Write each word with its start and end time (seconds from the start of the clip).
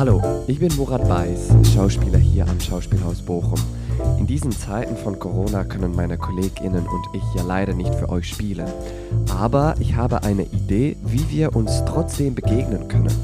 Hallo, 0.00 0.22
ich 0.46 0.58
bin 0.58 0.74
Murat 0.76 1.06
Weiß, 1.06 1.50
Schauspieler 1.74 2.16
hier 2.16 2.48
am 2.48 2.58
Schauspielhaus 2.58 3.20
Bochum. 3.20 3.60
In 4.18 4.26
diesen 4.26 4.50
Zeiten 4.50 4.96
von 4.96 5.18
Corona 5.18 5.62
können 5.62 5.94
meine 5.94 6.16
Kolleginnen 6.16 6.86
und 6.86 7.04
ich 7.12 7.22
ja 7.34 7.42
leider 7.42 7.74
nicht 7.74 7.94
für 7.96 8.08
euch 8.08 8.26
spielen. 8.26 8.66
Aber 9.28 9.74
ich 9.78 9.96
habe 9.96 10.22
eine 10.22 10.44
Idee, 10.44 10.96
wie 11.04 11.28
wir 11.28 11.54
uns 11.54 11.84
trotzdem 11.84 12.34
begegnen 12.34 12.88
können. 12.88 13.14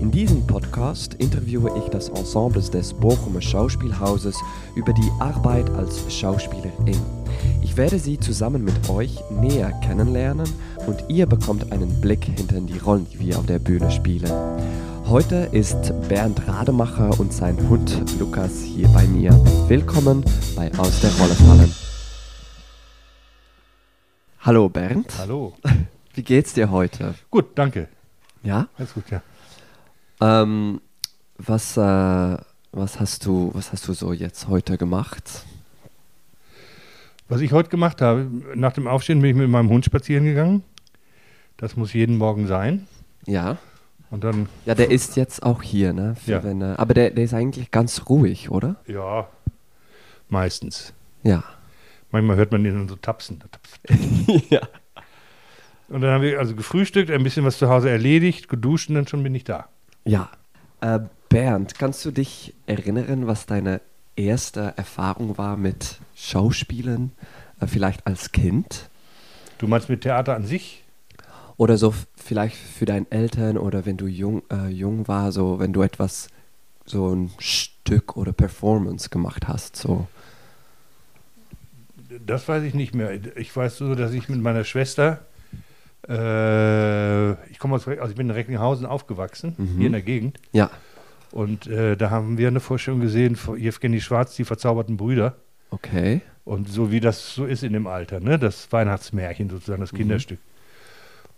In 0.00 0.12
diesem 0.12 0.46
Podcast 0.46 1.14
interviewe 1.14 1.72
ich 1.76 1.90
das 1.90 2.08
Ensemble 2.10 2.62
des 2.62 2.94
Bochumer 2.94 3.42
Schauspielhauses 3.42 4.36
über 4.76 4.92
die 4.92 5.10
Arbeit 5.18 5.70
als 5.70 6.04
Schauspielerin. 6.08 7.00
Ich 7.64 7.76
werde 7.76 7.98
sie 7.98 8.20
zusammen 8.20 8.62
mit 8.62 8.88
euch 8.88 9.18
näher 9.40 9.72
kennenlernen 9.84 10.48
und 10.86 11.02
ihr 11.08 11.26
bekommt 11.26 11.72
einen 11.72 12.00
Blick 12.00 12.26
hinter 12.26 12.60
die 12.60 12.78
Rollen, 12.78 13.08
die 13.12 13.18
wir 13.18 13.40
auf 13.40 13.46
der 13.46 13.58
Bühne 13.58 13.90
spielen. 13.90 14.30
Heute 15.12 15.50
ist 15.52 15.92
Bernd 16.08 16.48
Rademacher 16.48 17.20
und 17.20 17.34
sein 17.34 17.68
Hund 17.68 18.18
Lukas 18.18 18.62
hier 18.62 18.88
bei 18.88 19.06
mir. 19.06 19.32
Willkommen 19.68 20.24
bei 20.56 20.72
Aus 20.78 21.02
der 21.02 21.10
Rolle 21.16 21.34
fallen. 21.34 21.74
Hallo 24.40 24.70
Bernd. 24.70 25.12
Hallo. 25.18 25.52
Wie 26.14 26.22
geht's 26.22 26.54
dir 26.54 26.70
heute? 26.70 27.14
Gut, 27.30 27.48
danke. 27.56 27.88
Ja? 28.42 28.68
Alles 28.78 28.94
gut, 28.94 29.04
ja. 29.10 29.20
Ähm, 30.22 30.80
was, 31.36 31.76
äh, 31.76 31.80
was, 32.72 32.98
hast 32.98 33.26
du, 33.26 33.50
was 33.52 33.70
hast 33.70 33.86
du 33.88 33.92
so 33.92 34.14
jetzt 34.14 34.48
heute 34.48 34.78
gemacht? 34.78 35.44
Was 37.28 37.42
ich 37.42 37.52
heute 37.52 37.68
gemacht 37.68 38.00
habe, 38.00 38.30
nach 38.54 38.72
dem 38.72 38.86
Aufstehen 38.86 39.20
bin 39.20 39.32
ich 39.32 39.36
mit 39.36 39.50
meinem 39.50 39.68
Hund 39.68 39.84
spazieren 39.84 40.24
gegangen. 40.24 40.64
Das 41.58 41.76
muss 41.76 41.92
jeden 41.92 42.16
Morgen 42.16 42.46
sein. 42.46 42.86
Ja. 43.26 43.58
Und 44.12 44.22
dann, 44.24 44.46
Ja, 44.66 44.74
der 44.74 44.90
ist 44.90 45.16
jetzt 45.16 45.42
auch 45.42 45.62
hier, 45.62 45.92
ne? 45.94 46.14
Ja. 46.26 46.44
Wenn, 46.44 46.60
er- 46.60 46.78
aber 46.78 46.92
der, 46.94 47.10
der 47.10 47.24
ist 47.24 47.32
eigentlich 47.34 47.70
ganz 47.70 48.02
ruhig, 48.10 48.50
oder? 48.50 48.76
ja, 48.86 49.26
meistens. 50.28 50.92
Ja. 51.22 51.42
Manchmal 52.10 52.36
hört 52.36 52.52
man 52.52 52.64
ihn 52.64 52.74
dann 52.74 52.88
so 52.88 52.96
tapsen. 52.96 53.42
ja. 54.50 54.60
Und 55.88 56.02
dann 56.02 56.10
haben 56.10 56.22
wir 56.22 56.38
also 56.38 56.54
gefrühstückt, 56.54 57.10
ein 57.10 57.22
bisschen 57.22 57.44
was 57.44 57.58
zu 57.58 57.68
Hause 57.68 57.90
erledigt, 57.90 58.48
geduscht 58.48 58.88
und 58.90 58.96
dann 58.96 59.06
schon 59.06 59.22
bin 59.22 59.34
ich 59.34 59.44
da. 59.44 59.68
Ja. 60.04 60.30
Äh, 60.82 61.00
Bernd, 61.30 61.78
kannst 61.78 62.04
du 62.04 62.10
dich 62.10 62.52
erinnern, 62.66 63.26
was 63.26 63.46
deine 63.46 63.80
erste 64.16 64.74
Erfahrung 64.76 65.38
war 65.38 65.56
mit 65.56 65.96
Schauspielen? 66.14 67.12
Äh, 67.60 67.66
vielleicht 67.66 68.06
als 68.06 68.32
Kind? 68.32 68.90
Du 69.58 69.66
meinst 69.68 69.88
mit 69.88 70.02
Theater 70.02 70.34
an 70.36 70.44
sich? 70.44 70.81
Oder 71.56 71.76
so 71.76 71.94
vielleicht 72.16 72.56
für 72.56 72.84
deine 72.86 73.06
Eltern 73.10 73.58
oder 73.58 73.84
wenn 73.86 73.96
du 73.96 74.06
jung, 74.06 74.42
äh, 74.50 74.68
jung 74.68 75.06
war, 75.08 75.32
so 75.32 75.58
wenn 75.58 75.72
du 75.72 75.82
etwas, 75.82 76.28
so 76.84 77.14
ein 77.14 77.30
Stück 77.38 78.16
oder 78.16 78.32
Performance 78.32 79.08
gemacht 79.10 79.46
hast, 79.48 79.76
so. 79.76 80.06
Das 82.26 82.46
weiß 82.48 82.62
ich 82.64 82.74
nicht 82.74 82.94
mehr. 82.94 83.10
Ich 83.36 83.54
weiß 83.54 83.78
so, 83.78 83.94
dass 83.94 84.12
ich 84.12 84.28
mit 84.28 84.40
meiner 84.42 84.64
Schwester, 84.64 85.20
äh, 86.08 87.32
ich 87.50 87.58
komme 87.58 87.76
aus, 87.76 87.86
also 87.86 88.10
ich 88.10 88.16
bin 88.16 88.28
in 88.28 88.34
Recklinghausen 88.34 88.86
aufgewachsen, 88.86 89.54
Mhm. 89.56 89.76
hier 89.78 89.86
in 89.86 89.92
der 89.92 90.02
Gegend. 90.02 90.38
Ja. 90.52 90.70
Und 91.30 91.66
äh, 91.66 91.96
da 91.96 92.10
haben 92.10 92.36
wir 92.36 92.48
eine 92.48 92.60
Vorstellung 92.60 93.00
gesehen 93.00 93.36
von 93.36 93.58
Evgeny 93.58 94.00
Schwarz, 94.00 94.34
die 94.36 94.44
verzauberten 94.44 94.96
Brüder. 94.96 95.36
Okay. 95.70 96.20
Und 96.44 96.68
so 96.68 96.90
wie 96.90 97.00
das 97.00 97.34
so 97.34 97.46
ist 97.46 97.62
in 97.62 97.72
dem 97.72 97.86
Alter, 97.86 98.20
ne? 98.20 98.38
das 98.38 98.70
Weihnachtsmärchen 98.72 99.48
sozusagen, 99.48 99.80
das 99.80 99.92
Mhm. 99.92 99.96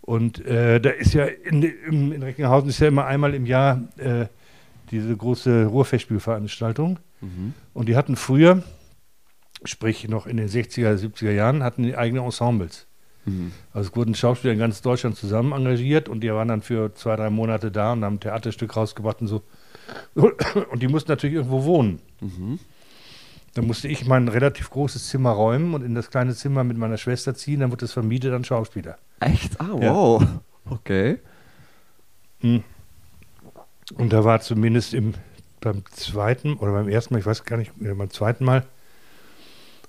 Und 0.05 0.45
äh, 0.45 0.79
da 0.79 0.91
ist 0.91 1.15
ja 1.15 1.25
in, 1.25 1.63
in, 1.63 2.11
in 2.11 2.21
Recklinghausen 2.21 2.69
ist 2.69 2.79
ja 2.79 2.87
immer 2.87 3.07
einmal 3.07 3.33
im 3.33 3.47
Jahr 3.47 3.81
äh, 3.97 4.27
diese 4.91 5.17
große 5.17 5.65
Ruhrfestspielveranstaltung. 5.65 6.99
Mhm. 7.21 7.53
Und 7.73 7.89
die 7.89 7.95
hatten 7.95 8.15
früher, 8.15 8.61
sprich 9.63 10.07
noch 10.07 10.27
in 10.27 10.37
den 10.37 10.47
60er, 10.47 10.95
70er 10.95 11.31
Jahren, 11.31 11.63
hatten 11.63 11.81
die 11.81 11.97
eigene 11.97 12.21
Ensembles. 12.21 12.85
Mhm. 13.25 13.51
Also 13.73 13.89
es 13.89 13.95
wurden 13.95 14.13
Schauspieler 14.13 14.53
in 14.53 14.59
ganz 14.59 14.83
Deutschland 14.83 15.15
zusammen 15.15 15.53
engagiert 15.53 16.07
und 16.07 16.21
die 16.21 16.31
waren 16.31 16.49
dann 16.49 16.61
für 16.61 16.93
zwei, 16.93 17.15
drei 17.15 17.31
Monate 17.31 17.71
da 17.71 17.93
und 17.93 18.05
haben 18.05 18.17
ein 18.17 18.19
Theaterstück 18.19 18.75
rausgebracht 18.75 19.21
und 19.21 19.27
so. 19.27 19.41
Und 20.71 20.81
die 20.81 20.87
mussten 20.87 21.11
natürlich 21.11 21.35
irgendwo 21.35 21.63
wohnen. 21.63 21.99
Mhm. 22.19 22.57
Da 23.53 23.61
musste 23.61 23.87
ich 23.87 24.07
mein 24.07 24.27
relativ 24.27 24.71
großes 24.71 25.09
Zimmer 25.09 25.29
räumen 25.29 25.75
und 25.75 25.83
in 25.83 25.93
das 25.93 26.09
kleine 26.09 26.33
Zimmer 26.33 26.63
mit 26.63 26.75
meiner 26.75 26.97
Schwester 26.97 27.35
ziehen, 27.35 27.59
dann 27.59 27.71
wurde 27.71 27.85
es 27.85 27.93
vermietet 27.93 28.33
an 28.33 28.43
Schauspieler. 28.43 28.97
Echt? 29.19 29.59
Ah, 29.59 29.67
Ja. 29.79 29.93
wow. 29.93 30.23
Okay. 30.69 31.19
Hm. 32.41 32.63
Und 33.95 34.13
da 34.13 34.23
war 34.23 34.41
zumindest 34.41 34.93
im, 34.93 35.13
beim 35.61 35.83
zweiten 35.91 36.53
oder 36.55 36.71
beim 36.71 36.89
ersten 36.89 37.13
Mal, 37.13 37.19
ich 37.19 37.25
weiß 37.25 37.43
gar 37.43 37.57
nicht, 37.57 37.71
äh, 37.81 37.93
beim 37.93 38.09
zweiten 38.09 38.43
Mal, 38.45 38.65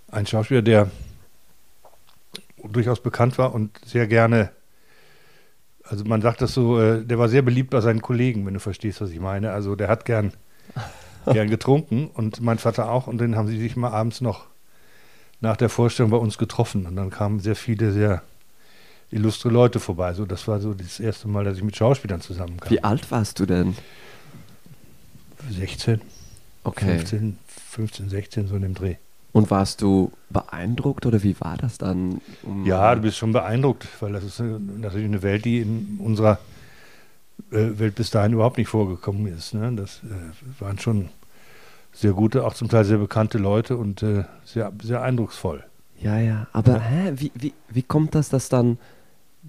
ein 0.08 0.26
Schauspieler, 0.26 0.62
der 0.62 0.90
durchaus 2.62 3.00
bekannt 3.02 3.38
war 3.38 3.54
und 3.54 3.78
sehr 3.84 4.06
gerne, 4.06 4.50
also 5.82 6.04
man 6.04 6.20
sagt 6.20 6.40
das 6.42 6.52
so, 6.52 6.80
äh, 6.80 7.04
der 7.04 7.18
war 7.18 7.28
sehr 7.28 7.42
beliebt 7.42 7.70
bei 7.70 7.80
seinen 7.80 8.02
Kollegen, 8.02 8.44
wenn 8.46 8.54
du 8.54 8.60
verstehst, 8.60 9.00
was 9.00 9.10
ich 9.10 9.20
meine. 9.20 9.52
Also 9.52 9.76
der 9.76 9.88
hat 9.88 10.04
gern, 10.04 10.32
gern 11.26 11.48
getrunken 11.48 12.08
und 12.12 12.40
mein 12.40 12.58
Vater 12.58 12.90
auch 12.90 13.06
und 13.06 13.18
dann 13.18 13.36
haben 13.36 13.48
sie 13.48 13.58
sich 13.58 13.76
mal 13.76 13.90
abends 13.92 14.20
noch 14.20 14.46
nach 15.40 15.56
der 15.56 15.68
Vorstellung 15.68 16.10
bei 16.10 16.16
uns 16.16 16.38
getroffen 16.38 16.86
und 16.86 16.96
dann 16.96 17.10
kamen 17.10 17.40
sehr 17.40 17.56
viele 17.56 17.92
sehr 17.92 18.22
illustre 19.10 19.48
Leute 19.50 19.80
vorbei. 19.80 20.12
So, 20.14 20.24
das 20.26 20.46
war 20.48 20.60
so 20.60 20.74
das 20.74 21.00
erste 21.00 21.28
Mal, 21.28 21.44
dass 21.44 21.56
ich 21.56 21.62
mit 21.64 21.76
Schauspielern 21.76 22.20
zusammenkam. 22.20 22.70
Wie 22.70 22.82
alt 22.82 23.10
warst 23.10 23.38
du 23.40 23.46
denn? 23.46 23.76
16, 25.50 26.00
Okay. 26.64 26.98
15, 26.98 27.38
15, 27.70 28.08
16, 28.08 28.48
so 28.48 28.56
in 28.56 28.62
dem 28.62 28.74
Dreh. 28.74 28.96
Und 29.32 29.50
warst 29.50 29.82
du 29.82 30.10
beeindruckt 30.30 31.06
oder 31.06 31.22
wie 31.22 31.38
war 31.40 31.56
das 31.56 31.78
dann? 31.78 32.20
Ja, 32.64 32.94
du 32.94 33.02
bist 33.02 33.18
schon 33.18 33.32
beeindruckt, 33.32 33.86
weil 34.00 34.12
das 34.12 34.24
ist 34.24 34.40
äh, 34.40 34.44
natürlich 34.78 35.06
eine 35.06 35.22
Welt, 35.22 35.44
die 35.44 35.60
in 35.60 36.00
unserer 36.02 36.38
äh, 37.52 37.78
Welt 37.78 37.94
bis 37.94 38.10
dahin 38.10 38.32
überhaupt 38.32 38.58
nicht 38.58 38.68
vorgekommen 38.68 39.26
ist. 39.26 39.54
Ne? 39.54 39.72
Das 39.76 40.00
äh, 40.04 40.60
waren 40.60 40.78
schon 40.78 41.10
sehr 41.92 42.12
gute, 42.12 42.44
auch 42.44 42.54
zum 42.54 42.68
Teil 42.68 42.84
sehr 42.84 42.98
bekannte 42.98 43.38
Leute 43.38 43.76
und 43.76 44.02
äh, 44.02 44.24
sehr, 44.44 44.72
sehr 44.82 45.02
eindrucksvoll. 45.02 45.62
Ja, 46.00 46.18
ja. 46.18 46.46
Aber 46.52 46.80
hä, 46.80 47.12
wie, 47.16 47.30
wie, 47.34 47.52
wie 47.68 47.82
kommt 47.82 48.14
das, 48.14 48.28
dass 48.30 48.48
dann 48.48 48.78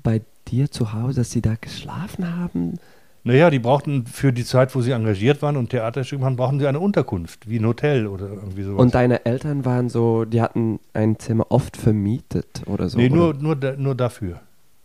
bei 0.03 0.21
dir 0.47 0.71
zu 0.71 0.93
Hause, 0.93 1.21
dass 1.21 1.31
sie 1.31 1.41
da 1.41 1.55
geschlafen 1.59 2.37
haben? 2.37 2.79
Naja, 3.23 3.49
die 3.49 3.59
brauchten 3.59 4.05
für 4.05 4.31
die 4.31 4.45
Zeit, 4.45 4.73
wo 4.73 4.81
sie 4.81 4.91
engagiert 4.91 5.41
waren 5.41 5.57
und 5.57 5.69
Theaterstück 5.69 6.21
machen, 6.21 6.37
brauchten 6.37 6.59
sie 6.59 6.67
eine 6.67 6.79
Unterkunft, 6.79 7.49
wie 7.49 7.59
ein 7.59 7.65
Hotel 7.65 8.07
oder 8.07 8.29
irgendwie 8.29 8.63
sowas. 8.63 8.79
Und 8.79 8.95
deine 8.95 9.25
Eltern 9.25 9.65
waren 9.65 9.89
so, 9.89 10.23
die 10.23 10.41
hatten 10.41 10.79
ein 10.93 11.19
Zimmer 11.19 11.47
oft 11.49 11.75
vermietet 11.75 12.61
oder 12.67 12.87
so? 12.87 12.97
nee, 12.97 13.09
nur, 13.09 13.29
oder? 13.29 13.39
nur, 13.39 13.55
nur 13.77 13.95
dafür. 13.95 14.39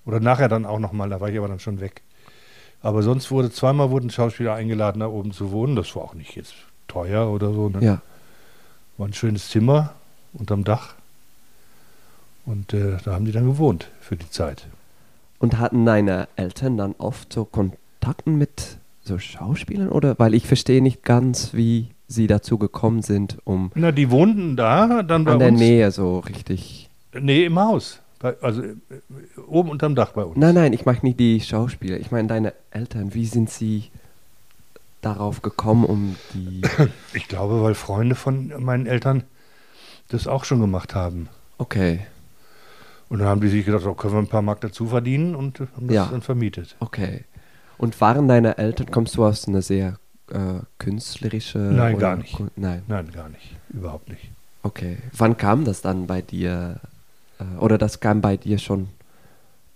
Oder 0.04 0.18
nachher 0.18 0.48
dann 0.48 0.66
auch 0.66 0.80
nochmal, 0.80 1.08
da 1.08 1.20
war 1.20 1.28
ich 1.28 1.38
aber 1.38 1.46
dann 1.46 1.60
schon 1.60 1.80
weg. 1.80 2.02
Aber 2.82 3.04
sonst 3.04 3.30
wurde 3.30 3.52
zweimal 3.52 3.90
wurden 3.90 4.10
Schauspieler 4.10 4.54
eingeladen, 4.54 5.00
da 5.00 5.06
oben 5.06 5.30
zu 5.30 5.52
wohnen. 5.52 5.76
Das 5.76 5.94
war 5.94 6.02
auch 6.02 6.14
nicht 6.14 6.34
jetzt 6.34 6.54
teuer 6.88 7.30
oder 7.30 7.52
so. 7.52 7.68
Ne? 7.68 7.78
Ja. 7.80 8.02
War 8.98 9.06
ein 9.06 9.14
schönes 9.14 9.50
Zimmer 9.50 9.92
unterm 10.32 10.64
Dach. 10.64 10.94
Und 12.44 12.74
äh, 12.74 12.96
da 13.04 13.14
haben 13.14 13.24
die 13.24 13.30
dann 13.30 13.46
gewohnt 13.46 13.88
für 14.00 14.16
die 14.16 14.28
Zeit. 14.28 14.66
Und 15.42 15.58
hatten 15.58 15.84
deine 15.84 16.28
Eltern 16.36 16.76
dann 16.76 16.94
oft 16.98 17.32
so 17.32 17.44
Kontakten 17.44 18.38
mit 18.38 18.78
so 19.02 19.18
Schauspielern? 19.18 19.88
Oder? 19.88 20.16
Weil 20.18 20.34
ich 20.34 20.46
verstehe 20.46 20.80
nicht 20.80 21.02
ganz, 21.02 21.52
wie 21.52 21.88
sie 22.06 22.28
dazu 22.28 22.58
gekommen 22.58 23.02
sind, 23.02 23.38
um 23.42 23.72
Na, 23.74 23.90
die 23.90 24.12
wohnten 24.12 24.54
da, 24.56 25.02
dann 25.02 25.24
bei 25.24 25.32
an 25.32 25.38
der 25.40 25.48
uns. 25.48 25.58
Nähe 25.58 25.90
so 25.90 26.20
richtig. 26.20 26.88
Nee, 27.12 27.46
im 27.46 27.58
Haus. 27.58 27.98
Bei, 28.20 28.36
also 28.40 28.62
äh, 28.62 28.76
oben 29.48 29.70
unterm 29.70 29.96
Dach 29.96 30.12
bei 30.12 30.22
uns. 30.22 30.36
Nein, 30.36 30.54
nein, 30.54 30.72
ich 30.74 30.86
meine 30.86 31.00
nicht 31.02 31.18
die 31.18 31.40
Schauspieler. 31.40 31.98
Ich 31.98 32.12
meine 32.12 32.28
deine 32.28 32.52
Eltern. 32.70 33.12
Wie 33.12 33.26
sind 33.26 33.50
sie 33.50 33.90
darauf 35.00 35.42
gekommen, 35.42 35.84
um 35.84 36.14
die. 36.34 36.62
Ich 37.14 37.26
glaube, 37.26 37.64
weil 37.64 37.74
Freunde 37.74 38.14
von 38.14 38.52
meinen 38.62 38.86
Eltern 38.86 39.24
das 40.08 40.28
auch 40.28 40.44
schon 40.44 40.60
gemacht 40.60 40.94
haben. 40.94 41.28
Okay, 41.58 42.00
Und 43.12 43.18
dann 43.18 43.28
haben 43.28 43.42
die 43.42 43.48
sich 43.48 43.66
gedacht, 43.66 43.84
oh, 43.84 43.92
können 43.92 44.14
wir 44.14 44.20
ein 44.20 44.26
paar 44.26 44.40
Mark 44.40 44.62
dazu 44.62 44.86
verdienen 44.86 45.34
und 45.34 45.60
äh, 45.60 45.66
haben 45.76 45.86
das 45.88 45.94
Ja. 45.94 46.06
dann 46.10 46.22
vermietet. 46.22 46.76
okay. 46.80 47.24
Und 47.76 48.00
waren 48.00 48.26
deine 48.26 48.56
Eltern, 48.58 48.90
kommst 48.90 49.16
du 49.16 49.24
aus 49.24 49.46
einer 49.48 49.60
sehr 49.60 49.98
äh, 50.30 50.60
künstlerische. 50.78 51.58
Nein, 51.58 51.98
gar 51.98 52.16
nicht. 52.16 52.32
Ku- 52.34 52.48
Nein, 52.56 52.82
Nein, 52.88 53.10
gar 53.12 53.28
nicht. 53.28 53.54
Überhaupt 53.68 54.08
nicht. 54.08 54.30
okay. 54.62 54.96
Wann 55.18 55.36
kam 55.36 55.64
das 55.66 55.82
dann 55.82 56.06
bei 56.06 56.22
dir? 56.22 56.80
Äh, 57.38 57.58
oder 57.58 57.76
das 57.76 58.00
kam 58.00 58.20
bei 58.22 58.36
dir 58.38 58.56
schon? 58.58 58.88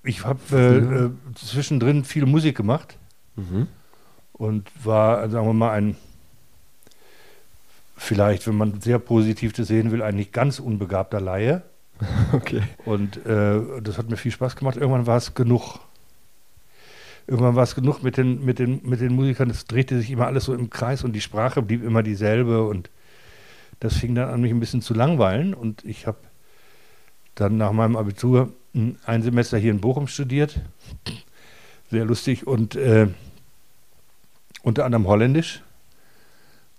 Ich 0.03 0.25
habe 0.25 0.39
äh, 0.53 0.77
äh, 0.79 1.11
zwischendrin 1.35 2.05
viel 2.05 2.25
Musik 2.27 2.57
gemacht 2.57 2.97
Mhm. 3.35 3.67
und 4.33 4.71
war, 4.83 5.29
sagen 5.29 5.47
wir 5.47 5.53
mal, 5.53 5.73
ein, 5.73 5.97
vielleicht, 7.97 8.47
wenn 8.47 8.57
man 8.57 8.81
sehr 8.81 8.99
positiv 8.99 9.53
das 9.53 9.69
sehen 9.69 9.91
will, 9.91 10.01
ein 10.03 10.17
nicht 10.17 10.33
ganz 10.33 10.59
unbegabter 10.59 11.21
Laie. 11.21 11.63
Okay. 12.33 12.63
Und 12.85 13.25
äh, 13.27 13.61
das 13.83 13.99
hat 13.99 14.11
mir 14.11 14.17
viel 14.17 14.33
Spaß 14.33 14.57
gemacht. 14.57 14.77
Irgendwann 14.77 15.07
war 15.07 15.17
es 15.17 15.35
genug. 15.35 15.81
irgendwann 17.27 17.57
war 17.57 17.65
es 17.65 17.75
genug 17.75 18.03
mit 18.03 18.17
den, 18.17 18.45
mit, 18.45 18.59
den, 18.59 18.81
mit 18.85 19.01
den 19.01 19.15
Musikern. 19.15 19.51
Es 19.51 19.65
drehte 19.65 19.99
sich 19.99 20.11
immer 20.11 20.27
alles 20.27 20.45
so 20.45 20.55
im 20.55 20.71
Kreis 20.71 21.05
und 21.05 21.13
die 21.13 21.21
Sprache 21.21 21.63
blieb 21.63 21.83
immer 21.83 22.03
dieselbe. 22.03 22.67
Und 22.67 22.91
das 23.81 23.97
fing 23.97 24.15
dann 24.15 24.29
an, 24.29 24.41
mich 24.41 24.53
ein 24.53 24.61
bisschen 24.61 24.83
zu 24.83 24.95
langweilen. 24.95 25.55
Und 25.55 25.85
ich 25.85 26.07
habe 26.07 26.19
dann 27.35 27.57
nach 27.57 27.73
meinem 27.73 27.97
Abitur 27.97 28.53
ein 29.07 29.23
Semester 29.23 29.59
hier 29.59 29.71
in 29.71 29.81
Bochum 29.81 30.07
studiert. 30.07 30.61
Sehr 31.91 32.05
lustig. 32.05 32.47
Und 32.47 32.77
äh, 32.77 33.09
unter 34.63 34.85
anderem 34.85 35.07
Holländisch. 35.07 35.63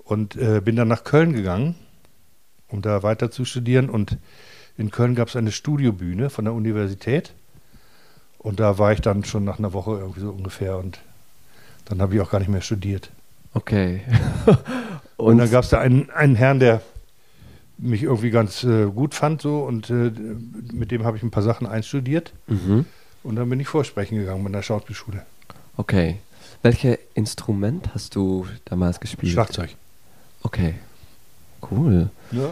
Und 0.03 0.35
äh, 0.37 0.61
bin 0.61 0.77
dann 0.77 0.87
nach 0.87 1.03
Köln 1.03 1.33
gegangen, 1.33 1.75
um 2.69 2.81
da 2.81 3.03
weiter 3.03 3.29
zu 3.29 3.43
studieren. 3.43 3.89
Und 3.89 4.17
in 4.77 4.91
Köln 4.91 5.15
gab 5.15 5.27
es 5.27 5.35
eine 5.35 5.51
Studiobühne 5.51 6.29
von 6.29 6.45
der 6.45 6.53
Universität. 6.53 7.33
Und 8.37 8.59
da 8.59 8.77
war 8.77 8.91
ich 8.93 9.01
dann 9.01 9.23
schon 9.23 9.43
nach 9.43 9.59
einer 9.59 9.73
Woche 9.73 9.91
irgendwie 9.91 10.21
so 10.21 10.29
ungefähr. 10.29 10.77
Und 10.77 10.99
dann 11.85 12.01
habe 12.01 12.15
ich 12.15 12.21
auch 12.21 12.29
gar 12.29 12.39
nicht 12.39 12.49
mehr 12.49 12.61
studiert. 12.61 13.09
Okay. 13.53 14.01
und, 15.17 15.25
und, 15.25 15.37
dann 15.39 15.49
gab 15.49 15.63
es 15.63 15.69
da 15.69 15.79
einen, 15.79 16.09
einen 16.11 16.35
Herrn, 16.35 16.59
der 16.59 16.81
mich 17.77 18.03
irgendwie 18.03 18.29
ganz 18.29 18.63
äh, 18.63 18.85
gut 18.85 19.13
fand 19.13 19.41
so 19.41 19.63
und 19.63 19.89
äh, 19.89 20.11
mit 20.73 20.91
dem 20.91 21.03
habe 21.03 21.17
ich 21.17 21.23
ein 21.23 21.31
paar 21.31 21.43
Sachen 21.43 21.67
einstudiert 21.67 22.33
mhm. 22.47 22.85
und 23.23 23.35
dann 23.35 23.49
bin 23.49 23.59
ich 23.59 23.67
vorsprechen 23.67 24.17
gegangen 24.17 24.43
mit 24.43 24.53
der 24.53 24.63
Schauspielschule. 24.63 25.25
Okay. 25.75 26.17
Welches 26.63 26.97
Instrument 27.13 27.93
hast 27.93 28.15
du 28.15 28.47
damals 28.65 28.99
gespielt? 28.99 29.31
Schlagzeug. 29.31 29.75
Okay. 30.41 30.73
Cool. 31.69 32.09
Ja. 32.31 32.49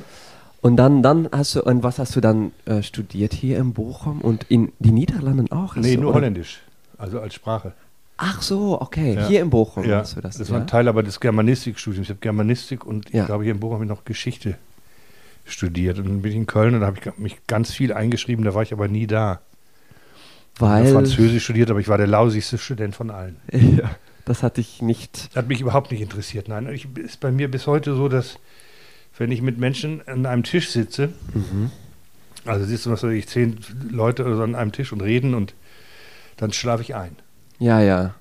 Und 0.61 0.77
dann, 0.77 1.03
dann 1.03 1.29
hast 1.31 1.55
du, 1.55 1.63
und 1.63 1.83
was 1.83 1.99
hast 1.99 2.15
du 2.15 2.21
dann 2.21 2.51
äh, 2.65 2.81
studiert 2.81 3.33
hier 3.33 3.59
in 3.59 3.73
Bochum 3.73 4.21
und 4.21 4.45
in 4.49 4.71
die 4.79 4.91
Niederlanden 4.91 5.51
auch? 5.51 5.75
Nee, 5.75 5.95
du, 5.95 6.01
nur 6.01 6.09
oder? 6.09 6.19
Holländisch, 6.21 6.61
also 6.97 7.19
als 7.19 7.35
Sprache. 7.35 7.73
Ach 8.17 8.41
so, 8.41 8.81
okay, 8.81 9.15
ja. 9.15 9.27
hier 9.27 9.41
in 9.41 9.49
Bochum 9.49 9.83
ja. 9.83 9.99
hast 9.99 10.15
du 10.15 10.21
das. 10.21 10.37
Das 10.37 10.49
war 10.49 10.61
ein 10.61 10.67
Teil 10.67 10.87
aber 10.87 11.03
des 11.03 11.19
Germanistikstudiums. 11.19 12.07
Ich 12.07 12.09
habe 12.09 12.21
Germanistik 12.21 12.85
und 12.85 13.13
ich 13.13 13.25
glaube, 13.25 13.43
hier 13.43 13.53
in 13.53 13.59
Bochum 13.59 13.75
habe 13.75 13.83
ich 13.83 13.89
noch 13.89 14.05
Geschichte 14.05 14.57
studiert. 15.45 15.99
Und 15.99 16.07
dann 16.07 16.21
bin 16.21 16.31
ich 16.31 16.37
in 16.37 16.45
Köln 16.45 16.75
und 16.75 16.81
da 16.81 16.87
habe 16.87 16.97
ich 16.99 17.17
mich 17.17 17.47
ganz 17.47 17.71
viel 17.71 17.93
eingeschrieben, 17.93 18.43
da 18.45 18.53
war 18.53 18.63
ich 18.63 18.73
aber 18.73 18.87
nie 18.87 19.07
da. 19.07 19.41
Weil. 20.57 20.83
Ich 20.83 20.93
habe 20.93 21.05
Französisch 21.05 21.43
studiert, 21.43 21.69
aber 21.69 21.79
ich 21.79 21.87
war 21.87 21.97
der 21.97 22.07
lausigste 22.07 22.57
Student 22.57 22.95
von 22.95 23.11
allen. 23.11 23.37
Ja, 23.51 23.91
das 24.25 24.41
hatte 24.41 24.61
ich 24.61 24.81
nicht. 24.81 25.29
Das 25.29 25.43
hat 25.43 25.47
mich 25.47 25.61
überhaupt 25.61 25.91
nicht 25.91 26.01
interessiert. 26.01 26.47
Nein, 26.47 26.67
es 26.67 26.85
ist 26.99 27.19
bei 27.19 27.31
mir 27.31 27.51
bis 27.51 27.67
heute 27.67 27.95
so, 27.95 28.09
dass 28.09 28.39
wenn 29.17 29.31
ich 29.31 29.41
mit 29.41 29.57
Menschen 29.57 30.05
an 30.07 30.25
einem 30.25 30.43
Tisch 30.43 30.69
sitze, 30.69 31.09
mhm. 31.33 31.71
also 32.45 32.65
sitzen, 32.65 32.91
was 32.91 33.03
weiß 33.03 33.11
ich, 33.11 33.27
zehn 33.27 33.57
Leute 33.89 34.25
oder 34.25 34.35
so 34.35 34.43
an 34.43 34.55
einem 34.55 34.71
Tisch 34.71 34.91
und 34.91 35.01
reden 35.01 35.33
und 35.33 35.53
dann 36.37 36.51
schlafe 36.51 36.83
ich 36.83 36.95
ein. 36.95 37.15
Ja, 37.59 37.81
ja. 37.81 38.15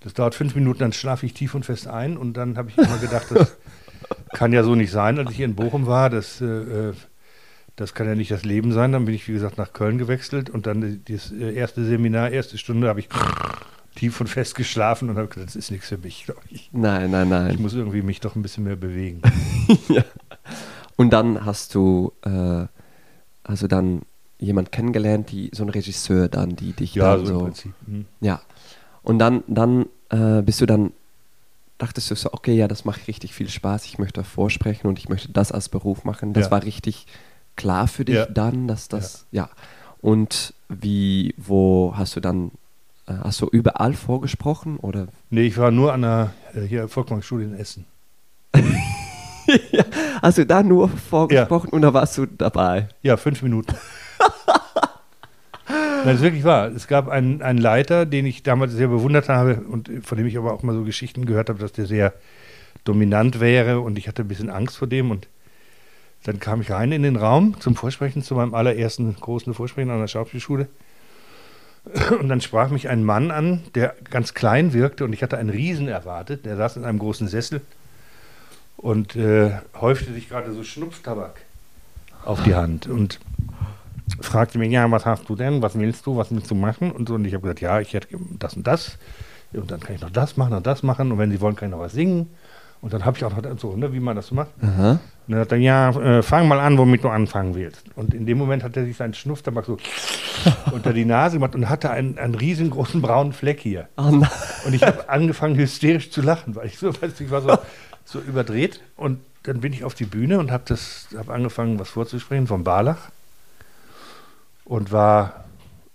Das 0.00 0.14
dauert 0.14 0.34
fünf 0.34 0.54
Minuten, 0.54 0.80
dann 0.80 0.92
schlafe 0.92 1.26
ich 1.26 1.34
tief 1.34 1.54
und 1.54 1.64
fest 1.64 1.88
ein 1.88 2.16
und 2.16 2.34
dann 2.34 2.58
habe 2.58 2.70
ich 2.70 2.78
immer 2.78 2.98
gedacht, 2.98 3.26
das 3.30 3.56
kann 4.34 4.52
ja 4.52 4.62
so 4.62 4.74
nicht 4.74 4.90
sein, 4.90 5.18
als 5.18 5.30
ich 5.30 5.36
hier 5.36 5.46
in 5.46 5.56
Bochum 5.56 5.86
war. 5.86 6.10
Das, 6.10 6.40
äh, 6.40 6.92
das 7.74 7.94
kann 7.94 8.06
ja 8.06 8.14
nicht 8.14 8.30
das 8.30 8.44
Leben 8.44 8.72
sein. 8.72 8.92
Dann 8.92 9.04
bin 9.06 9.14
ich, 9.14 9.26
wie 9.26 9.32
gesagt, 9.32 9.58
nach 9.58 9.72
Köln 9.72 9.98
gewechselt 9.98 10.50
und 10.50 10.66
dann 10.66 11.02
das 11.08 11.32
äh, 11.32 11.52
erste 11.54 11.84
Seminar, 11.84 12.30
erste 12.30 12.58
Stunde 12.58 12.88
habe 12.88 13.00
ich 13.00 13.08
tief 13.96 14.20
und 14.20 14.28
fest 14.28 14.54
geschlafen 14.54 15.10
und 15.10 15.16
habe 15.16 15.26
gesagt, 15.26 15.48
das 15.48 15.56
ist 15.56 15.70
nichts 15.70 15.88
für 15.88 15.98
mich, 15.98 16.24
glaube 16.24 16.42
ich. 16.50 16.70
Nein, 16.72 17.10
nein, 17.10 17.28
nein. 17.28 17.50
Ich 17.50 17.58
muss 17.58 17.74
irgendwie 17.74 18.02
mich 18.02 18.20
doch 18.20 18.36
ein 18.36 18.42
bisschen 18.42 18.64
mehr 18.64 18.76
bewegen. 18.76 19.22
ja. 19.88 20.04
Und 20.94 21.10
dann 21.10 21.44
hast 21.44 21.74
du 21.74 22.12
äh, 22.22 22.66
also 23.42 23.66
dann 23.66 24.02
jemand 24.38 24.70
kennengelernt, 24.70 25.30
die 25.30 25.50
so 25.52 25.64
ein 25.64 25.70
Regisseur 25.70 26.28
dann, 26.28 26.56
die 26.56 26.72
dich 26.72 26.94
ja, 26.94 27.16
dann 27.16 27.26
so, 27.26 27.32
so 27.32 27.38
im 27.38 27.44
Prinzip. 27.46 27.72
Hm. 27.86 28.06
ja. 28.20 28.40
Und 29.02 29.18
dann 29.18 29.42
dann 29.46 29.86
äh, 30.10 30.42
bist 30.42 30.60
du 30.60 30.66
dann 30.66 30.92
dachtest 31.78 32.10
du 32.10 32.14
so, 32.14 32.32
okay, 32.32 32.54
ja, 32.54 32.68
das 32.68 32.84
macht 32.84 33.06
richtig 33.06 33.34
viel 33.34 33.48
Spaß, 33.48 33.84
ich 33.84 33.98
möchte 33.98 34.24
vorsprechen 34.24 34.86
und 34.88 34.98
ich 34.98 35.08
möchte 35.08 35.30
das 35.32 35.52
als 35.52 35.68
Beruf 35.68 36.04
machen. 36.04 36.32
Das 36.32 36.46
ja. 36.46 36.50
war 36.50 36.62
richtig 36.62 37.06
klar 37.54 37.88
für 37.88 38.04
dich 38.04 38.16
ja. 38.16 38.26
dann, 38.26 38.68
dass 38.68 38.88
das, 38.88 39.26
ja. 39.30 39.44
ja. 39.44 39.50
Und 40.00 40.54
wie, 40.68 41.34
wo 41.36 41.94
hast 41.96 42.16
du 42.16 42.20
dann, 42.20 42.52
hast 43.06 43.40
du 43.40 43.46
überall 43.46 43.94
vorgesprochen 43.94 44.78
oder? 44.78 45.08
Nee, 45.30 45.46
ich 45.46 45.58
war 45.58 45.70
nur 45.70 45.92
an 45.92 46.02
der 46.02 46.32
äh, 46.54 46.62
hier 46.62 46.88
Volksmarktschule 46.88 47.44
in 47.44 47.54
Essen. 47.54 47.84
ja, 49.72 49.84
hast 50.22 50.38
du 50.38 50.46
da 50.46 50.62
nur 50.62 50.88
vorgesprochen 50.88 51.70
und 51.70 51.82
da 51.82 51.94
warst 51.94 52.18
du 52.18 52.26
dabei? 52.26 52.88
Ja, 53.02 53.16
fünf 53.16 53.42
Minuten. 53.42 53.74
Das 56.06 56.16
ist 56.16 56.22
wirklich 56.22 56.44
wahr. 56.44 56.68
Es 56.68 56.86
gab 56.86 57.08
einen, 57.08 57.42
einen 57.42 57.58
Leiter, 57.58 58.06
den 58.06 58.26
ich 58.26 58.44
damals 58.44 58.72
sehr 58.72 58.86
bewundert 58.86 59.28
habe 59.28 59.62
und 59.68 59.90
von 60.02 60.16
dem 60.16 60.26
ich 60.28 60.38
aber 60.38 60.52
auch 60.52 60.62
mal 60.62 60.72
so 60.74 60.84
Geschichten 60.84 61.26
gehört 61.26 61.48
habe, 61.48 61.58
dass 61.58 61.72
der 61.72 61.86
sehr 61.86 62.12
dominant 62.84 63.40
wäre 63.40 63.80
und 63.80 63.98
ich 63.98 64.06
hatte 64.06 64.22
ein 64.22 64.28
bisschen 64.28 64.48
Angst 64.48 64.76
vor 64.76 64.86
dem 64.86 65.10
und 65.10 65.26
dann 66.22 66.38
kam 66.38 66.60
ich 66.60 66.70
rein 66.70 66.92
in 66.92 67.02
den 67.02 67.16
Raum 67.16 67.60
zum 67.60 67.74
Vorsprechen, 67.74 68.22
zu 68.22 68.36
meinem 68.36 68.54
allerersten 68.54 69.16
großen 69.16 69.52
Vorsprechen 69.52 69.90
an 69.90 69.98
der 69.98 70.06
Schauspielschule. 70.06 70.68
Und 72.20 72.28
dann 72.28 72.40
sprach 72.40 72.70
mich 72.70 72.88
ein 72.88 73.04
Mann 73.04 73.30
an, 73.30 73.62
der 73.74 73.94
ganz 74.10 74.34
klein 74.34 74.72
wirkte 74.72 75.04
und 75.04 75.12
ich 75.12 75.22
hatte 75.22 75.38
einen 75.38 75.50
Riesen 75.50 75.88
erwartet. 75.88 76.44
Der 76.44 76.56
saß 76.56 76.76
in 76.76 76.84
einem 76.84 76.98
großen 76.98 77.28
Sessel 77.28 77.60
und 78.76 79.16
äh, 79.16 79.52
häufte 79.80 80.12
sich 80.12 80.28
gerade 80.28 80.52
so 80.52 80.64
Schnupftabak 80.64 81.40
auf 82.24 82.42
die 82.42 82.54
Hand. 82.54 82.86
Und 82.88 83.20
fragte 84.20 84.58
mich, 84.58 84.72
ja, 84.72 84.90
was 84.90 85.06
hast 85.06 85.28
du 85.28 85.36
denn, 85.36 85.62
was 85.62 85.78
willst 85.78 86.06
du, 86.06 86.16
was 86.16 86.30
willst 86.30 86.50
du 86.50 86.54
machen? 86.54 86.90
Und 86.90 87.08
so, 87.08 87.14
und 87.14 87.24
ich 87.24 87.34
habe 87.34 87.42
gesagt, 87.42 87.60
ja, 87.60 87.80
ich 87.80 87.92
hätte 87.94 88.08
das 88.38 88.54
und 88.54 88.66
das. 88.66 88.98
Und 89.52 89.70
dann 89.70 89.80
kann 89.80 89.94
ich 89.94 90.02
noch 90.02 90.10
das 90.10 90.36
machen 90.36 90.54
und 90.54 90.66
das 90.66 90.82
machen. 90.82 91.12
Und 91.12 91.18
wenn 91.18 91.30
sie 91.30 91.40
wollen, 91.40 91.56
kann 91.56 91.68
ich 91.68 91.72
noch 91.72 91.80
was 91.80 91.92
singen. 91.92 92.30
Und 92.80 92.92
dann 92.92 93.04
habe 93.04 93.16
ich 93.16 93.24
auch 93.24 93.34
noch 93.34 93.58
so, 93.58 93.76
ne, 93.76 93.92
wie 93.92 94.00
man 94.00 94.16
das 94.16 94.32
macht. 94.32 94.50
Aha. 94.60 94.98
Und 95.26 95.32
dann 95.32 95.40
hat 95.40 95.52
er, 95.52 95.58
ja, 95.58 95.90
äh, 95.90 96.22
fang 96.22 96.46
mal 96.46 96.60
an, 96.60 96.78
womit 96.78 97.02
du 97.02 97.08
anfangen 97.08 97.54
willst. 97.54 97.84
Und 97.96 98.14
in 98.14 98.26
dem 98.26 98.38
Moment 98.38 98.62
hat 98.62 98.76
er 98.76 98.84
sich 98.84 98.96
seinen 98.96 99.14
Schnupftabak 99.14 99.64
so 99.64 99.76
unter 100.72 100.92
die 100.92 101.04
Nase 101.04 101.36
gemacht 101.36 101.54
und 101.54 101.68
hatte 101.68 101.90
einen, 101.90 102.18
einen 102.18 102.36
riesengroßen 102.36 103.02
braunen 103.02 103.32
Fleck 103.32 103.60
hier. 103.60 103.88
Oh. 103.96 104.22
Und 104.66 104.72
ich 104.72 104.84
habe 104.84 105.08
angefangen, 105.08 105.56
hysterisch 105.56 106.10
zu 106.10 106.22
lachen, 106.22 106.54
weil 106.54 106.66
ich 106.66 106.78
so, 106.78 106.92
weißt, 107.02 107.20
ich 107.20 107.30
war 107.30 107.42
so, 107.42 107.58
so 108.04 108.20
überdreht. 108.20 108.80
Und 108.96 109.20
dann 109.42 109.60
bin 109.60 109.72
ich 109.72 109.84
auf 109.84 109.94
die 109.94 110.04
Bühne 110.04 110.38
und 110.38 110.50
habe 110.50 110.76
hab 111.16 111.30
angefangen, 111.30 111.78
was 111.78 111.88
vorzusprechen 111.88 112.46
vom 112.46 112.62
Barlach 112.62 113.10
und 114.64 114.92
war, 114.92 115.44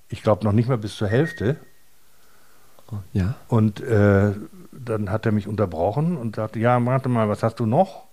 ich 0.09 0.23
glaube, 0.23 0.43
noch 0.43 0.53
nicht 0.53 0.67
mal 0.67 0.77
bis 0.77 0.95
zur 0.95 1.07
Hälfte. 1.07 1.57
Ja. 3.13 3.35
Und 3.47 3.79
äh, 3.81 4.33
dann 4.71 5.09
hat 5.09 5.25
er 5.25 5.31
mich 5.31 5.47
unterbrochen 5.47 6.17
und 6.17 6.35
sagte, 6.35 6.59
ja, 6.59 6.83
warte 6.85 7.09
mal, 7.09 7.29
was 7.29 7.43
hast 7.43 7.59
du 7.59 7.65
noch? 7.65 8.03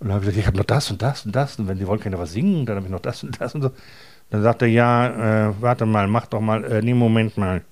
Und 0.00 0.08
dann 0.08 0.14
habe 0.14 0.24
ich 0.24 0.30
gesagt, 0.30 0.38
ich 0.40 0.46
habe 0.46 0.56
noch 0.58 0.64
das 0.64 0.90
und 0.90 1.02
das 1.02 1.26
und 1.26 1.34
das. 1.34 1.58
Und 1.58 1.68
wenn 1.68 1.78
Sie 1.78 1.86
wollen, 1.86 2.00
kann 2.00 2.12
ich 2.12 2.18
was 2.18 2.32
singen. 2.32 2.66
Dann 2.66 2.76
habe 2.76 2.86
ich 2.86 2.92
noch 2.92 3.00
das 3.00 3.22
und 3.24 3.40
das 3.40 3.54
und 3.54 3.62
so. 3.62 3.70
Dann 4.30 4.42
sagte 4.42 4.66
er, 4.66 4.70
ja, 4.70 5.48
äh, 5.48 5.52
warte 5.60 5.86
mal, 5.86 6.06
mach 6.06 6.26
doch 6.26 6.40
mal, 6.40 6.64
äh, 6.64 6.82
nee, 6.82 6.94
Moment 6.94 7.36
mal. 7.36 7.62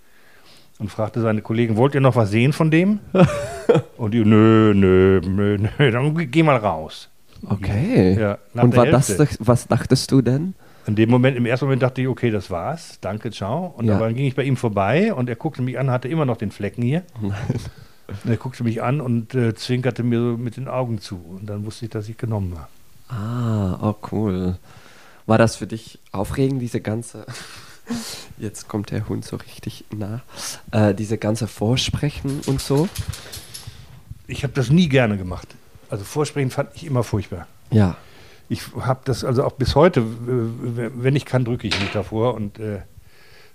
Und 0.78 0.90
fragte 0.90 1.20
seine 1.20 1.40
Kollegen, 1.40 1.76
wollt 1.76 1.94
ihr 1.94 2.00
noch 2.00 2.16
was 2.16 2.30
sehen 2.30 2.52
von 2.52 2.70
dem? 2.70 3.00
und 3.96 4.12
die, 4.12 4.24
nö, 4.24 4.72
nö, 4.74 5.20
nö, 5.24 5.58
nö, 5.78 5.90
dann 5.90 6.30
geh 6.30 6.42
mal 6.42 6.56
raus. 6.56 7.08
Okay. 7.46 8.18
Ja, 8.18 8.38
und 8.54 8.76
war 8.76 8.86
das, 8.86 9.18
was 9.38 9.68
dachtest 9.68 10.10
du 10.10 10.20
denn? 10.22 10.54
In 10.86 10.94
dem 10.94 11.10
Moment, 11.10 11.36
im 11.36 11.46
ersten 11.46 11.66
Moment 11.66 11.82
dachte 11.82 12.00
ich, 12.00 12.08
okay, 12.08 12.30
das 12.30 12.50
war's, 12.50 12.98
danke, 13.00 13.30
ciao. 13.30 13.74
Und 13.76 13.86
Ja. 13.86 13.98
dann 13.98 14.14
ging 14.14 14.26
ich 14.26 14.36
bei 14.36 14.44
ihm 14.44 14.56
vorbei 14.56 15.12
und 15.12 15.28
er 15.28 15.36
guckte 15.36 15.62
mich 15.62 15.78
an, 15.78 15.90
hatte 15.90 16.08
immer 16.08 16.24
noch 16.24 16.36
den 16.36 16.50
Flecken 16.50 16.82
hier. 16.82 17.02
Nein. 17.20 17.32
Und 18.08 18.30
er 18.30 18.36
guckte 18.36 18.62
mich 18.62 18.82
an 18.82 19.00
und 19.00 19.34
äh, 19.34 19.54
zwinkerte 19.54 20.02
mir 20.02 20.20
so 20.20 20.36
mit 20.36 20.56
den 20.56 20.68
Augen 20.68 21.00
zu. 21.00 21.16
Und 21.16 21.46
dann 21.46 21.64
wusste 21.64 21.86
ich, 21.86 21.90
dass 21.90 22.08
ich 22.08 22.16
genommen 22.16 22.54
war. 22.54 22.68
Ah, 23.08 23.78
oh 23.82 23.94
cool. 24.12 24.58
War 25.26 25.38
das 25.38 25.56
für 25.56 25.66
dich 25.66 25.98
aufregend, 26.12 26.62
diese 26.62 26.80
ganze. 26.80 27.26
Jetzt 28.38 28.68
kommt 28.68 28.90
der 28.90 29.08
Hund 29.08 29.24
so 29.24 29.36
richtig 29.36 29.84
nah. 29.90 30.22
Äh, 30.70 30.94
diese 30.94 31.18
ganze 31.18 31.48
Vorsprechen 31.48 32.40
und 32.46 32.60
so. 32.60 32.88
Ich 34.28 34.42
habe 34.42 34.52
das 34.52 34.70
nie 34.70 34.88
gerne 34.88 35.16
gemacht. 35.16 35.48
Also 35.88 36.04
Vorsprechen 36.04 36.50
fand 36.50 36.70
ich 36.74 36.84
immer 36.84 37.02
furchtbar. 37.02 37.46
Ja. 37.70 37.96
Ich 38.48 38.62
habe 38.78 39.00
das 39.04 39.24
also 39.24 39.44
auch 39.44 39.52
bis 39.52 39.74
heute, 39.74 40.04
wenn 40.06 41.16
ich 41.16 41.24
kann, 41.24 41.44
drücke 41.44 41.66
ich 41.66 41.80
mich 41.80 41.90
davor. 41.90 42.34
Und, 42.34 42.58
äh, 42.60 42.82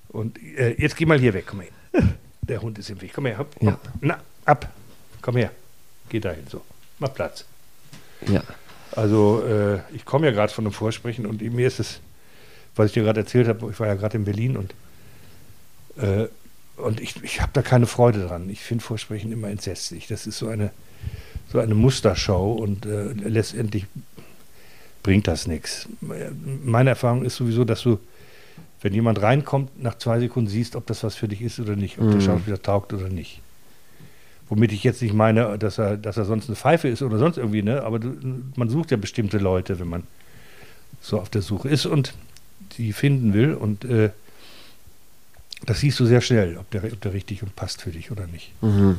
und 0.09 0.37
äh, 0.41 0.75
jetzt 0.77 0.97
geh 0.97 1.05
mal 1.05 1.19
hier 1.19 1.33
weg, 1.33 1.45
komm 1.47 1.61
her. 1.61 1.71
Der 2.41 2.61
Hund 2.61 2.79
ist 2.79 2.89
im 2.89 3.01
Weg. 3.01 3.11
Komm 3.13 3.27
her, 3.27 3.37
hopp, 3.37 3.55
hopp. 3.55 3.63
Ja. 3.63 3.77
Na, 4.01 4.17
ab. 4.45 4.69
Komm 5.21 5.37
her. 5.37 5.51
Geh 6.09 6.19
dahin, 6.19 6.45
so. 6.49 6.61
Mach 6.99 7.13
Platz. 7.13 7.45
Ja. 8.27 8.43
Also 8.93 9.43
äh, 9.47 9.79
ich 9.95 10.03
komme 10.05 10.27
ja 10.27 10.33
gerade 10.33 10.51
von 10.53 10.65
einem 10.65 10.73
Vorsprechen 10.73 11.25
und 11.25 11.41
mir 11.41 11.67
ist 11.67 11.79
es, 11.79 11.99
was 12.75 12.87
ich 12.87 12.93
dir 12.93 13.03
gerade 13.03 13.21
erzählt 13.21 13.47
habe, 13.47 13.69
ich 13.71 13.79
war 13.79 13.87
ja 13.87 13.95
gerade 13.95 14.17
in 14.17 14.25
Berlin 14.25 14.57
und, 14.57 14.73
äh, 15.97 16.27
und 16.77 16.99
ich, 16.99 17.21
ich 17.23 17.41
habe 17.41 17.51
da 17.53 17.61
keine 17.61 17.87
Freude 17.87 18.27
dran. 18.27 18.49
Ich 18.49 18.61
finde 18.61 18.83
Vorsprechen 18.83 19.31
immer 19.31 19.49
entsetzlich. 19.49 20.07
Das 20.07 20.27
ist 20.27 20.37
so 20.37 20.47
eine, 20.49 20.71
so 21.51 21.59
eine 21.59 21.75
Mustershow 21.75 22.53
und 22.53 22.85
äh, 22.85 23.13
letztendlich 23.13 23.85
bringt 25.03 25.27
das 25.27 25.47
nichts. 25.47 25.87
Meine 26.01 26.91
Erfahrung 26.91 27.23
ist 27.25 27.35
sowieso, 27.37 27.63
dass 27.63 27.81
du, 27.81 27.99
wenn 28.81 28.93
jemand 28.93 29.21
reinkommt, 29.21 29.81
nach 29.81 29.97
zwei 29.97 30.19
Sekunden 30.19 30.49
siehst, 30.49 30.75
ob 30.75 30.85
das 30.87 31.03
was 31.03 31.15
für 31.15 31.27
dich 31.27 31.41
ist 31.41 31.59
oder 31.59 31.75
nicht, 31.75 31.97
ob 31.97 32.05
Mhm. 32.05 32.11
der 32.11 32.21
Schauspieler 32.21 32.61
taugt 32.61 32.93
oder 32.93 33.09
nicht. 33.09 33.41
Womit 34.51 34.73
ich 34.73 34.83
jetzt 34.83 35.01
nicht 35.01 35.13
meine, 35.13 35.57
dass 35.57 35.77
er, 35.77 35.95
dass 35.95 36.17
er 36.17 36.25
sonst 36.25 36.49
eine 36.49 36.57
Pfeife 36.57 36.89
ist 36.89 37.01
oder 37.01 37.17
sonst 37.17 37.37
irgendwie, 37.37 37.61
ne? 37.61 37.83
Aber 37.83 38.01
man 38.57 38.67
sucht 38.69 38.91
ja 38.91 38.97
bestimmte 38.97 39.37
Leute, 39.37 39.79
wenn 39.79 39.87
man 39.87 40.03
so 40.99 41.21
auf 41.21 41.29
der 41.29 41.41
Suche 41.41 41.69
ist 41.69 41.85
und 41.85 42.13
die 42.77 42.91
finden 42.91 43.33
will. 43.33 43.53
Und 43.53 43.85
äh, 43.85 44.09
das 45.65 45.79
siehst 45.79 45.97
du 46.01 46.05
sehr 46.05 46.19
schnell, 46.19 46.57
ob 46.57 46.69
der, 46.71 46.83
ob 46.83 46.99
der 46.99 47.13
richtig 47.13 47.43
und 47.43 47.55
passt 47.55 47.81
für 47.81 47.91
dich 47.91 48.11
oder 48.11 48.27
nicht. 48.27 48.51
Mhm. 48.61 48.97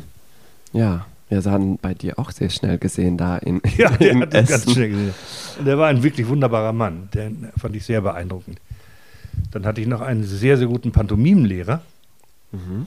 Ja, 0.73 1.05
wir 1.29 1.43
sahen 1.43 1.79
bei 1.83 1.93
dir 1.93 2.19
auch 2.19 2.31
sehr 2.31 2.49
schnell 2.49 2.79
gesehen 2.79 3.19
da 3.19 3.37
in, 3.37 3.61
Ja, 3.77 3.91
der 3.91 4.11
in 4.13 4.21
hat 4.23 4.33
das 4.33 4.49
ganz 4.49 4.63
Essen. 4.63 4.73
schnell 4.73 4.89
gesehen. 4.89 5.15
Und 5.59 5.65
der 5.67 5.77
war 5.77 5.89
ein 5.89 6.03
wirklich 6.03 6.27
wunderbarer 6.29 6.73
Mann. 6.73 7.11
Den 7.13 7.49
fand 7.59 7.77
ich 7.77 7.85
sehr 7.85 8.01
beeindruckend. 8.01 8.59
Dann 9.51 9.67
hatte 9.67 9.83
ich 9.83 9.87
noch 9.87 10.01
einen 10.01 10.25
sehr, 10.25 10.57
sehr 10.57 10.67
guten 10.67 10.93
Pantomimenlehrer. 10.93 11.83
Mhm. 12.53 12.87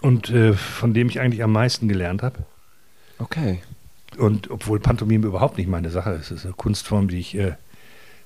Und 0.00 0.30
äh, 0.30 0.54
von 0.54 0.94
dem 0.94 1.08
ich 1.08 1.20
eigentlich 1.20 1.42
am 1.42 1.52
meisten 1.52 1.88
gelernt 1.88 2.22
habe. 2.22 2.38
Okay. 3.18 3.60
Und 4.16 4.50
obwohl 4.50 4.80
Pantomime 4.80 5.26
überhaupt 5.26 5.58
nicht 5.58 5.68
meine 5.68 5.90
Sache 5.90 6.10
ist, 6.12 6.30
es 6.30 6.40
ist 6.40 6.44
eine 6.44 6.54
Kunstform, 6.54 7.08
die 7.08 7.18
ich 7.18 7.36
äh, 7.36 7.52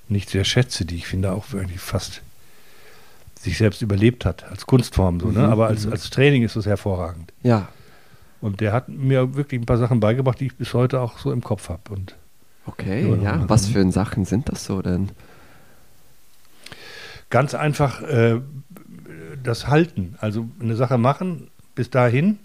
nicht 0.07 0.29
sehr 0.29 0.43
schätze, 0.43 0.85
die 0.85 0.95
ich 0.95 1.07
finde 1.07 1.31
auch 1.31 1.51
wirklich 1.51 1.79
fast 1.79 2.21
sich 3.39 3.57
selbst 3.57 3.81
überlebt 3.81 4.23
hat 4.25 4.45
als 4.45 4.65
Kunstform 4.65 5.19
so, 5.19 5.27
ne? 5.27 5.39
Mhm, 5.39 5.45
Aber 5.51 5.67
als, 5.67 5.85
mhm. 5.85 5.91
als 5.91 6.09
Training 6.09 6.43
ist 6.43 6.55
es 6.55 6.65
hervorragend. 6.65 7.33
Ja, 7.43 7.67
Und 8.39 8.61
der 8.61 8.71
hat 8.71 8.87
mir 8.87 9.35
wirklich 9.35 9.59
ein 9.61 9.65
paar 9.65 9.77
Sachen 9.77 9.99
beigebracht, 9.99 10.39
die 10.39 10.45
ich 10.45 10.55
bis 10.55 10.73
heute 10.73 11.01
auch 11.01 11.17
so 11.19 11.31
im 11.31 11.41
Kopf 11.41 11.67
habe. 11.69 11.91
Und 11.91 12.15
okay. 12.65 13.01
Ja, 13.09 13.15
Ja, 13.15 13.23
ja. 13.37 13.49
was 13.49 13.67
für 13.67 13.91
Sachen 13.91 14.25
sind 14.25 14.49
das 14.49 14.63
so 14.65 14.81
denn? 14.81 15.09
ganz 17.29 17.55
einfach 17.55 18.01
äh, 18.03 18.41
das 19.41 19.67
Halten, 19.67 20.15
also 20.21 20.47
eine 20.59 20.75
Sache 20.75 20.99
machen 20.99 21.49
bis 21.75 21.89
dahin 21.89 22.39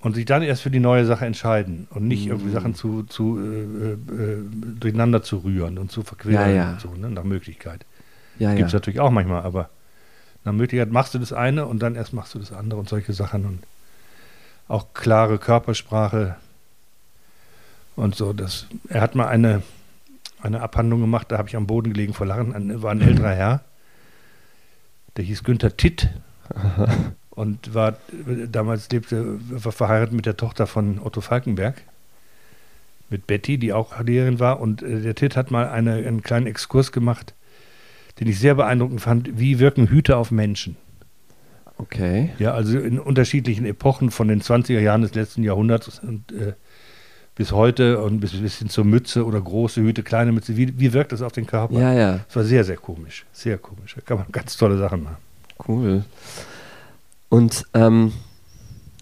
und 0.00 0.14
sich 0.14 0.24
dann 0.24 0.42
erst 0.42 0.62
für 0.62 0.70
die 0.70 0.80
neue 0.80 1.04
Sache 1.04 1.26
entscheiden 1.26 1.86
und 1.90 2.06
nicht 2.08 2.24
Mhm. 2.26 2.30
irgendwie 2.32 2.50
Sachen 2.52 2.74
zu, 2.74 3.02
zu 3.04 3.38
äh, 3.38 3.92
äh, 3.92 4.38
durcheinander 4.78 5.22
zu 5.22 5.38
rühren 5.38 5.78
und 5.78 5.92
zu 5.92 6.02
verqueren 6.02 6.34
Ja, 6.34 6.48
ja. 6.48 6.70
und 6.72 6.80
so, 6.80 6.94
ne, 6.94 7.10
nach 7.10 7.24
Möglichkeit. 7.24 7.84
Ja, 8.38 8.54
Gibt 8.54 8.66
es 8.68 8.72
ja. 8.72 8.78
natürlich 8.78 9.00
auch 9.00 9.10
manchmal, 9.10 9.42
aber 9.42 9.68
nach 10.44 10.52
Möglichkeit 10.52 10.90
machst 10.90 11.12
du 11.14 11.18
das 11.18 11.32
eine 11.34 11.66
und 11.66 11.80
dann 11.82 11.94
erst 11.96 12.14
machst 12.14 12.34
du 12.34 12.38
das 12.38 12.52
andere 12.52 12.80
und 12.80 12.88
solche 12.88 13.12
Sachen 13.12 13.44
und 13.44 13.58
auch 14.68 14.94
klare 14.94 15.38
Körpersprache 15.38 16.36
und 17.96 18.14
so. 18.14 18.32
Das, 18.32 18.66
er 18.88 19.02
hat 19.02 19.14
mal 19.14 19.28
eine, 19.28 19.62
eine 20.40 20.62
Abhandlung 20.62 21.02
gemacht, 21.02 21.30
da 21.30 21.36
habe 21.36 21.48
ich 21.48 21.56
am 21.56 21.66
Boden 21.66 21.92
gelegen 21.92 22.14
vor 22.14 22.26
Lachen, 22.26 22.54
ein, 22.54 22.82
war 22.82 22.92
ein 22.92 23.00
älterer 23.06 23.34
Herr, 23.34 23.60
der 25.16 25.24
hieß 25.24 25.44
Günther 25.44 25.76
Titt 25.76 26.08
und 27.40 27.74
war 27.74 27.96
damals 28.52 28.90
lebte, 28.90 29.38
war 29.48 29.72
verheiratet 29.72 30.14
mit 30.14 30.26
der 30.26 30.36
Tochter 30.36 30.66
von 30.66 31.00
Otto 31.02 31.22
Falkenberg, 31.22 31.80
mit 33.08 33.26
Betty, 33.26 33.56
die 33.56 33.72
auch 33.72 33.98
Lehrerin 33.98 34.38
war. 34.38 34.60
Und 34.60 34.82
äh, 34.82 35.00
der 35.00 35.14
Titt 35.14 35.36
hat 35.36 35.50
mal 35.50 35.66
eine, 35.66 35.94
einen 35.94 36.22
kleinen 36.22 36.46
Exkurs 36.46 36.92
gemacht, 36.92 37.34
den 38.20 38.28
ich 38.28 38.38
sehr 38.38 38.54
beeindruckend 38.54 39.00
fand. 39.00 39.38
Wie 39.38 39.58
wirken 39.58 39.88
Hüte 39.88 40.18
auf 40.18 40.30
Menschen? 40.30 40.76
Okay. 41.78 42.28
Ja, 42.38 42.52
also 42.52 42.78
in 42.78 42.98
unterschiedlichen 42.98 43.64
Epochen 43.64 44.10
von 44.10 44.28
den 44.28 44.42
20er 44.42 44.80
Jahren 44.80 45.00
des 45.00 45.14
letzten 45.14 45.42
Jahrhunderts 45.42 45.98
und 45.98 46.30
äh, 46.32 46.52
bis 47.36 47.52
heute 47.52 48.02
und 48.02 48.20
bis, 48.20 48.32
bis 48.32 48.58
hin 48.58 48.68
zur 48.68 48.84
Mütze 48.84 49.24
oder 49.24 49.40
große 49.40 49.80
Hüte, 49.80 50.02
kleine 50.02 50.32
Mütze. 50.32 50.58
Wie, 50.58 50.78
wie 50.78 50.92
wirkt 50.92 51.12
das 51.12 51.22
auf 51.22 51.32
den 51.32 51.46
Körper? 51.46 51.80
Ja, 51.80 51.94
ja. 51.94 52.20
Das 52.26 52.36
war 52.36 52.44
sehr, 52.44 52.64
sehr 52.64 52.76
komisch. 52.76 53.24
Sehr 53.32 53.56
komisch. 53.56 53.94
Da 53.94 54.02
kann 54.02 54.18
man 54.18 54.26
ganz 54.30 54.58
tolle 54.58 54.76
Sachen 54.76 55.04
machen. 55.04 55.16
Cool. 55.66 56.04
Und 57.30 57.64
ähm, 57.72 58.12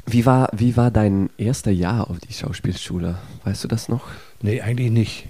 wie, 0.07 0.25
war, 0.27 0.51
wie 0.55 0.77
war 0.77 0.91
dein 0.93 1.31
erster 1.39 1.71
Jahr 1.73 2.09
auf 2.09 2.19
die 2.21 2.33
Schauspielschule? 2.33 3.19
Weißt 3.45 3.65
du 3.65 3.69
das 3.69 3.89
noch? 3.89 4.05
Nee, 4.43 4.61
eigentlich 4.61 4.91
nicht. 4.93 5.27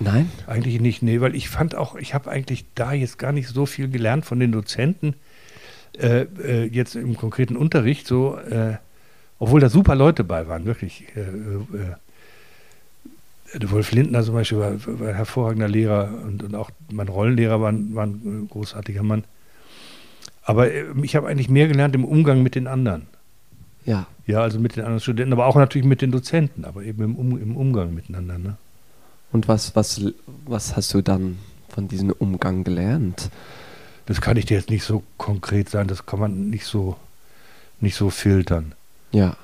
Nein? 0.00 0.30
Eigentlich 0.46 0.80
nicht, 0.80 1.02
nee, 1.02 1.20
weil 1.20 1.34
ich 1.36 1.48
fand 1.48 1.74
auch, 1.76 1.94
ich 1.94 2.12
habe 2.14 2.28
eigentlich 2.30 2.64
da 2.74 2.92
jetzt 2.92 3.18
gar 3.18 3.32
nicht 3.32 3.48
so 3.48 3.64
viel 3.64 3.88
gelernt 3.88 4.26
von 4.26 4.40
den 4.40 4.50
Dozenten, 4.52 5.14
äh, 5.96 6.22
äh, 6.42 6.64
jetzt 6.66 6.96
im 6.96 7.16
konkreten 7.16 7.56
Unterricht, 7.56 8.06
so, 8.08 8.36
äh, 8.36 8.74
obwohl 9.38 9.60
da 9.60 9.68
super 9.68 9.94
Leute 9.94 10.24
bei 10.24 10.48
waren, 10.48 10.64
wirklich. 10.64 11.04
Äh, 11.14 11.20
äh, 11.20 11.94
der 13.56 13.70
Wolf 13.70 13.92
Lindner 13.92 14.24
zum 14.24 14.34
Beispiel 14.34 14.58
war, 14.58 14.72
war 14.98 15.08
ein 15.10 15.14
hervorragender 15.14 15.68
Lehrer 15.68 16.12
und, 16.24 16.42
und 16.42 16.56
auch 16.56 16.70
mein 16.90 17.06
Rollenlehrer 17.06 17.60
war, 17.60 17.70
ein- 17.70 17.94
war 17.94 18.06
ein 18.06 18.44
äh, 18.46 18.52
großartiger 18.52 19.04
Mann. 19.04 19.22
Aber 20.44 20.72
äh, 20.72 20.84
ich 21.02 21.16
habe 21.16 21.26
eigentlich 21.28 21.48
mehr 21.48 21.68
gelernt 21.68 21.94
im 21.94 22.04
Umgang 22.04 22.42
mit 22.42 22.54
den 22.54 22.66
anderen. 22.66 23.06
Ja. 23.84 24.06
Ja, 24.26 24.40
also 24.40 24.58
mit 24.58 24.76
den 24.76 24.84
anderen 24.84 25.00
Studenten, 25.00 25.32
aber 25.32 25.46
auch 25.46 25.56
natürlich 25.56 25.86
mit 25.86 26.00
den 26.00 26.10
Dozenten, 26.10 26.64
aber 26.64 26.82
eben 26.82 27.02
im, 27.02 27.16
um, 27.16 27.40
im 27.40 27.56
Umgang 27.56 27.94
miteinander. 27.94 28.38
Ne? 28.38 28.56
Und 29.32 29.48
was, 29.48 29.76
was, 29.76 30.00
was 30.46 30.76
hast 30.76 30.94
du 30.94 31.02
dann 31.02 31.38
von 31.68 31.88
diesem 31.88 32.10
Umgang 32.10 32.64
gelernt? 32.64 33.30
Das 34.06 34.20
kann 34.20 34.36
ich 34.36 34.46
dir 34.46 34.56
jetzt 34.56 34.70
nicht 34.70 34.84
so 34.84 35.02
konkret 35.18 35.68
sagen, 35.68 35.88
das 35.88 36.06
kann 36.06 36.20
man 36.20 36.48
nicht 36.48 36.64
so, 36.64 36.96
nicht 37.80 37.96
so 37.96 38.10
filtern. 38.10 38.72
Ja. 39.12 39.36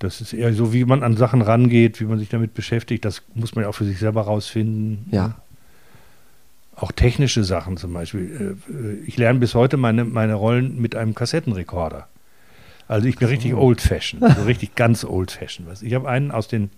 Das 0.00 0.20
ist 0.20 0.32
eher 0.32 0.52
so, 0.52 0.72
wie 0.72 0.84
man 0.84 1.02
an 1.02 1.16
Sachen 1.16 1.40
rangeht, 1.40 2.00
wie 2.00 2.04
man 2.04 2.18
sich 2.18 2.28
damit 2.28 2.54
beschäftigt, 2.54 3.04
das 3.04 3.22
muss 3.34 3.54
man 3.54 3.62
ja 3.62 3.68
auch 3.68 3.74
für 3.74 3.84
sich 3.84 3.98
selber 3.98 4.22
rausfinden. 4.22 5.06
Ja. 5.12 5.36
Auch 6.76 6.92
technische 6.92 7.44
Sachen 7.44 7.76
zum 7.76 7.92
Beispiel. 7.92 8.56
Äh, 8.68 9.06
Ich 9.06 9.16
lerne 9.16 9.38
bis 9.38 9.54
heute 9.54 9.76
meine, 9.76 10.04
meine 10.04 10.34
Rollen 10.34 10.80
mit 10.80 10.96
einem 10.96 11.14
Kassettenrekorder. 11.14 12.08
Also 12.88 13.06
ich 13.08 13.16
bin 13.16 13.28
richtig 13.28 13.54
old-fashioned, 13.54 14.24
so 14.36 14.42
richtig 14.44 14.74
ganz 14.74 15.04
old-fashioned. 15.04 15.82
Ich 15.82 15.94
habe 15.94 16.08
einen 16.08 16.30
aus 16.30 16.48
den, 16.48 16.70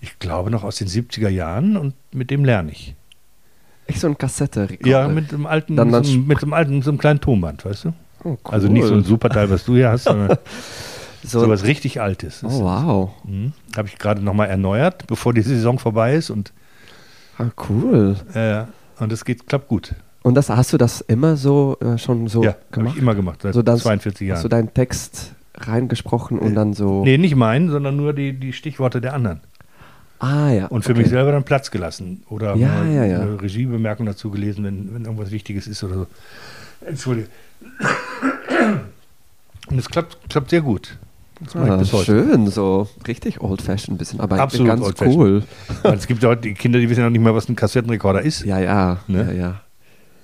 ich 0.00 0.18
glaube 0.18 0.50
noch 0.50 0.64
aus 0.64 0.76
den 0.76 0.88
70er 0.88 1.28
Jahren 1.28 1.76
und 1.76 1.94
mit 2.12 2.30
dem 2.30 2.44
lerne 2.44 2.72
ich. 2.72 2.94
Echt 3.86 4.00
so 4.00 4.08
ein 4.08 4.18
Kassette. 4.18 4.66
Ja, 4.84 5.06
mit 5.06 5.32
einem 5.32 5.46
alten, 5.46 5.76
Dann- 5.76 5.92
dann 5.92 6.02
so, 6.02 6.16
mit 6.18 6.40
so 6.40 6.46
einem 6.46 6.54
alten, 6.54 6.82
so 6.82 6.90
einem 6.90 6.98
kleinen 6.98 7.20
Tonband, 7.20 7.64
weißt 7.64 7.84
du? 7.84 7.88
Oh, 8.24 8.30
cool. 8.30 8.38
Also 8.44 8.66
nicht 8.68 8.84
so 8.86 8.94
ein 8.94 9.04
super 9.04 9.28
Teil, 9.28 9.48
was 9.50 9.64
du 9.64 9.74
hier 9.74 9.90
hast, 9.90 10.04
sondern 10.04 10.38
So, 11.22 11.40
so 11.40 11.48
was 11.48 11.64
richtig 11.64 12.00
Altes. 12.00 12.42
Oh, 12.44 12.60
wow. 12.62 13.10
Mhm. 13.24 13.52
Habe 13.76 13.88
ich 13.88 13.98
gerade 13.98 14.22
nochmal 14.22 14.48
erneuert, 14.48 15.06
bevor 15.08 15.34
die 15.34 15.42
Saison 15.42 15.78
vorbei 15.78 16.14
ist 16.14 16.30
und 16.30 16.52
Ah, 17.38 17.46
cool. 17.68 18.16
äh, 18.34 18.62
und 18.98 19.12
es 19.12 19.24
geht, 19.24 19.46
klappt 19.46 19.68
gut. 19.68 19.94
Und 20.22 20.34
das 20.34 20.50
hast 20.50 20.72
du 20.72 20.76
das 20.78 21.00
immer 21.02 21.36
so 21.36 21.76
äh, 21.80 21.98
schon 21.98 22.26
so 22.28 22.42
ja, 22.42 22.50
habe 22.50 22.58
gemacht? 22.72 22.94
ich 22.96 23.02
immer 23.02 23.14
gemacht, 23.14 23.42
seit 23.42 23.54
So 23.54 23.62
das- 23.62 23.80
42 23.82 24.30
Hast 24.30 24.42
du 24.44 24.48
Jahren. 24.48 24.50
deinen 24.50 24.74
Text 24.74 25.32
reingesprochen 25.54 26.38
und 26.38 26.52
Äh, 26.52 26.54
dann 26.54 26.74
so. 26.74 27.04
Nee, 27.04 27.16
nicht 27.18 27.36
meinen, 27.36 27.70
sondern 27.70 27.96
nur 27.96 28.12
die, 28.12 28.32
die 28.32 28.52
Stichworte 28.52 29.00
der 29.00 29.14
anderen. 29.14 29.40
Ah 30.18 30.50
ja. 30.50 30.66
Und 30.66 30.82
für 30.84 30.92
okay. 30.92 31.02
mich 31.02 31.10
selber 31.10 31.30
dann 31.32 31.44
Platz 31.44 31.70
gelassen. 31.70 32.22
Oder 32.30 32.56
Ja, 32.56 32.68
mal 32.68 32.90
ja, 32.92 33.04
ja. 33.04 33.20
eine 33.20 33.40
Regiebemerkung 33.40 34.06
dazu 34.06 34.30
gelesen, 34.30 34.64
wenn, 34.64 34.94
wenn 34.94 35.04
irgendwas 35.04 35.30
Wichtiges 35.30 35.66
ist 35.66 35.84
oder 35.84 35.94
so. 35.94 36.06
Entschuldige. 36.86 37.28
Und 39.70 39.78
es 39.78 39.88
klappt, 39.88 40.18
klappt 40.30 40.50
sehr 40.50 40.60
gut. 40.62 40.96
Das 41.44 41.54
Ah, 41.56 41.76
bis 41.76 41.92
heute. 41.92 42.04
schön, 42.06 42.46
so 42.50 42.88
richtig 43.06 43.40
old-fashioned 43.42 43.94
ein 43.94 43.98
bisschen, 43.98 44.20
aber 44.20 44.40
Absolut 44.40 44.68
ganz 44.68 45.00
cool. 45.02 45.42
Es 45.82 46.06
gibt 46.06 46.22
ja 46.22 46.30
heute 46.30 46.42
die 46.42 46.54
Kinder, 46.54 46.78
die 46.78 46.88
wissen 46.88 47.00
ja 47.00 47.06
noch 47.06 47.12
nicht 47.12 47.20
mal, 47.22 47.34
was 47.34 47.48
ein 47.48 47.56
Kassettenrekorder 47.56 48.22
ist. 48.22 48.44
Ja, 48.44 48.58
ja, 48.58 48.98
Ne? 49.06 49.26
ja, 49.26 49.32
ja. 49.32 49.60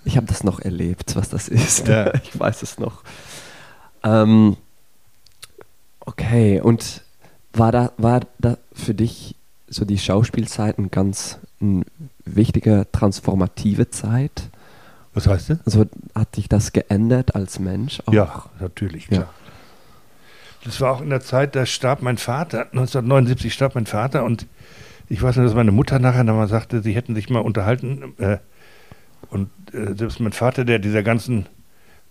Ich 0.05 0.17
habe 0.17 0.27
das 0.27 0.43
noch 0.43 0.59
erlebt, 0.61 1.15
was 1.15 1.29
das 1.29 1.49
ist. 1.49 1.87
Ja. 1.89 2.13
Ich 2.23 2.39
weiß 2.41 2.63
es 2.63 2.79
noch. 2.79 3.03
Ähm, 4.03 4.57
okay, 6.01 6.61
und 6.61 7.03
war 7.53 7.73
da, 7.73 7.93
war 7.99 8.21
da 8.39 8.57
für 8.73 8.95
dich 8.95 9.37
so 9.69 9.85
die 9.85 9.99
Schauspielzeit 9.99 10.79
ein 10.79 10.91
ganz 10.91 11.39
eine 11.61 11.85
wichtige 12.25 12.87
transformative 12.93 13.91
Zeit? 13.91 14.49
Was 15.15 15.27
heißt 15.27 15.51
das? 15.51 15.59
Also 15.67 15.85
hat 16.15 16.37
dich 16.37 16.49
das 16.49 16.73
geändert 16.73 17.35
als 17.35 17.59
Mensch? 17.59 18.03
Auch? 18.07 18.13
Ja, 18.13 18.45
natürlich, 18.61 19.09
Ja. 19.11 19.29
Das 20.65 20.81
war 20.81 20.93
auch 20.93 21.01
in 21.01 21.11
der 21.11 21.21
Zeit, 21.21 21.57
da 21.57 21.67
starb 21.67 22.03
mein 22.03 22.19
Vater, 22.19 22.67
1979 22.73 23.53
starb 23.53 23.75
mein 23.75 23.87
Vater 23.87 24.25
und 24.25 24.47
ich 25.09 25.21
weiß 25.21 25.37
nur, 25.37 25.45
dass 25.45 25.55
meine 25.55 25.73
Mutter 25.73 25.99
nachher 25.99 26.25
nochmal 26.25 26.49
sagte, 26.49 26.83
sie 26.83 26.93
hätten 26.95 27.15
sich 27.15 27.29
mal 27.29 27.41
unterhalten 27.41 28.15
äh, 28.19 28.39
und 29.31 29.51
äh, 29.75 29.95
selbst 29.95 30.21
mein 30.21 30.33
Vater, 30.33 30.65
der 30.65 30.79
dieser 30.79 31.03
ganzen 31.03 31.47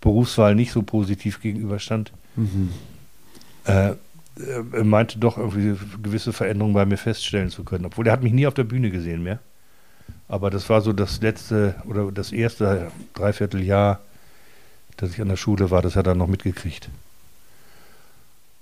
Berufswahl 0.00 0.54
nicht 0.54 0.72
so 0.72 0.82
positiv 0.82 1.40
gegenüberstand, 1.40 2.12
Mhm. 2.34 2.70
äh, 3.66 3.90
äh, 3.90 4.84
meinte 4.84 5.18
doch 5.18 5.36
irgendwie 5.36 5.76
gewisse 6.02 6.32
Veränderungen 6.32 6.72
bei 6.74 6.86
mir 6.86 6.96
feststellen 6.96 7.50
zu 7.50 7.62
können, 7.64 7.84
obwohl 7.84 8.06
er 8.06 8.14
hat 8.14 8.22
mich 8.22 8.32
nie 8.32 8.46
auf 8.46 8.54
der 8.54 8.64
Bühne 8.64 8.90
gesehen 8.90 9.22
mehr. 9.22 9.38
Aber 10.28 10.48
das 10.50 10.70
war 10.70 10.80
so 10.80 10.92
das 10.94 11.20
letzte 11.20 11.74
oder 11.86 12.10
das 12.10 12.32
erste 12.32 12.90
Dreivierteljahr, 13.14 14.00
dass 14.96 15.10
ich 15.10 15.20
an 15.20 15.28
der 15.28 15.36
Schule 15.36 15.70
war, 15.70 15.82
das 15.82 15.94
hat 15.96 16.06
er 16.06 16.14
noch 16.14 16.26
mitgekriegt. 16.26 16.88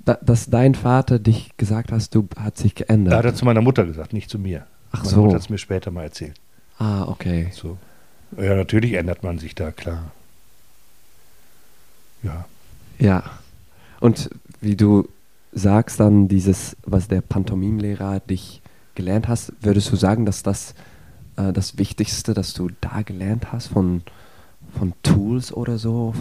Da, 0.04 0.18
dass 0.22 0.48
dein 0.48 0.74
Vater 0.74 1.18
dich 1.18 1.56
gesagt 1.56 1.92
hast, 1.92 2.14
du 2.14 2.28
hat 2.38 2.56
sich 2.56 2.74
geändert. 2.74 3.12
Da 3.12 3.18
hat 3.18 3.24
er 3.26 3.34
zu 3.34 3.44
meiner 3.44 3.60
Mutter 3.60 3.84
gesagt, 3.84 4.12
nicht 4.12 4.30
zu 4.30 4.38
mir. 4.38 4.66
Ach 4.92 5.04
Meine 5.04 5.10
so. 5.10 5.22
Mutter 5.22 5.34
hat 5.34 5.42
es 5.42 5.50
mir 5.50 5.58
später 5.58 5.90
mal 5.90 6.04
erzählt. 6.04 6.40
Ah, 6.78 7.04
okay. 7.06 7.50
So. 7.52 7.76
Ja, 8.36 8.54
natürlich 8.56 8.94
ändert 8.94 9.22
man 9.22 9.38
sich 9.38 9.54
da, 9.54 9.70
klar. 9.70 10.12
Ja. 12.22 12.46
Ja. 12.98 13.22
Und 14.00 14.30
wie 14.60 14.76
du 14.76 15.08
sagst 15.52 16.00
dann 16.00 16.28
dieses, 16.28 16.76
was 16.84 17.08
der 17.08 17.20
Pantomimlehrer 17.20 18.20
dich 18.20 18.62
gelernt 18.94 19.28
hast, 19.28 19.52
würdest 19.60 19.90
du 19.92 19.96
sagen, 19.96 20.24
dass 20.24 20.42
das 20.42 20.74
äh, 21.36 21.52
das 21.52 21.78
Wichtigste, 21.78 22.34
das 22.34 22.54
du 22.54 22.70
da 22.80 23.02
gelernt 23.02 23.52
hast 23.52 23.68
von, 23.68 24.02
von 24.76 24.92
Tools 25.02 25.52
oder 25.52 25.78
so? 25.78 26.14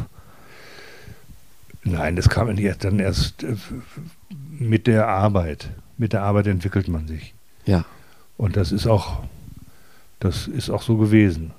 Nein, 1.91 2.15
das 2.15 2.29
kam 2.29 2.47
dann 2.47 2.99
erst 2.99 3.43
äh, 3.43 3.55
mit 4.57 4.87
der 4.87 5.07
Arbeit. 5.07 5.69
Mit 5.97 6.13
der 6.13 6.23
Arbeit 6.23 6.47
entwickelt 6.47 6.87
man 6.87 7.07
sich. 7.07 7.33
Ja. 7.65 7.85
Und 8.37 8.55
das 8.55 8.71
ist 8.71 8.87
auch, 8.87 9.23
das 10.19 10.47
ist 10.47 10.69
auch 10.69 10.81
so 10.81 10.97
gewesen. 10.97 11.51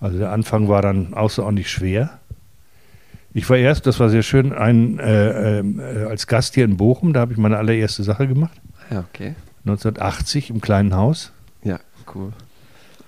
Also 0.00 0.18
der 0.18 0.32
Anfang 0.32 0.68
war 0.68 0.80
dann 0.80 1.14
außerordentlich 1.14 1.70
schwer. 1.70 2.18
Ich 3.32 3.48
war 3.48 3.56
erst, 3.56 3.86
das 3.86 4.00
war 4.00 4.08
sehr 4.08 4.22
schön, 4.22 4.52
ein, 4.52 4.98
äh, 4.98 5.60
äh, 5.60 6.04
als 6.08 6.26
Gast 6.26 6.54
hier 6.54 6.64
in 6.64 6.76
Bochum, 6.76 7.12
da 7.12 7.20
habe 7.20 7.32
ich 7.32 7.38
meine 7.38 7.58
allererste 7.58 8.02
Sache 8.02 8.26
gemacht. 8.26 8.60
Ja, 8.90 9.04
okay. 9.12 9.34
1980 9.64 10.50
im 10.50 10.60
kleinen 10.60 10.94
Haus. 10.94 11.32
Ja, 11.62 11.78
cool. 12.14 12.32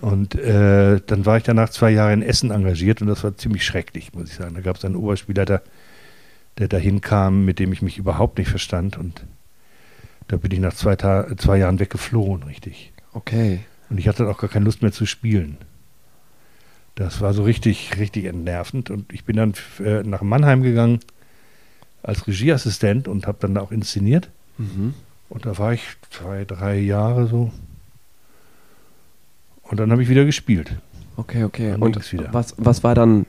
Und 0.00 0.34
äh, 0.34 1.00
dann 1.06 1.26
war 1.26 1.36
ich 1.38 1.44
danach 1.44 1.70
zwei 1.70 1.90
Jahre 1.90 2.12
in 2.12 2.22
Essen 2.22 2.50
engagiert 2.50 3.00
und 3.00 3.08
das 3.08 3.24
war 3.24 3.36
ziemlich 3.36 3.64
schrecklich, 3.64 4.12
muss 4.12 4.30
ich 4.30 4.34
sagen. 4.34 4.54
Da 4.54 4.60
gab 4.60 4.76
es 4.76 4.84
einen 4.84 4.96
Oberspielleiter, 4.96 5.62
der 6.58 6.68
dahin 6.68 7.00
kam, 7.00 7.44
mit 7.44 7.58
dem 7.58 7.72
ich 7.72 7.82
mich 7.82 7.98
überhaupt 7.98 8.38
nicht 8.38 8.48
verstand. 8.48 8.98
Und 8.98 9.24
da 10.28 10.36
bin 10.36 10.50
ich 10.52 10.60
nach 10.60 10.74
zwei, 10.74 10.96
zwei 10.96 11.58
Jahren 11.58 11.78
weggeflohen, 11.78 12.42
richtig. 12.44 12.92
Okay. 13.12 13.60
Und 13.90 13.98
ich 13.98 14.08
hatte 14.08 14.28
auch 14.28 14.38
gar 14.38 14.50
keine 14.50 14.64
Lust 14.64 14.82
mehr 14.82 14.92
zu 14.92 15.06
spielen. 15.06 15.58
Das 16.94 17.20
war 17.20 17.32
so 17.32 17.42
richtig, 17.42 17.98
richtig 17.98 18.26
entnervend. 18.26 18.90
Und 18.90 19.12
ich 19.12 19.24
bin 19.24 19.36
dann 19.36 19.54
äh, 19.82 20.02
nach 20.02 20.22
Mannheim 20.22 20.62
gegangen 20.62 21.00
als 22.02 22.26
Regieassistent 22.26 23.08
und 23.08 23.26
habe 23.26 23.38
dann 23.40 23.56
auch 23.56 23.72
inszeniert. 23.72 24.28
Mhm. 24.58 24.94
Und 25.28 25.46
da 25.46 25.56
war 25.58 25.72
ich 25.72 25.82
zwei, 26.10 26.44
drei 26.44 26.78
Jahre 26.78 27.26
so. 27.26 27.52
Und 29.62 29.80
dann 29.80 29.90
habe 29.90 30.02
ich 30.02 30.08
wieder 30.08 30.24
gespielt. 30.24 30.76
Okay, 31.16 31.44
okay. 31.44 31.70
Dann 31.70 31.82
und 31.82 32.12
wieder. 32.12 32.32
was, 32.32 32.54
was 32.58 32.84
war 32.84 32.94
dann 32.94 33.26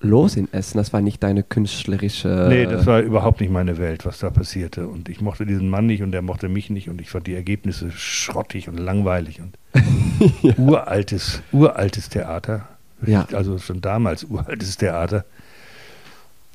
los 0.00 0.36
in 0.36 0.52
Essen? 0.52 0.78
Das 0.78 0.92
war 0.92 1.00
nicht 1.00 1.22
deine 1.22 1.42
künstlerische. 1.42 2.46
Nee, 2.48 2.66
das 2.66 2.86
war 2.86 3.00
überhaupt 3.00 3.40
nicht 3.40 3.50
meine 3.50 3.78
Welt, 3.78 4.04
was 4.04 4.18
da 4.18 4.30
passierte. 4.30 4.88
Und 4.88 5.08
ich 5.08 5.20
mochte 5.20 5.46
diesen 5.46 5.68
Mann 5.68 5.86
nicht 5.86 6.02
und 6.02 6.12
der 6.12 6.22
mochte 6.22 6.48
mich 6.48 6.70
nicht 6.70 6.88
und 6.88 7.00
ich 7.00 7.10
fand 7.10 7.26
die 7.26 7.34
Ergebnisse 7.34 7.90
schrottig 7.90 8.68
und 8.68 8.78
langweilig 8.78 9.40
und 9.40 9.58
uraltes, 10.58 11.42
uraltes 11.52 12.08
Theater. 12.08 12.68
Ja. 13.06 13.26
Also 13.32 13.58
schon 13.58 13.80
damals 13.80 14.24
uraltes 14.24 14.76
Theater. 14.76 15.24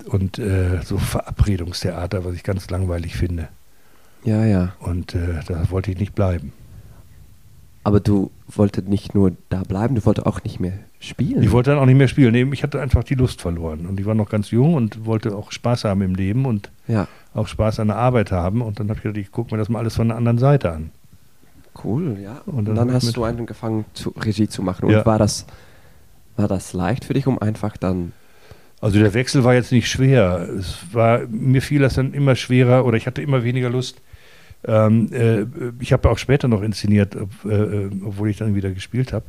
Und 0.06 0.40
äh, 0.40 0.82
so 0.84 0.98
Verabredungstheater, 0.98 2.24
was 2.24 2.36
ich 2.36 2.44
ganz 2.44 2.70
langweilig 2.70 3.16
finde. 3.16 3.50
Ja, 4.24 4.46
ja. 4.46 4.74
Und 4.80 5.16
äh, 5.16 5.40
da 5.48 5.70
wollte 5.72 5.92
ich 5.92 6.00
nicht 6.00 6.16
bleiben. 6.16 6.54
Aber 7.84 8.00
du 8.00 8.30
wolltest 8.48 8.88
nicht 8.88 9.16
nur 9.16 9.32
da 9.50 9.64
bleiben, 9.64 9.96
du 9.96 10.06
wolltest 10.06 10.28
auch 10.28 10.44
nicht 10.44 10.60
mehr 10.60 10.74
spielen. 11.00 11.42
Ich 11.42 11.52
wollte 11.52 11.72
dann 11.72 11.80
auch 11.80 11.86
nicht 11.86 11.98
mehr 11.98 12.08
spielen. 12.10 12.34
Nee, 12.34 12.46
Ich 12.52 12.62
hatte 12.64 12.82
einfach 12.82 13.04
die 13.04 13.16
Lust 13.16 13.42
verloren. 13.42 13.86
Und 13.86 14.00
ich 14.00 14.06
war 14.06 14.16
noch 14.16 14.30
ganz 14.30 14.52
jung 14.52 14.74
und 14.74 15.06
wollte 15.06 15.36
auch 15.36 15.52
Spaß 15.52 15.86
haben 15.86 16.02
im 16.02 16.14
Leben 16.16 16.46
und 16.46 16.70
ja, 16.88 17.08
auch 17.34 17.48
Spaß 17.48 17.80
an 17.80 17.88
der 17.88 17.98
Arbeit 17.98 18.32
haben. 18.32 18.62
Und 18.62 18.80
dann 18.80 18.90
habe 18.90 18.98
ich 18.98 19.04
gedacht, 19.04 19.18
ich 19.18 19.32
gucke 19.32 19.54
mir 19.54 19.60
das 19.60 19.70
mal 19.70 19.80
alles 19.80 19.96
von 19.96 20.08
einer 20.12 20.18
anderen 20.18 20.38
Seite 20.40 20.72
an. 20.74 20.92
cool, 21.84 22.18
ja. 22.22 22.42
Und 22.46 22.56
Und 22.60 22.66
dann 22.66 22.76
dann, 22.76 22.92
hab 22.94 23.02
ich 23.02 23.08
hast 23.08 23.16
du 23.18 23.24
angefangen, 23.24 23.86
zu, 23.94 24.10
Regie 24.10 24.50
zu 24.50 24.62
machen. 24.62 24.86
Und 24.86 24.92
Ja. 24.92 25.06
war 25.06 25.18
das 25.18 25.46
war 26.36 26.48
das 26.48 26.74
leicht 26.74 27.04
für 27.06 27.14
dich, 27.14 27.28
um 27.28 27.38
einfach 27.40 27.76
dann. 27.78 28.14
Also 28.82 28.98
der 29.00 29.14
Wechsel 29.14 29.44
war 29.44 29.54
jetzt 29.56 29.72
nicht 29.74 29.90
schwer. 29.90 30.48
Es 30.58 30.78
war, 30.94 31.20
mir 31.28 31.62
fiel 31.62 31.82
das 31.82 31.96
dann 31.96 32.14
immer 32.14 32.36
schwerer 32.36 32.86
oder 32.86 32.96
ich 32.98 33.08
hatte 33.08 33.22
immer 33.22 33.44
weniger 33.44 33.70
Lust. 33.70 34.02
Ähm, 34.66 35.10
äh, 35.14 35.46
ich 35.80 35.94
habe 35.94 36.10
auch 36.10 36.18
später 36.18 36.48
noch 36.48 36.62
inszeniert, 36.62 37.16
ob, 37.16 37.30
äh, 37.46 37.56
äh, 37.56 37.92
obwohl 38.06 38.30
ich 38.30 38.38
dann 38.38 38.56
wieder 38.56 38.72
gespielt 38.72 39.14
habe. 39.14 39.26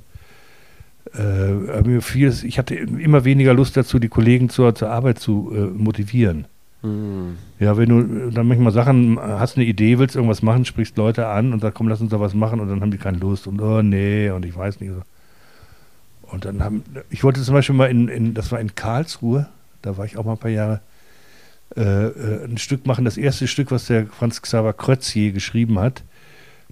Äh, 1.17 1.99
ich 2.23 2.59
hatte 2.59 2.75
immer 2.75 3.25
weniger 3.25 3.55
Lust 3.55 3.77
dazu, 3.77 3.99
die 3.99 4.09
Kollegen 4.09 4.49
zur, 4.49 4.75
zur 4.75 4.91
Arbeit 4.91 5.19
zu 5.19 5.53
äh, 5.55 5.61
motivieren. 5.61 6.47
Hm, 6.83 7.37
Ja, 7.59 7.77
wenn 7.77 7.89
du 7.89 8.31
dann 8.31 8.49
manchmal 8.49 8.73
Sachen 8.73 9.19
äh, 9.19 9.21
hast, 9.21 9.57
eine 9.57 9.67
Idee, 9.67 9.99
willst 9.99 10.17
irgendwas 10.17 10.43
machen, 10.43 10.65
sprichst 10.65 10.97
Leute 10.97 11.27
an 11.27 11.53
und 11.53 11.61
sagst, 11.61 11.77
komm, 11.77 11.89
lass 11.89 12.01
uns 12.01 12.11
da 12.11 12.21
was 12.21 12.35
machen 12.35 12.61
und 12.61 12.69
dann 12.69 12.81
haben 12.81 12.91
die 12.91 12.99
keine 12.99 13.19
Lust 13.19 13.47
und 13.47 13.61
oh 13.61 13.83
nee 13.83 14.31
und 14.31 14.45
ich 14.45 14.57
weiß 14.57 14.81
nicht. 14.81 14.93
Und 16.23 16.45
dann 16.45 16.63
haben, 16.63 16.85
ich 17.11 17.25
wollte 17.25 17.43
zum 17.43 17.55
Beispiel 17.55 17.75
mal 17.75 17.91
in, 17.91 18.09
in 18.09 18.35
das 18.35 18.51
war 18.53 18.61
in 18.61 18.75
Karlsruhe, 18.75 19.49
da 19.83 19.97
war 19.97 20.05
ich 20.05 20.17
auch 20.17 20.25
mal 20.25 20.33
ein 20.33 20.39
paar 20.39 20.51
Jahre, 20.51 20.81
äh, 21.77 21.83
äh, 21.83 22.45
ein 22.45 22.59
Stück 22.59 22.87
machen, 22.87 23.05
das 23.05 23.17
erste 23.17 23.47
Stück, 23.47 23.71
was 23.71 23.87
der 23.87 24.07
Franz 24.07 24.43
Xaver 24.43 24.73
Krötzier 24.73 25.33
geschrieben 25.33 25.79
hat. 25.79 26.03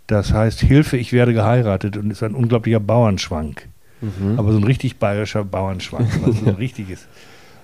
Das 0.06 0.32
heißt 0.32 0.60
Hilfe, 0.60 0.96
ich 0.96 1.12
werde 1.12 1.34
geheiratet 1.34 1.96
und 1.96 2.10
ist 2.10 2.22
ein 2.22 2.34
unglaublicher 2.34 2.80
Bauernschwank. 2.80 3.68
mhm. 4.00 4.38
Aber 4.38 4.52
so 4.52 4.58
ein 4.58 4.64
richtig 4.64 4.96
bayerischer 4.96 5.44
Bauernschwank, 5.44 6.08
also 6.24 6.32
so 6.32 6.46
ein 6.50 6.56
richtiges. 6.56 7.06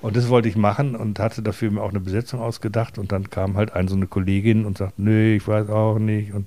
Und 0.04 0.16
das 0.16 0.28
wollte 0.28 0.50
ich 0.50 0.56
machen 0.56 0.96
und 0.96 1.18
hatte 1.18 1.40
dafür 1.40 1.70
mir 1.70 1.80
auch 1.80 1.88
eine 1.88 2.00
Besetzung 2.00 2.40
ausgedacht. 2.40 2.98
Und 2.98 3.10
dann 3.10 3.30
kam 3.30 3.56
halt 3.56 3.72
ein 3.72 3.88
so 3.88 3.96
eine 3.96 4.06
Kollegin 4.06 4.66
und 4.66 4.76
sagt, 4.76 4.98
nee, 4.98 5.36
ich 5.36 5.48
weiß 5.48 5.70
auch 5.70 5.98
nicht. 5.98 6.34
Und 6.34 6.46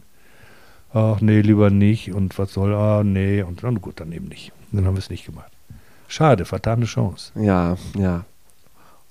ach 0.94 1.22
nee, 1.22 1.42
lieber 1.42 1.72
nicht. 1.72 2.14
Und 2.14 2.38
was 2.38 2.54
soll, 2.54 2.76
ah 2.76 3.04
nee. 3.04 3.42
Und 3.42 3.64
dann 3.64 3.82
gut, 3.82 4.00
dann 4.00 4.12
eben 4.12 4.28
nicht. 4.28 4.52
Und 4.72 4.78
dann 4.78 4.86
haben 4.86 4.94
wir 4.94 5.00
es 5.00 5.10
nicht 5.10 5.26
gemacht. 5.26 5.52
Schade, 6.08 6.46
vertane 6.46 6.86
Chance. 6.86 7.32
Ja, 7.34 7.78
ja. 7.98 8.26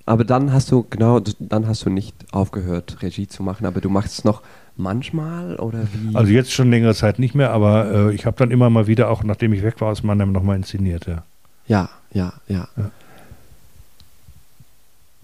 Aber 0.07 0.23
dann 0.23 0.53
hast 0.53 0.71
du, 0.71 0.85
genau, 0.89 1.19
dann 1.37 1.67
hast 1.67 1.85
du 1.85 1.89
nicht 1.89 2.15
aufgehört, 2.31 2.99
Regie 3.01 3.27
zu 3.27 3.43
machen, 3.43 3.65
aber 3.65 3.81
du 3.81 3.89
machst 3.89 4.19
es 4.19 4.23
noch 4.23 4.41
manchmal 4.77 5.57
oder 5.57 5.79
wie? 5.91 6.15
Also 6.15 6.31
jetzt 6.31 6.53
schon 6.53 6.71
längere 6.71 6.95
Zeit 6.95 7.19
nicht 7.19 7.35
mehr, 7.35 7.51
aber 7.51 7.91
äh, 7.91 8.15
ich 8.15 8.25
habe 8.25 8.37
dann 8.37 8.49
immer 8.49 8.69
mal 8.69 8.87
wieder, 8.87 9.09
auch 9.09 9.25
nachdem 9.25 9.51
ich 9.51 9.63
weg 9.63 9.81
war 9.81 9.89
aus 9.89 10.03
Mannheim, 10.03 10.31
nochmal 10.31 10.55
inszeniert. 10.55 11.07
Ja. 11.07 11.23
ja, 11.67 11.89
ja, 12.13 12.33
ja. 12.47 12.67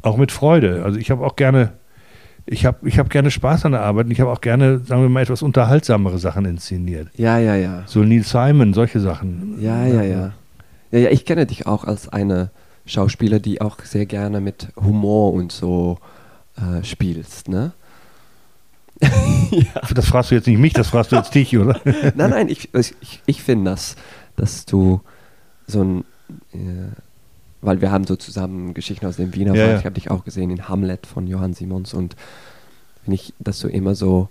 Auch 0.02 0.18
mit 0.18 0.34
Freude. 0.34 0.84
Also 0.84 1.00
ich 1.00 1.12
habe 1.12 1.26
auch 1.26 1.38
gerne, 1.38 1.72
ich 2.46 2.66
habe 2.66 2.86
ich 2.86 3.00
hab 3.00 3.10
gerne 3.10 3.32
Spaß 3.32 3.64
an 3.64 3.72
der 3.72 3.84
Arbeit 3.84 4.08
und 4.08 4.12
ich 4.12 4.20
habe 4.20 4.32
auch 4.32 4.42
gerne, 4.42 4.80
sagen 4.80 5.02
wir 5.02 5.08
mal, 5.08 5.22
etwas 5.22 5.42
unterhaltsamere 5.44 6.18
Sachen 6.18 6.44
inszeniert. 6.44 7.08
Ja, 7.16 7.38
ja, 7.38 7.56
ja. 7.56 7.84
So 7.86 8.04
Neil 8.04 8.24
Simon, 8.24 8.74
solche 8.74 9.00
Sachen. 9.00 9.56
Ja, 9.62 9.86
ja, 9.86 10.02
ja. 10.02 10.34
Ja, 10.92 11.00
ja, 11.00 11.10
ich 11.10 11.24
kenne 11.24 11.46
dich 11.46 11.68
auch 11.68 11.86
als 11.86 12.10
eine 12.10 12.52
Schauspieler, 12.86 13.40
die 13.40 13.62
auch 13.62 13.80
sehr 13.82 14.06
gerne 14.06 14.42
mit 14.42 14.70
Humor 14.76 15.34
und 15.34 15.52
so 15.52 16.00
äh, 16.58 16.84
spielst, 16.84 17.48
ne? 17.50 17.74
Das 19.94 20.08
fragst 20.08 20.32
du 20.32 20.36
jetzt 20.36 20.48
nicht 20.48 20.60
mich, 20.60 20.74
das 20.74 20.90
fragst 20.90 21.12
du 21.12 21.16
jetzt 21.16 21.34
dich, 21.36 21.58
oder? 21.58 21.80
nein, 22.16 22.30
nein, 22.30 22.50
ich, 22.50 22.74
ich, 22.74 23.22
ich 23.26 23.44
finde 23.44 23.72
das, 23.72 23.96
dass 24.36 24.66
du 24.66 25.02
so 25.68 25.84
ein, 25.84 26.06
äh, 26.54 26.92
weil 27.62 27.82
wir 27.82 27.92
haben 27.92 28.06
so 28.06 28.16
zusammen 28.16 28.74
Geschichten 28.74 29.06
aus 29.06 29.18
dem 29.18 29.34
Wiener 29.34 29.56
Ja, 29.56 29.68
ja. 29.68 29.78
ich 29.80 29.86
habe 29.86 29.96
dich 29.96 30.12
auch 30.12 30.26
gesehen 30.26 30.50
in 30.50 30.68
Hamlet 30.68 31.06
von 31.06 31.28
Johann 31.28 31.54
Simons 31.54 31.94
und 31.94 32.16
finde 33.04 33.16
ich, 33.16 33.34
dass 33.40 33.60
du 33.60 33.68
immer 33.68 33.96
so 33.96 34.30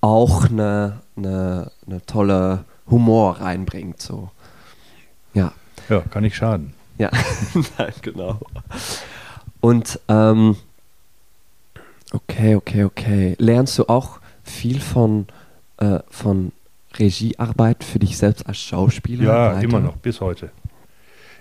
auch 0.00 0.50
eine, 0.50 1.00
eine, 1.16 1.70
eine 1.86 2.04
tolle 2.06 2.64
Humor 2.90 3.40
reinbringt, 3.40 4.00
so. 4.00 4.30
Ja. 5.34 5.52
Ja, 5.88 6.00
kann 6.00 6.22
nicht 6.22 6.36
schaden. 6.36 6.74
Ja, 6.98 7.10
nein, 7.78 7.92
genau. 8.02 8.38
Und 9.60 10.00
ähm, 10.08 10.56
okay, 12.12 12.56
okay, 12.56 12.84
okay. 12.84 13.36
Lernst 13.38 13.78
du 13.78 13.88
auch 13.88 14.20
viel 14.44 14.80
von, 14.80 15.26
äh, 15.78 16.00
von 16.10 16.52
Regiearbeit 16.98 17.84
für 17.84 17.98
dich 17.98 18.16
selbst 18.16 18.46
als 18.46 18.58
Schauspieler? 18.58 19.24
Ja, 19.24 19.54
weiter? 19.54 19.62
immer 19.62 19.80
noch, 19.80 19.96
bis 19.96 20.20
heute. 20.20 20.50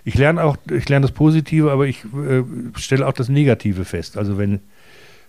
Ich 0.04 0.16
lerne 0.16 0.44
auch, 0.44 0.58
ich 0.70 0.90
lerne 0.90 1.06
das 1.06 1.14
Positive, 1.14 1.72
aber 1.72 1.86
ich 1.86 2.04
äh, 2.06 2.44
stelle 2.76 3.06
auch 3.08 3.14
das 3.14 3.30
Negative 3.30 3.86
fest. 3.86 4.18
Also 4.18 4.38
wenn, 4.38 4.62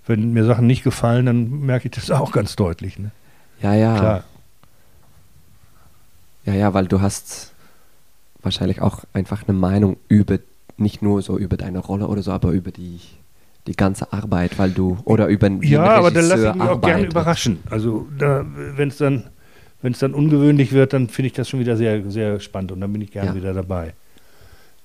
wenn 0.07 0.33
mir 0.33 0.45
Sachen 0.45 0.67
nicht 0.67 0.83
gefallen, 0.83 1.27
dann 1.27 1.61
merke 1.61 1.89
ich 1.89 1.95
das 1.95 2.11
auch 2.11 2.33
ganz 2.33 2.57
deutlich. 2.57 2.99
Ne? 2.99 3.11
Ja, 3.61 3.75
ja. 3.75 3.99
Klar. 3.99 4.25
Ja, 6.45 6.55
ja, 6.55 6.75
weil 6.75 6.87
du 6.87 7.01
hast 7.01 7.52
wahrscheinlich 8.43 8.81
auch 8.81 9.05
einfach 9.13 9.47
eine 9.49 9.57
Meinung 9.57 9.97
über, 10.09 10.39
nicht 10.77 11.03
nur 11.03 11.23
so 11.23 11.39
über 11.39 11.57
deine 11.57 11.79
Rolle 11.79 12.07
oder 12.09 12.23
so, 12.23 12.33
aber 12.33 12.51
über 12.51 12.71
die, 12.71 13.01
die 13.67 13.77
ganze 13.77 14.13
Arbeit, 14.13 14.59
weil 14.59 14.71
du, 14.71 14.99
oder 15.05 15.27
über 15.29 15.49
wie 15.61 15.71
Ja, 15.71 15.85
aber 15.93 16.11
dann 16.11 16.27
lasse 16.27 16.49
ich 16.49 16.55
mich 16.55 16.63
auch 16.69 16.81
gerne 16.81 17.07
überraschen. 17.07 17.61
Also 17.71 18.07
da, 18.19 18.45
wenn 18.77 18.89
es 18.89 18.97
dann, 18.97 19.25
wenn 19.83 19.93
es 19.93 19.99
dann 19.99 20.15
ungewöhnlich 20.15 20.73
wird, 20.73 20.93
dann 20.93 21.09
finde 21.09 21.27
ich 21.29 21.33
das 21.33 21.49
schon 21.49 21.61
wieder 21.61 21.77
sehr, 21.77 22.11
sehr 22.11 22.41
spannend 22.41 22.73
und 22.73 22.81
dann 22.81 22.93
bin 22.93 23.03
ich 23.03 23.11
gerne 23.13 23.31
Ja. 23.31 23.35
wieder 23.37 23.55
dabei. 23.55 23.95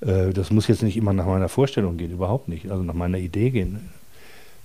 Äh, 0.01 0.31
das 0.33 0.51
muss 0.51 0.67
jetzt 0.67 0.83
nicht 0.83 0.97
immer 0.97 1.13
nach 1.13 1.25
meiner 1.25 1.49
Vorstellung 1.49 1.97
gehen, 1.97 2.11
überhaupt 2.11 2.47
nicht. 2.49 2.69
Also 2.69 2.83
nach 2.83 2.93
meiner 2.93 3.17
Idee 3.17 3.49
gehen. 3.49 3.89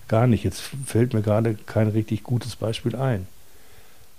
Gar 0.08 0.26
nicht. 0.26 0.44
Jetzt 0.44 0.60
fällt 0.84 1.14
mir 1.14 1.22
gerade 1.22 1.56
kein 1.66 1.88
richtig 1.88 2.22
gutes 2.22 2.56
Beispiel 2.56 2.96
ein. 2.96 3.26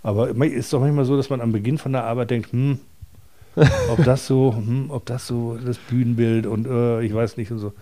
Aber 0.02 0.30
es 0.32 0.52
ist 0.54 0.74
doch 0.74 0.80
manchmal 0.80 1.06
so, 1.06 1.16
dass 1.16 1.30
man 1.30 1.40
am 1.40 1.52
Beginn 1.52 1.78
von 1.78 1.92
der 1.94 2.04
Arbeit 2.04 2.32
denkt, 2.32 2.52
hm, 2.52 2.80
ob 3.90 4.04
das 4.04 4.28
so, 4.28 4.54
hm, 4.56 4.90
ob 4.90 5.06
das 5.06 5.28
so 5.28 5.58
das 5.64 5.78
Bühnenbild 5.78 6.46
und 6.46 6.68
äh, 6.68 7.02
ich 7.04 7.14
weiß 7.14 7.38
nicht 7.38 7.52
und 7.52 7.60
so 7.60 7.74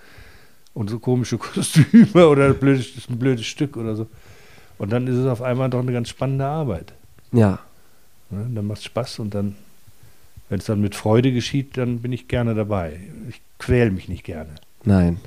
und 0.74 0.90
so 0.90 1.00
komische 1.00 1.38
Kostüme 1.40 2.28
oder 2.28 2.48
ein 2.48 2.56
blödes, 2.56 2.92
ein 3.10 3.20
blödes 3.20 3.46
Stück 3.46 3.78
oder 3.78 3.96
so. 3.96 4.08
Und 4.78 4.92
dann 4.92 5.06
ist 5.08 5.16
es 5.16 5.28
auf 5.28 5.42
einmal 5.42 5.70
doch 5.70 5.80
eine 5.82 5.92
ganz 5.94 6.10
spannende 6.10 6.46
Arbeit. 6.46 6.94
Ja. 7.32 7.60
Ne? 8.30 8.50
Dann 8.54 8.66
macht 8.68 8.80
es 8.80 8.86
Spaß 8.86 9.20
und 9.20 9.34
dann, 9.36 9.56
wenn 10.50 10.60
es 10.60 10.66
dann 10.66 10.82
mit 10.82 10.96
Freude 10.96 11.32
geschieht, 11.32 11.78
dann 11.78 12.00
bin 12.00 12.12
ich 12.14 12.28
gerne 12.28 12.56
dabei. 12.56 13.00
Ich 13.30 13.42
quäle 13.60 13.92
mich 13.92 14.08
nicht 14.10 14.24
gerne. 14.24 14.50
Nein. 14.84 15.20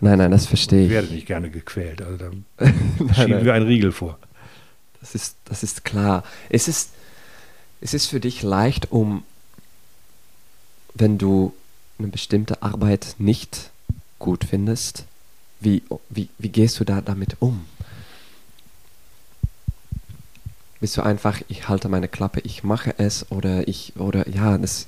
Nein, 0.00 0.18
nein, 0.18 0.30
das 0.30 0.46
verstehe 0.46 0.80
Ich 0.80 0.86
ich. 0.86 0.92
werde 0.92 1.14
nicht 1.14 1.26
gerne 1.26 1.50
gequält. 1.50 2.02
Also 2.02 2.16
dann 2.16 2.44
Nein, 2.58 2.74
schieben 3.14 3.30
nein. 3.30 3.44
wir 3.44 3.54
einen 3.54 3.66
Riegel 3.66 3.92
vor. 3.92 4.18
Das 5.00 5.14
ist, 5.14 5.36
das 5.44 5.62
ist 5.62 5.84
klar. 5.84 6.24
Es 6.48 6.68
ist, 6.68 6.90
es 7.80 7.94
ist 7.94 8.06
für 8.06 8.20
dich 8.20 8.42
leicht, 8.42 8.90
um, 8.92 9.22
wenn 10.94 11.18
du 11.18 11.52
eine 11.98 12.08
bestimmte 12.08 12.62
Arbeit 12.62 13.16
nicht 13.18 13.70
gut 14.18 14.44
findest, 14.44 15.04
wie, 15.60 15.82
wie, 16.10 16.28
wie 16.38 16.48
gehst 16.48 16.80
du 16.80 16.84
da 16.84 17.00
damit 17.00 17.36
um? 17.40 17.64
Bist 20.80 20.96
du 20.96 21.02
einfach, 21.02 21.40
ich 21.48 21.68
halte 21.68 21.88
meine 21.88 22.08
Klappe, 22.08 22.40
ich 22.40 22.62
mache 22.62 22.94
es 22.98 23.30
oder 23.30 23.66
ich, 23.66 23.94
oder 23.96 24.28
ja, 24.28 24.58
das 24.58 24.86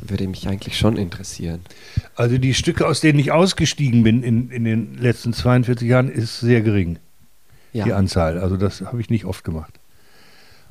würde 0.00 0.28
mich 0.28 0.46
eigentlich 0.48 0.78
schon 0.78 0.96
interessieren. 0.96 1.60
Also 2.14 2.38
die 2.38 2.54
Stücke, 2.54 2.86
aus 2.86 3.00
denen 3.00 3.18
ich 3.18 3.32
ausgestiegen 3.32 4.02
bin 4.02 4.22
in, 4.22 4.50
in 4.50 4.64
den 4.64 4.98
letzten 4.98 5.32
42 5.32 5.88
Jahren, 5.88 6.08
ist 6.08 6.40
sehr 6.40 6.60
gering, 6.60 6.98
Ja, 7.72 7.84
die 7.84 7.92
Anzahl. 7.92 8.38
Also 8.38 8.56
das 8.56 8.82
habe 8.82 9.00
ich 9.00 9.10
nicht 9.10 9.24
oft 9.24 9.44
gemacht. 9.44 9.72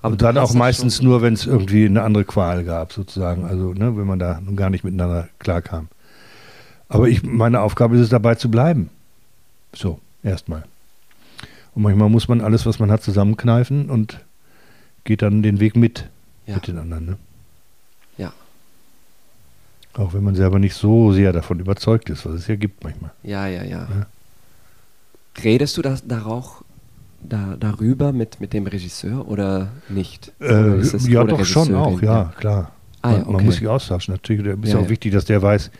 Aber 0.03 0.11
und 0.11 0.21
dann 0.21 0.37
auch 0.37 0.53
meistens 0.53 1.01
nur, 1.01 1.21
wenn 1.21 1.33
es 1.33 1.45
irgendwie 1.45 1.85
eine 1.85 2.03
andere 2.03 2.25
Qual 2.25 2.63
gab, 2.65 2.91
sozusagen. 2.91 3.45
Also 3.45 3.73
ne, 3.73 3.97
wenn 3.97 4.05
man 4.05 4.19
da 4.19 4.39
nun 4.41 4.55
gar 4.57 4.69
nicht 4.69 4.83
miteinander 4.83 5.29
klarkam. 5.39 5.87
Aber 6.89 7.07
ich, 7.07 7.23
meine 7.23 7.61
Aufgabe 7.61 7.95
ist 7.95 8.01
es, 8.01 8.09
dabei 8.09 8.35
zu 8.35 8.51
bleiben. 8.51 8.89
So, 9.73 9.99
erstmal. 10.21 10.65
Und 11.73 11.83
manchmal 11.83 12.09
muss 12.09 12.27
man 12.27 12.41
alles, 12.41 12.65
was 12.65 12.79
man 12.79 12.91
hat, 12.91 13.01
zusammenkneifen 13.01 13.89
und 13.89 14.19
geht 15.05 15.21
dann 15.21 15.41
den 15.41 15.59
Weg 15.61 15.75
mit, 15.77 16.09
Ja. 16.45 16.55
mit 16.55 16.67
den 16.67 16.77
anderen. 16.77 17.05
Ne? 17.05 17.17
Ja. 18.17 18.33
Auch 19.93 20.13
wenn 20.13 20.23
man 20.23 20.35
selber 20.35 20.59
nicht 20.59 20.75
so 20.75 21.13
sehr 21.13 21.31
davon 21.31 21.59
überzeugt 21.59 22.09
ist, 22.09 22.25
was 22.25 22.33
es 22.33 22.47
ja 22.47 22.57
gibt 22.57 22.83
manchmal. 22.83 23.11
Ja, 23.23 23.47
ja, 23.47 23.63
ja. 23.63 23.87
Ja. 23.89 24.05
Redest 25.43 25.77
du 25.77 25.81
das 25.81 26.05
darauf, 26.05 26.63
da, 27.27 27.55
darüber 27.59 28.11
mit, 28.11 28.39
mit 28.39 28.53
dem 28.53 28.67
Regisseur 28.67 29.27
oder 29.27 29.69
nicht? 29.89 30.31
Äh, 30.39 30.45
Oder 30.45 30.75
ist 30.75 30.93
es 30.93 31.07
ja, 31.07 31.19
nur 31.19 31.27
der 31.29 31.37
doch 31.37 31.45
schon 31.45 31.73
auch, 31.75 32.01
ja, 32.01 32.33
klar. 32.37 32.71
Ah, 33.01 33.11
ja, 33.11 33.17
man, 33.19 33.25
man 33.27 33.35
okay. 33.35 33.45
muss 33.45 33.55
sich 33.55 33.67
austauschen. 33.67 34.13
Natürlich 34.13 34.45
ist 34.63 34.73
Ja, 34.73 34.79
auch 34.79 34.89
wichtig, 34.89 35.11
dass 35.13 35.25
der 35.25 35.41
weiß, 35.41 35.71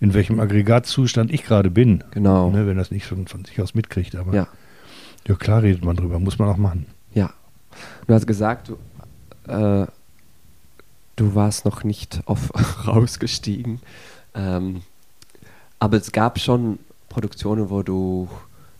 in 0.00 0.14
welchem 0.14 0.38
Aggregatzustand 0.40 1.32
ich 1.32 1.44
gerade 1.44 1.70
bin. 1.70 2.04
Genau. 2.12 2.50
Ne, 2.50 2.66
wenn 2.66 2.76
das 2.76 2.90
nicht 2.90 3.06
schon 3.06 3.26
von 3.26 3.44
sich 3.44 3.60
aus 3.60 3.74
mitkriegt. 3.74 4.14
Aber 4.16 4.34
Ja, 4.34 4.46
ja, 5.26 5.34
klar 5.34 5.62
redet 5.62 5.84
man 5.84 5.96
drüber, 5.96 6.18
muss 6.18 6.38
man 6.38 6.48
auch 6.48 6.56
machen. 6.58 6.86
ja. 7.14 7.30
Du 8.06 8.14
hast 8.14 8.26
gesagt, 8.26 8.70
du, 8.70 9.52
äh, 9.52 9.86
du 11.16 11.34
warst 11.34 11.64
noch 11.64 11.84
nicht 11.84 12.20
auf 12.24 12.50
rausgestiegen. 12.86 13.80
Ähm, 14.34 14.82
aber 15.78 15.98
es 15.98 16.10
gab 16.10 16.40
schon 16.40 16.78
Produktionen, 17.08 17.70
wo 17.70 17.82
du 17.82 18.28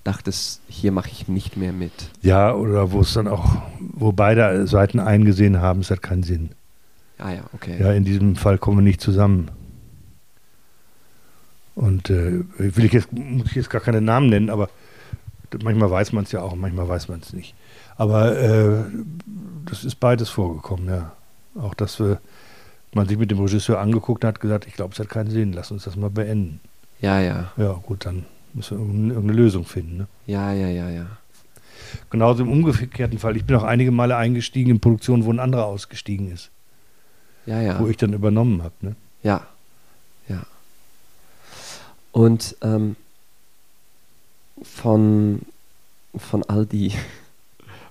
dachtest, 0.08 0.62
hier 0.68 0.90
mache 0.90 1.10
ich 1.10 1.28
nicht 1.28 1.56
mehr 1.56 1.72
mit. 1.72 1.92
Ja, 2.22 2.54
oder 2.54 2.92
wo 2.92 3.00
es 3.00 3.12
dann 3.12 3.28
auch, 3.28 3.60
wo 3.78 4.12
beide 4.12 4.66
Seiten 4.66 5.00
eingesehen 5.00 5.60
haben, 5.60 5.80
es 5.80 5.90
hat 5.90 6.02
keinen 6.02 6.22
Sinn. 6.22 6.50
Ah 7.18 7.32
ja, 7.32 7.42
okay. 7.52 7.76
Ja, 7.78 7.92
in 7.92 8.04
diesem 8.04 8.34
Fall 8.34 8.58
kommen 8.58 8.78
wir 8.78 8.82
nicht 8.82 9.00
zusammen. 9.00 9.50
Und 11.74 12.10
äh, 12.10 12.42
will 12.56 12.84
ich 12.86 12.92
jetzt, 12.92 13.12
muss 13.12 13.48
ich 13.48 13.56
jetzt 13.56 13.70
gar 13.70 13.80
keine 13.80 14.00
Namen 14.00 14.30
nennen, 14.30 14.50
aber 14.50 14.70
manchmal 15.62 15.90
weiß 15.90 16.12
man 16.12 16.24
es 16.24 16.32
ja 16.32 16.40
auch, 16.40 16.56
manchmal 16.56 16.88
weiß 16.88 17.08
man 17.08 17.20
es 17.20 17.32
nicht. 17.32 17.54
Aber 17.96 18.36
äh, 18.36 18.84
das 19.66 19.84
ist 19.84 19.96
beides 19.96 20.30
vorgekommen, 20.30 20.88
ja. 20.88 21.12
Auch 21.54 21.74
dass 21.74 22.00
wir, 22.00 22.20
man 22.94 23.06
sich 23.06 23.18
mit 23.18 23.30
dem 23.30 23.40
Regisseur 23.40 23.78
angeguckt 23.78 24.24
hat, 24.24 24.40
gesagt, 24.40 24.66
ich 24.66 24.74
glaube, 24.74 24.94
es 24.94 25.00
hat 25.00 25.08
keinen 25.08 25.30
Sinn, 25.30 25.52
lass 25.52 25.70
uns 25.70 25.84
das 25.84 25.96
mal 25.96 26.10
beenden. 26.10 26.60
Ja, 27.00 27.20
ja. 27.20 27.52
Ja, 27.56 27.72
gut, 27.74 28.06
dann 28.06 28.24
müssen 28.54 28.78
wir 28.78 28.86
irgendeine, 28.86 29.32
Lösung 29.32 29.64
finden. 29.64 29.98
Ne? 29.98 30.06
Ja, 30.26 30.52
ja, 30.52 30.68
ja, 30.68 30.90
ja. 30.90 31.06
Genauso 32.10 32.42
im 32.42 32.50
umgekehrten 32.50 33.18
Fall. 33.18 33.36
Ich 33.36 33.44
bin 33.44 33.56
auch 33.56 33.62
einige 33.62 33.90
Male 33.90 34.16
eingestiegen 34.16 34.70
in 34.70 34.80
Produktionen, 34.80 35.24
wo 35.24 35.32
ein 35.32 35.40
anderer 35.40 35.66
ausgestiegen 35.66 36.30
ist, 36.30 36.50
Ja, 37.46 37.60
ja. 37.60 37.80
wo 37.80 37.88
ich 37.88 37.96
dann 37.96 38.12
übernommen 38.12 38.62
habe. 38.62 38.74
Ne? 38.80 38.96
Ja, 39.22 39.46
ja. 40.28 40.44
Und 42.12 42.56
ähm, 42.62 42.96
von, 44.62 45.42
von 46.16 46.42
all 46.44 46.66
die 46.66 46.92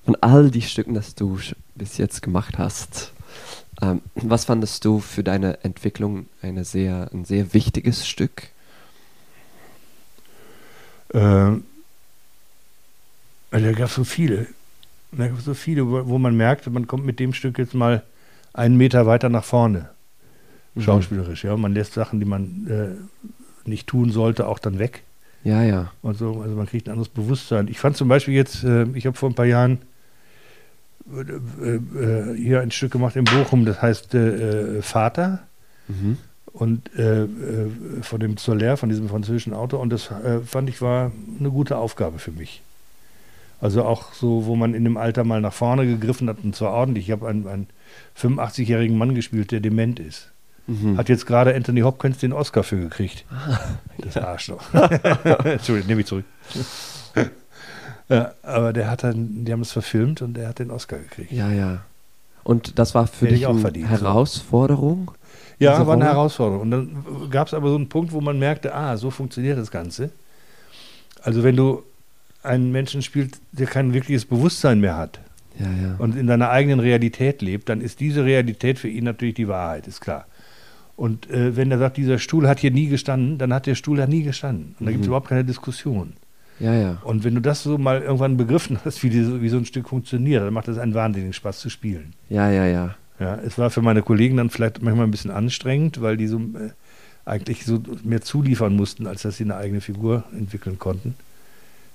von 0.05 0.15
all 0.21 0.49
die 0.51 0.61
Stücken, 0.61 0.93
das 0.93 1.15
du 1.15 1.37
bis 1.75 1.97
jetzt 1.97 2.21
gemacht 2.21 2.57
hast, 2.57 3.11
ähm, 3.81 4.01
was 4.15 4.45
fandest 4.45 4.85
du 4.85 4.99
für 4.99 5.21
deine 5.21 5.63
Entwicklung 5.65 6.27
eine 6.41 6.63
sehr, 6.63 7.09
ein 7.13 7.25
sehr 7.25 7.53
wichtiges 7.53 8.07
Stück? 8.07 8.49
Ähm, 11.13 11.63
da 13.51 13.71
gab 13.71 13.89
es 13.89 13.95
so 13.95 14.03
viele. 14.03 14.47
Da 15.11 15.27
gab 15.27 15.39
es 15.39 15.45
so 15.45 15.53
viele, 15.53 15.87
wo, 15.87 16.07
wo 16.07 16.17
man 16.17 16.35
merkt, 16.35 16.69
man 16.69 16.87
kommt 16.87 17.05
mit 17.05 17.19
dem 17.19 17.33
Stück 17.33 17.57
jetzt 17.57 17.73
mal 17.73 18.03
einen 18.53 18.77
Meter 18.77 19.05
weiter 19.05 19.29
nach 19.29 19.43
vorne. 19.43 19.89
Mhm. 20.75 20.81
Schauspielerisch, 20.81 21.43
ja. 21.43 21.55
Man 21.55 21.73
lässt 21.73 21.93
Sachen, 21.93 22.19
die 22.19 22.25
man 22.25 22.67
äh, 22.69 23.69
nicht 23.69 23.87
tun 23.87 24.11
sollte, 24.11 24.47
auch 24.47 24.59
dann 24.59 24.79
weg. 24.79 25.03
Ja, 25.43 25.63
ja. 25.63 25.91
Und 26.01 26.17
so, 26.17 26.41
also 26.41 26.55
man 26.55 26.65
kriegt 26.67 26.87
ein 26.87 26.91
anderes 26.91 27.09
Bewusstsein. 27.09 27.67
Ich 27.67 27.79
fand 27.79 27.95
zum 27.95 28.07
Beispiel 28.07 28.33
jetzt, 28.33 28.63
äh, 28.63 28.83
ich 28.93 29.05
habe 29.05 29.17
vor 29.17 29.29
ein 29.29 29.35
paar 29.35 29.45
Jahren 29.45 29.79
äh, 31.61 31.75
äh, 31.75 32.35
hier 32.35 32.61
ein 32.61 32.71
Stück 32.71 32.91
gemacht 32.91 33.15
in 33.15 33.23
Bochum, 33.23 33.65
das 33.65 33.81
heißt 33.81 34.13
äh, 34.13 34.77
äh, 34.77 34.81
Vater 34.81 35.47
Mhm. 35.87 36.17
Und 36.57 36.89
äh, 36.97 37.23
äh, 37.23 37.27
von 38.01 38.19
dem 38.19 38.37
Soler, 38.37 38.77
von 38.77 38.89
diesem 38.89 39.09
französischen 39.09 39.53
Autor. 39.53 39.79
Und 39.79 39.91
das 39.91 40.09
äh, 40.09 40.39
fand 40.41 40.69
ich 40.69 40.81
war 40.81 41.11
eine 41.39 41.51
gute 41.51 41.77
Aufgabe 41.77 42.17
für 42.17 42.31
mich. 42.31 42.63
Also 43.61 43.83
auch 43.83 44.13
so, 44.13 44.45
wo 44.45 44.55
man 44.55 44.73
in 44.73 44.83
dem 44.83 44.97
Alter 44.97 45.23
mal 45.23 45.39
nach 45.39 45.53
vorne 45.53 45.85
gegriffen 45.85 46.27
hat 46.29 46.37
und 46.43 46.55
zwar 46.55 46.71
ordentlich. 46.73 47.05
Ich 47.05 47.11
habe 47.11 47.27
einen, 47.27 47.47
einen 47.47 47.67
85-jährigen 48.19 48.97
Mann 48.97 49.13
gespielt, 49.13 49.51
der 49.51 49.59
dement 49.59 49.99
ist. 49.99 50.31
Mhm. 50.65 50.97
Hat 50.97 51.09
jetzt 51.09 51.27
gerade 51.27 51.55
Anthony 51.55 51.81
Hopkins 51.81 52.17
den 52.17 52.33
Oscar 52.33 52.63
für 52.63 52.77
gekriegt. 52.77 53.25
Das 53.99 54.15
Arschloch. 54.15 54.61
Entschuldigung, 55.43 55.87
nehme 55.87 56.01
ich 56.01 56.07
zurück. 56.07 56.25
ja, 58.09 58.33
aber 58.43 58.71
der 58.71 58.91
hat 58.91 59.03
dann, 59.03 59.43
die 59.43 59.51
haben 59.51 59.61
es 59.61 59.71
verfilmt 59.71 60.21
und 60.21 60.35
der 60.35 60.49
hat 60.49 60.59
den 60.59 60.69
Oscar 60.69 60.97
gekriegt. 60.99 61.31
ja, 61.31 61.51
ja. 61.51 61.81
Und 62.43 62.79
das 62.79 62.95
war 62.95 63.07
für 63.07 63.25
Hätte 63.25 63.33
ich 63.33 63.41
dich 63.41 63.47
eine 63.49 63.59
verdient, 63.59 63.89
so. 63.89 65.13
Ja, 65.59 65.85
war 65.87 65.95
eine? 65.95 66.05
Herausforderung. 66.05 66.61
Und 66.61 66.71
dann 66.71 67.29
gab 67.31 67.47
es 67.47 67.53
aber 67.53 67.69
so 67.69 67.75
einen 67.75 67.89
Punkt, 67.89 68.11
wo 68.11 68.21
man 68.21 68.37
merkte, 68.39 68.73
ah, 68.75 68.95
so 68.97 69.09
funktioniert 69.11 69.57
das 69.57 69.71
Ganze. 69.71 70.11
Also 71.23 71.43
wenn 71.43 71.55
du 71.55 71.83
einen 72.43 72.71
Menschen 72.71 73.01
spielst, 73.01 73.41
der 73.51 73.67
kein 73.67 73.93
wirkliches 73.93 74.25
Bewusstsein 74.25 74.79
mehr 74.79 74.95
hat 74.95 75.19
Ja, 75.59 75.65
ja. 75.65 75.95
und 75.97 76.15
in 76.15 76.27
seiner 76.27 76.49
eigenen 76.51 76.79
Realität 76.79 77.41
lebt, 77.41 77.69
dann 77.69 77.81
ist 77.81 77.99
diese 77.99 78.23
Realität 78.23 78.77
für 78.79 78.87
ihn 78.87 79.03
natürlich 79.05 79.35
die 79.35 79.47
Wahrheit, 79.47 79.87
ist 79.87 79.99
klar. 80.01 80.25
Und 80.95 81.29
äh, 81.29 81.55
wenn 81.55 81.69
er 81.71 81.77
sagt, 81.79 81.97
dieser 81.97 82.17
Stuhl 82.19 82.47
hat 82.47 82.59
hier 82.59 82.71
nie 82.71 82.87
gestanden, 82.87 83.37
dann 83.37 83.53
hat 83.53 83.65
der 83.65 83.75
Stuhl 83.75 83.97
da 83.97 84.07
nie 84.07 84.23
gestanden. 84.23 84.75
Und 84.79 84.85
da 84.85 84.91
gibt 84.91 85.01
es 85.01 85.07
Mhm. 85.07 85.11
überhaupt 85.11 85.27
keine 85.29 85.43
Diskussion. 85.43 86.13
ja, 86.59 86.73
ja. 86.73 86.97
Und 87.03 87.23
wenn 87.23 87.35
du 87.35 87.41
das 87.41 87.61
so 87.63 87.77
mal 87.77 88.01
irgendwann 88.01 88.37
begriffen 88.37 88.79
hast, 88.85 89.03
wie, 89.03 89.09
diese, 89.09 89.41
wie 89.41 89.49
so 89.49 89.57
ein 89.57 89.65
Stück 89.65 89.89
funktioniert, 89.89 90.43
dann 90.43 90.53
macht 90.53 90.67
es 90.67 90.77
einen 90.77 90.93
wahnsinnigen 90.93 91.33
Spaß 91.33 91.59
zu 91.59 91.69
spielen. 91.69 92.13
Ja, 92.29 92.49
ja, 92.49 92.65
ja. 92.65 92.95
Ja, 93.19 93.35
es 93.35 93.57
war 93.57 93.69
für 93.69 93.81
meine 93.81 94.03
Kollegen 94.03 94.37
dann 94.37 94.49
vielleicht 94.49 94.81
manchmal 94.81 95.07
ein 95.07 95.11
bisschen 95.11 95.31
anstrengend, 95.31 96.01
weil 96.01 96.17
die 96.17 96.27
so 96.27 96.37
äh, 96.37 96.69
eigentlich 97.25 97.65
so 97.65 97.81
mehr 98.03 98.21
zuliefern 98.21 98.75
mussten, 98.75 99.07
als 99.07 99.23
dass 99.23 99.37
sie 99.37 99.43
eine 99.43 99.55
eigene 99.57 99.81
Figur 99.81 100.23
entwickeln 100.37 100.77
konnten. 100.79 101.15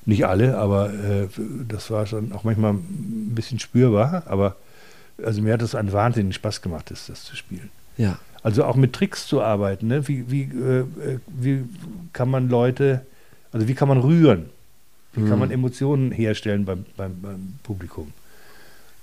Nicht 0.05 0.27
alle, 0.27 0.59
aber 0.59 0.93
äh, 0.93 1.29
das 1.69 1.91
war 1.91 2.07
schon 2.07 2.33
auch 2.33 2.43
manchmal 2.45 2.73
ein 2.75 3.33
bisschen 3.35 3.61
spürbar. 3.61 4.25
Aber 4.27 4.57
also 5.25 5.41
mir 5.43 5.53
hat 5.53 5.63
es 5.63 5.75
einen 5.77 5.93
wahnsinnigen 5.93 6.33
Spaß 6.33 6.61
gemacht, 6.61 6.91
das, 6.91 7.07
das 7.07 7.23
zu 7.25 7.37
spielen. 7.37 7.71
Ja, 7.97 8.19
Also 8.43 8.65
auch 8.65 8.75
mit 8.75 8.93
Tricks 8.93 9.27
zu 9.29 9.41
arbeiten. 9.43 9.87
Ne? 9.87 10.09
Wie, 10.09 10.29
wie, 10.31 10.43
äh, 10.43 10.81
äh, 10.81 11.19
wie 11.29 11.65
kann 12.13 12.29
man 12.31 12.49
Leute, 12.49 13.07
also 13.53 13.69
wie 13.69 13.75
kann 13.75 13.87
man 13.89 13.99
rühren? 14.01 14.47
Wie 15.13 15.21
kann 15.21 15.35
Mhm. 15.35 15.39
man 15.39 15.51
Emotionen 15.53 16.11
herstellen 16.11 16.65
beim, 16.65 16.85
beim, 16.97 17.21
beim 17.23 17.55
Publikum? 17.63 18.13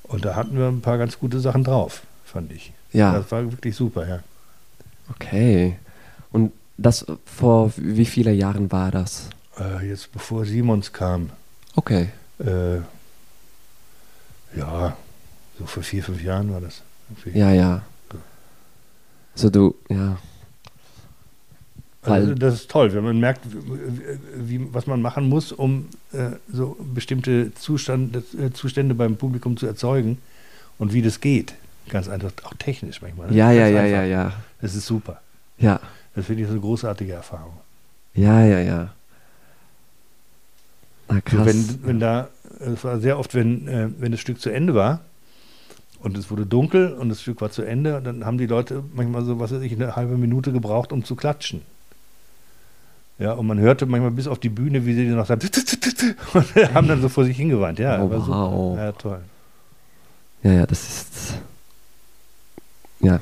Und 0.03 0.25
da 0.25 0.35
hatten 0.35 0.57
wir 0.57 0.67
ein 0.67 0.81
paar 0.81 0.97
ganz 0.97 1.17
gute 1.19 1.39
Sachen 1.39 1.63
drauf, 1.63 2.01
fand 2.29 2.51
ich. 2.51 2.71
ja. 2.93 3.13
Das 3.13 3.31
war 3.31 3.43
wirklich 3.51 3.75
super, 3.75 4.07
ja. 4.07 4.19
Okay. 5.11 5.77
Und 6.31 6.51
das 6.77 7.05
vor 7.25 7.71
wie 7.77 8.05
viele 8.05 8.31
Jahren 8.31 8.71
war 8.71 8.91
das? 8.91 9.29
Äh, 9.59 9.87
jetzt 9.89 10.11
bevor 10.11 10.45
Simons 10.45 10.93
kam, 10.93 11.29
Okay. 11.75 12.09
äh, 12.39 12.77
ja, 14.57 14.95
so 15.57 15.65
vor 15.65 15.83
vier, 15.83 16.03
fünf 16.03 16.21
Jahren 16.23 16.51
war 16.51 16.61
das. 16.61 16.81
irgendwie. 17.09 17.37
Ja, 17.39 17.51
ja. 17.51 17.81
So 19.35 19.49
du, 19.49 19.75
ja. 19.89 20.17
Also 22.01 22.33
das 22.33 22.53
ist 22.55 22.71
toll, 22.71 22.93
wenn 22.93 23.03
man 23.03 23.19
merkt, 23.19 23.41
wie, 23.51 24.59
wie, 24.61 24.73
was 24.73 24.87
man 24.87 25.01
machen 25.01 25.27
muss, 25.27 25.51
um 25.51 25.87
äh, 26.13 26.31
so 26.51 26.77
bestimmte 26.93 27.53
Zustand, 27.55 28.15
äh, 28.39 28.51
Zustände 28.53 28.95
beim 28.95 29.17
Publikum 29.17 29.57
zu 29.57 29.65
erzeugen 29.67 30.17
und 30.77 30.93
wie 30.93 31.01
das 31.01 31.19
geht. 31.19 31.53
Ganz 31.89 32.07
einfach, 32.07 32.31
auch 32.43 32.53
technisch 32.59 33.01
manchmal. 33.01 33.27
ne? 33.29 33.35
Ja, 33.35 33.51
ja, 33.51 33.67
ja, 33.67 33.83
ja, 33.85 34.03
ja. 34.03 34.33
Das 34.61 34.75
ist 34.75 34.85
super. 34.85 35.21
Ja, 35.57 35.79
Das 36.15 36.25
finde 36.25 36.41
ich 36.43 36.47
so 36.47 36.53
eine 36.53 36.61
großartige 36.61 37.13
Erfahrung. 37.13 37.53
ja, 38.13 38.43
ja, 38.45 38.59
ja. 38.59 38.89
Na 41.07 41.15
So, 41.15 41.21
krass. 41.25 41.45
wenn, 41.45 41.79
wenn 41.83 41.99
da, 41.99 42.27
es 42.59 42.83
war 42.83 42.99
sehr 42.99 43.17
oft, 43.19 43.33
wenn, 43.35 43.67
äh, 43.67 43.89
wenn 43.99 44.11
das 44.11 44.21
Stück 44.21 44.39
zu 44.39 44.49
Ende 44.51 44.75
war 44.75 45.01
und 46.01 46.15
es 46.17 46.29
wurde 46.29 46.45
dunkel 46.45 46.93
und 46.93 47.09
das 47.09 47.21
Stück 47.21 47.41
war 47.41 47.51
zu 47.51 47.63
Ende, 47.63 48.01
dann 48.01 48.25
haben 48.25 48.37
die 48.37 48.45
Leute 48.45 48.83
manchmal 48.93 49.23
so, 49.25 49.39
was 49.39 49.51
weiß 49.51 49.61
ich, 49.61 49.73
eine 49.73 49.95
halbe 49.95 50.17
Minute 50.17 50.51
gebraucht, 50.51 50.91
um 50.91 51.03
zu 51.03 51.15
klatschen. 51.15 51.61
Ja, 53.17 53.33
und 53.33 53.47
man 53.47 53.59
hörte 53.59 53.85
manchmal 53.85 54.11
bis 54.11 54.27
auf 54.27 54.39
die 54.39 54.47
Bühne, 54.49 54.85
wie 54.85 54.93
sie 54.93 55.05
noch 55.07 55.25
sagen, 55.25 55.41
und 56.33 56.55
haben 56.73 56.87
dann 56.87 57.01
so 57.01 57.09
vor 57.09 57.25
sich 57.25 57.35
hingeweint. 57.35 57.79
Ja, 57.79 58.01
Oh, 58.01 58.09
wow. 58.09 58.77
ja 58.77 58.91
toll. 58.93 59.19
Ja, 60.43 60.53
ja, 60.53 60.65
das 60.65 60.81
ist 60.87 61.33
ja 63.01 63.19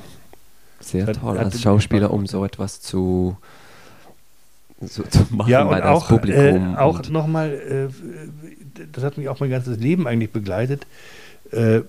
sehr 0.79 1.07
Hat- 1.07 1.19
toll 1.19 1.37
als 1.37 1.61
Schauspieler, 1.61 2.11
um 2.11 2.27
so 2.27 2.45
etwas 2.45 2.81
zu, 2.81 3.37
so 4.81 5.03
zu 5.03 5.25
machen, 5.31 5.49
Ja, 5.49 5.67
weil 5.67 5.81
und 5.81 5.87
das 5.87 6.03
auch, 6.03 6.07
Publikum. 6.07 6.75
äh, 6.75 6.77
auch 6.77 7.09
nochmal, 7.09 7.51
äh, 7.53 8.83
das 8.91 9.03
hat 9.03 9.17
mich 9.17 9.27
auch 9.29 9.39
mein 9.39 9.49
ganzes 9.49 9.77
Leben 9.79 10.07
eigentlich 10.07 10.31
begleitet, 10.31 10.85
äh, 11.51 11.81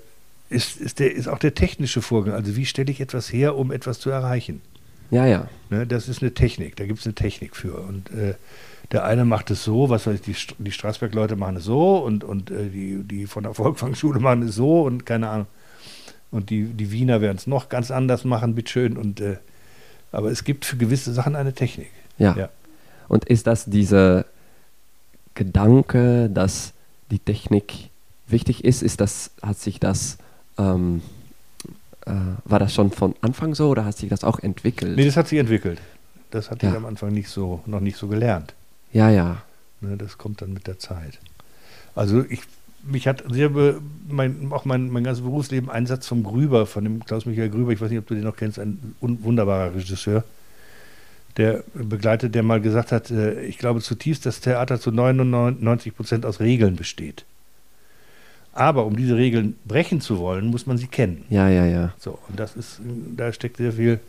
ist, 0.51 0.79
ist, 0.81 0.99
der, 0.99 1.15
ist 1.15 1.29
auch 1.29 1.39
der 1.39 1.55
technische 1.55 2.01
Vorgang. 2.01 2.35
Also 2.35 2.57
wie 2.57 2.65
stelle 2.65 2.91
ich 2.91 3.01
etwas 3.01 3.31
her, 3.33 3.57
um 3.57 3.71
etwas 3.73 3.99
zu 4.01 4.11
erreichen? 4.11 4.63
ja, 5.11 5.27
ja, 5.27 5.49
Ne, 5.71 5.87
das 5.87 6.09
ist 6.09 6.23
eine 6.23 6.33
Technik, 6.35 6.77
da 6.77 6.85
gibt 6.87 7.01
es 7.01 7.07
eine 7.07 7.15
Technik 7.15 7.57
für. 7.57 7.79
Und 7.81 8.11
äh, 8.11 8.35
der 8.93 9.05
eine 9.05 9.27
macht 9.27 9.51
es 9.51 9.65
so, 9.65 9.91
was 9.91 10.07
weiß 10.07 10.15
ich, 10.17 10.21
die, 10.23 10.35
St- 10.35 10.55
die 10.59 10.73
Straßberg-Leute 10.73 11.37
machen 11.37 11.57
es 11.57 11.65
so 11.65 11.99
und, 11.99 12.25
und 12.25 12.51
äh, 12.51 12.69
die, 12.71 13.03
die 13.05 13.27
von 13.27 13.43
der 13.43 13.53
Volksfangschule 13.53 14.19
machen 14.21 14.43
es 14.43 14.55
so 14.55 14.83
und 14.83 15.05
keine 15.05 15.29
Ahnung. 15.29 15.47
Und 16.31 16.51
die, 16.51 16.65
die 16.65 16.91
Wiener 16.93 17.21
werden 17.21 17.37
es 17.39 17.47
noch 17.47 17.69
ganz 17.69 17.91
anders 17.91 18.25
machen, 18.25 18.55
bitteschön. 18.55 18.97
Und, 18.97 19.21
äh, 19.21 19.39
aber 20.13 20.31
es 20.31 20.45
gibt 20.45 20.65
für 20.65 20.77
gewisse 20.77 21.13
Sachen 21.13 21.37
eine 21.37 21.53
Technik. 21.55 21.91
ja, 22.19 22.37
Ja. 22.37 22.49
Und 23.09 23.25
ist 23.25 23.47
das 23.47 23.65
dieser 23.65 24.27
Gedanke, 25.35 26.29
dass 26.29 26.73
die 27.11 27.19
Technik 27.19 27.91
wichtig 28.27 28.65
ist? 28.65 28.83
Ist 28.83 29.01
das, 29.01 29.31
hat 29.43 29.59
sich 29.59 29.81
das, 29.81 30.19
ähm, 30.59 31.01
äh, 32.07 32.11
war 32.45 32.59
das 32.59 32.75
schon 32.75 32.91
von 32.91 33.15
Anfang 33.21 33.55
so 33.55 33.69
oder 33.71 33.85
hat 33.85 33.97
sich 33.97 34.09
das 34.11 34.25
auch 34.25 34.39
entwickelt? 34.41 34.97
Nee, 34.97 35.05
das 35.05 35.17
hat 35.17 35.29
sich 35.29 35.39
entwickelt. 35.39 35.81
Das 36.31 36.51
hatte 36.51 36.67
Ja. 36.67 36.73
ich 36.73 36.77
am 36.79 36.85
Anfang 36.87 37.13
nicht 37.13 37.29
so, 37.31 37.63
noch 37.67 37.81
nicht 37.81 37.97
so 37.97 38.09
gelernt. 38.09 38.55
ja, 38.93 39.11
ja, 39.11 39.43
Ne, 39.81 39.97
das 39.97 40.19
kommt 40.19 40.43
dann 40.43 40.53
mit 40.53 40.67
der 40.67 40.81
Zeit. 40.81 41.21
Also 41.95 42.25
ich, 42.29 42.41
mich 42.83 43.07
hat 43.07 43.25
sehr, 43.31 43.51
be, 43.51 43.81
mein, 44.09 44.49
auch 44.53 44.65
mein, 44.65 44.91
mein 44.91 45.05
ganzes 45.05 45.25
Berufsleben 45.25 45.71
ein 45.71 45.87
Satz 45.87 46.07
vom 46.07 46.23
Grüber, 46.23 46.67
von 46.67 46.85
dem 46.85 47.05
Klaus-Michael 47.05 47.51
Grüber, 47.51 47.73
ich 47.73 47.81
weiß 47.81 47.91
nicht, 47.91 47.99
ob 47.99 48.07
du 48.07 48.15
den 48.15 48.25
noch 48.25 48.37
kennst, 48.37 48.59
ein 48.59 48.95
un, 49.01 49.23
wunderbarer 49.23 49.75
Regisseur, 49.75 50.25
der 51.37 51.63
begleitet, 51.75 52.35
der 52.35 52.43
mal 52.43 52.61
gesagt 52.61 52.93
hat, 52.93 53.11
äh, 53.11 53.43
ich 53.43 53.59
glaube 53.59 53.81
zutiefst, 53.81 54.27
dass 54.27 54.41
Theater 54.41 54.81
zu 54.81 54.91
99 54.91 55.95
Prozent 55.95 56.27
aus 56.27 56.41
Regeln 56.41 56.77
besteht. 56.77 57.25
Aber 58.53 58.87
um 58.87 58.97
diese 58.97 59.17
Regeln 59.17 59.57
brechen 59.67 60.01
zu 60.01 60.19
wollen, 60.19 60.47
muss 60.47 60.67
man 60.67 60.79
sie 60.79 60.89
kennen. 60.89 61.25
ja, 61.31 61.49
ja, 61.49 61.65
ja, 61.65 61.95
So, 61.99 62.19
und 62.29 62.41
das 62.41 62.57
ist, 62.57 62.81
da 63.17 63.33
steckt 63.33 63.59
sehr 63.59 63.73
viel 63.73 64.01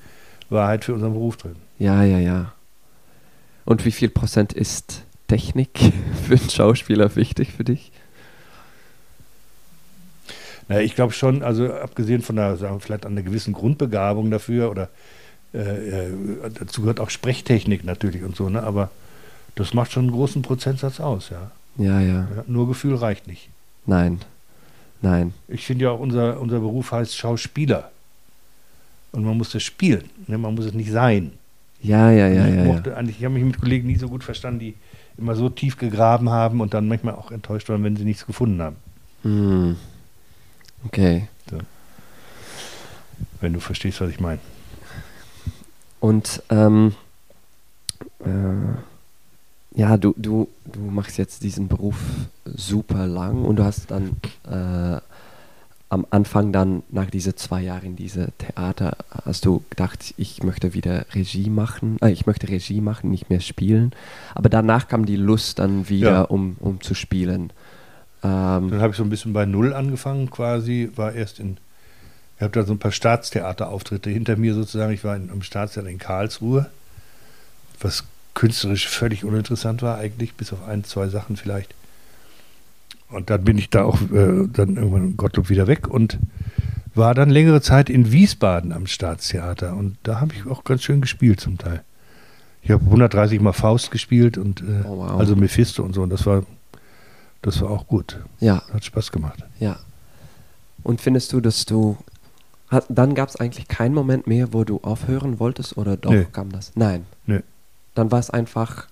Wahrheit 0.50 0.86
für 0.86 0.94
unseren 0.94 1.14
Beruf 1.14 1.38
drin. 1.38 1.56
ja, 1.78 2.04
ja, 2.04 2.20
ja. 2.20 2.54
Und 3.66 3.86
wie 3.86 3.92
viel 3.92 4.10
Prozent 4.10 4.52
ist 4.52 5.04
Technik 5.28 5.70
für 6.28 6.38
einen 6.38 6.50
Schauspieler 6.50 7.16
wichtig 7.16 7.52
für 7.52 7.64
dich? 7.64 7.92
Naja, 10.70 10.82
ich 10.82 10.96
glaube 10.96 11.14
schon, 11.14 11.42
also 11.44 11.74
abgesehen 11.74 12.22
von 12.22 12.38
einer, 12.38 12.56
sagen 12.56 12.76
wir, 12.76 12.80
vielleicht 12.80 13.06
einer 13.06 13.24
gewissen 13.24 13.54
Grundbegabung 13.54 14.30
dafür 14.30 14.70
oder 14.70 14.88
äh, 15.54 15.60
äh, 15.60 16.12
dazu 16.60 16.82
gehört 16.82 17.00
auch 17.00 17.10
Sprechtechnik 17.10 17.84
natürlich 17.84 18.24
und 18.24 18.36
so, 18.36 18.50
ne? 18.50 18.62
aber 18.62 18.92
das 19.56 19.74
macht 19.74 19.92
schon 19.92 20.04
einen 20.04 20.12
großen 20.14 20.44
Prozentsatz 20.44 21.00
aus, 21.00 21.32
ja. 21.32 21.52
Ja, 21.78 22.00
ja, 22.00 22.28
Ja, 22.36 22.44
Nur 22.48 22.68
Gefühl 22.68 22.96
reicht 22.96 23.28
nicht. 23.28 23.50
nein, 23.86 24.20
nein, 25.02 25.34
Ich 25.48 25.66
finde 25.66 25.86
ja 25.86 25.92
auch, 25.92 26.00
unser, 26.00 26.40
unser 26.40 26.60
Beruf 26.60 26.92
heißt 26.92 27.18
Schauspieler. 27.18 27.92
Und 29.12 29.24
man 29.24 29.38
muss 29.38 29.52
das 29.52 29.64
spielen, 29.64 30.04
ne? 30.28 30.38
man 30.38 30.54
muss 30.54 30.66
es 30.66 30.74
nicht 30.74 30.92
sein. 30.92 31.32
ja, 31.82 32.12
ja, 32.12 32.28
ja, 32.28 32.48
ich 32.48 32.54
ja, 32.54 32.64
ja. 32.64 32.64
mochte 32.66 32.96
eigentlich, 32.96 33.18
ich 33.18 33.26
habe 33.26 33.34
mich 33.34 33.44
mit 33.44 33.60
Kollegen 33.60 33.88
nie 33.88 33.96
so 33.96 34.08
gut 34.08 34.24
verstanden, 34.24 34.60
die 34.60 34.76
immer 35.18 35.36
so 35.36 35.50
tief 35.50 35.78
gegraben 35.78 36.30
haben 36.30 36.62
und 36.62 36.76
dann 36.76 36.88
manchmal 36.88 37.16
auch 37.16 37.32
enttäuscht 37.32 37.70
waren, 37.70 37.84
wenn 37.84 37.96
sie 37.96 38.06
nichts 38.06 38.28
gefunden 38.28 38.62
haben. 38.62 38.76
Hm. 39.24 39.78
Okay. 40.86 41.28
Wenn 43.42 43.54
du 43.54 43.60
verstehst, 43.60 44.02
was 44.02 44.10
ich 44.10 44.20
meine. 44.20 44.40
Und 46.00 46.44
ähm, 46.50 46.94
äh, 48.24 49.80
ja, 49.80 49.98
du, 49.98 50.14
du, 50.18 50.50
du 50.66 50.80
machst 50.80 51.18
jetzt 51.18 51.44
diesen 51.44 51.68
Beruf 51.68 51.96
super 52.46 53.08
lang 53.08 53.46
und 53.46 53.56
du 53.58 53.64
hast 53.64 53.92
dann 53.92 54.18
äh, 54.50 55.00
am 55.90 56.06
Anfang 56.12 56.52
dann 56.52 56.84
nach 56.90 57.10
diese 57.10 57.36
zwei 57.36 57.62
Jahren 57.64 57.86
in 57.86 57.96
diese 57.96 58.32
Theater 58.38 58.98
hast 59.26 59.46
du 59.46 59.64
gedacht, 59.70 60.14
ich 60.18 60.44
möchte 60.44 60.74
wieder 60.74 61.06
Regie 61.14 61.50
machen, 61.50 61.98
äh, 62.02 62.12
ich 62.12 62.26
möchte 62.26 62.48
Regie 62.50 62.82
machen, 62.82 63.10
nicht 63.10 63.30
mehr 63.30 63.40
spielen. 63.42 63.92
Aber 64.36 64.50
danach 64.50 64.88
kam 64.88 65.06
die 65.06 65.16
Lust 65.16 65.60
dann 65.60 65.88
wieder, 65.90 66.12
Ja. 66.12 66.22
um, 66.24 66.58
um 66.60 66.82
zu 66.82 66.94
spielen. 66.94 67.52
Ähm, 68.24 68.70
Dann 68.72 68.82
habe 68.82 68.92
ich 68.92 68.98
so 68.98 69.04
ein 69.04 69.10
bisschen 69.10 69.34
bei 69.34 69.46
Null 69.46 69.74
angefangen 69.74 70.30
quasi, 70.30 70.90
war 70.96 71.14
erst 71.14 71.40
in, 71.40 71.58
ich 72.38 72.42
habe 72.42 72.52
da 72.52 72.64
so 72.66 72.74
ein 72.74 72.80
paar 72.80 72.92
Staatstheaterauftritte 72.92 74.10
hinter 74.10 74.36
mir 74.36 74.54
sozusagen. 74.54 74.94
Ich 74.94 75.04
war 75.04 75.16
in, 75.16 75.30
am 75.30 75.42
Staatstheater 75.42 75.90
in 75.90 75.98
Karlsruhe, 76.00 76.70
was 77.80 78.04
künstlerisch 78.34 78.88
völlig 78.88 79.24
uninteressant 79.26 79.82
war 79.82 79.98
eigentlich, 79.98 80.34
bis 80.36 80.54
auf 80.54 80.68
ein, 80.68 80.84
zwei 80.84 81.08
Sachen 81.08 81.36
vielleicht. 81.38 81.74
Und 83.10 83.30
dann 83.30 83.44
bin 83.44 83.58
ich 83.58 83.70
da 83.70 83.84
auch 83.84 84.00
äh, 84.02 84.48
dann 84.54 84.76
irgendwann 84.76 85.18
Gottlob 85.18 85.50
wieder 85.50 85.68
weg 85.68 85.88
und 85.88 86.20
war 86.96 87.14
dann 87.16 87.30
längere 87.30 87.62
Zeit 87.62 87.90
in 87.90 88.12
Wiesbaden 88.12 88.72
am 88.72 88.86
Staatstheater 88.88 89.76
und 89.76 89.98
da 90.04 90.20
habe 90.20 90.34
ich 90.34 90.46
auch 90.46 90.64
ganz 90.64 90.84
schön 90.84 91.02
gespielt 91.02 91.40
zum 91.40 91.58
Teil. 91.58 91.84
Ich 92.62 92.72
habe 92.72 92.84
130 92.86 93.40
Mal 93.40 93.54
Faust 93.54 93.90
gespielt 93.92 94.38
und 94.38 94.62
äh, 94.62 94.84
Oh, 94.86 94.98
wow. 94.98 95.20
also 95.20 95.36
Mephisto 95.36 95.82
und 95.84 95.94
so 95.94 96.02
und 96.04 96.10
das 96.10 96.26
war 96.26 96.44
das 97.42 97.62
war 97.62 97.70
auch 97.70 97.88
gut. 97.88 98.20
ja, 98.40 98.62
Hat 98.74 98.84
Spaß 98.86 99.12
gemacht. 99.12 99.44
Ja. 99.60 99.78
Und 100.84 101.02
findest 101.02 101.34
du, 101.34 101.42
dass 101.42 101.66
du. 101.66 101.98
Hat, 102.70 102.86
dann 102.90 103.16
gab 103.16 103.30
es 103.30 103.36
eigentlich 103.36 103.68
keinen 103.68 103.96
Moment 103.96 104.28
mehr, 104.28 104.54
wo 104.54 104.64
du 104.64 104.80
aufhören 104.84 105.40
wolltest 105.40 105.76
oder 105.78 105.98
doch 105.98 106.12
Nee. 106.12 106.28
kam 106.32 106.52
das? 106.52 106.72
Nein. 106.76 107.06
Nö. 107.26 107.42
Dann 107.96 108.12
war 108.12 108.20
es 108.20 108.30
einfach. 108.30 108.88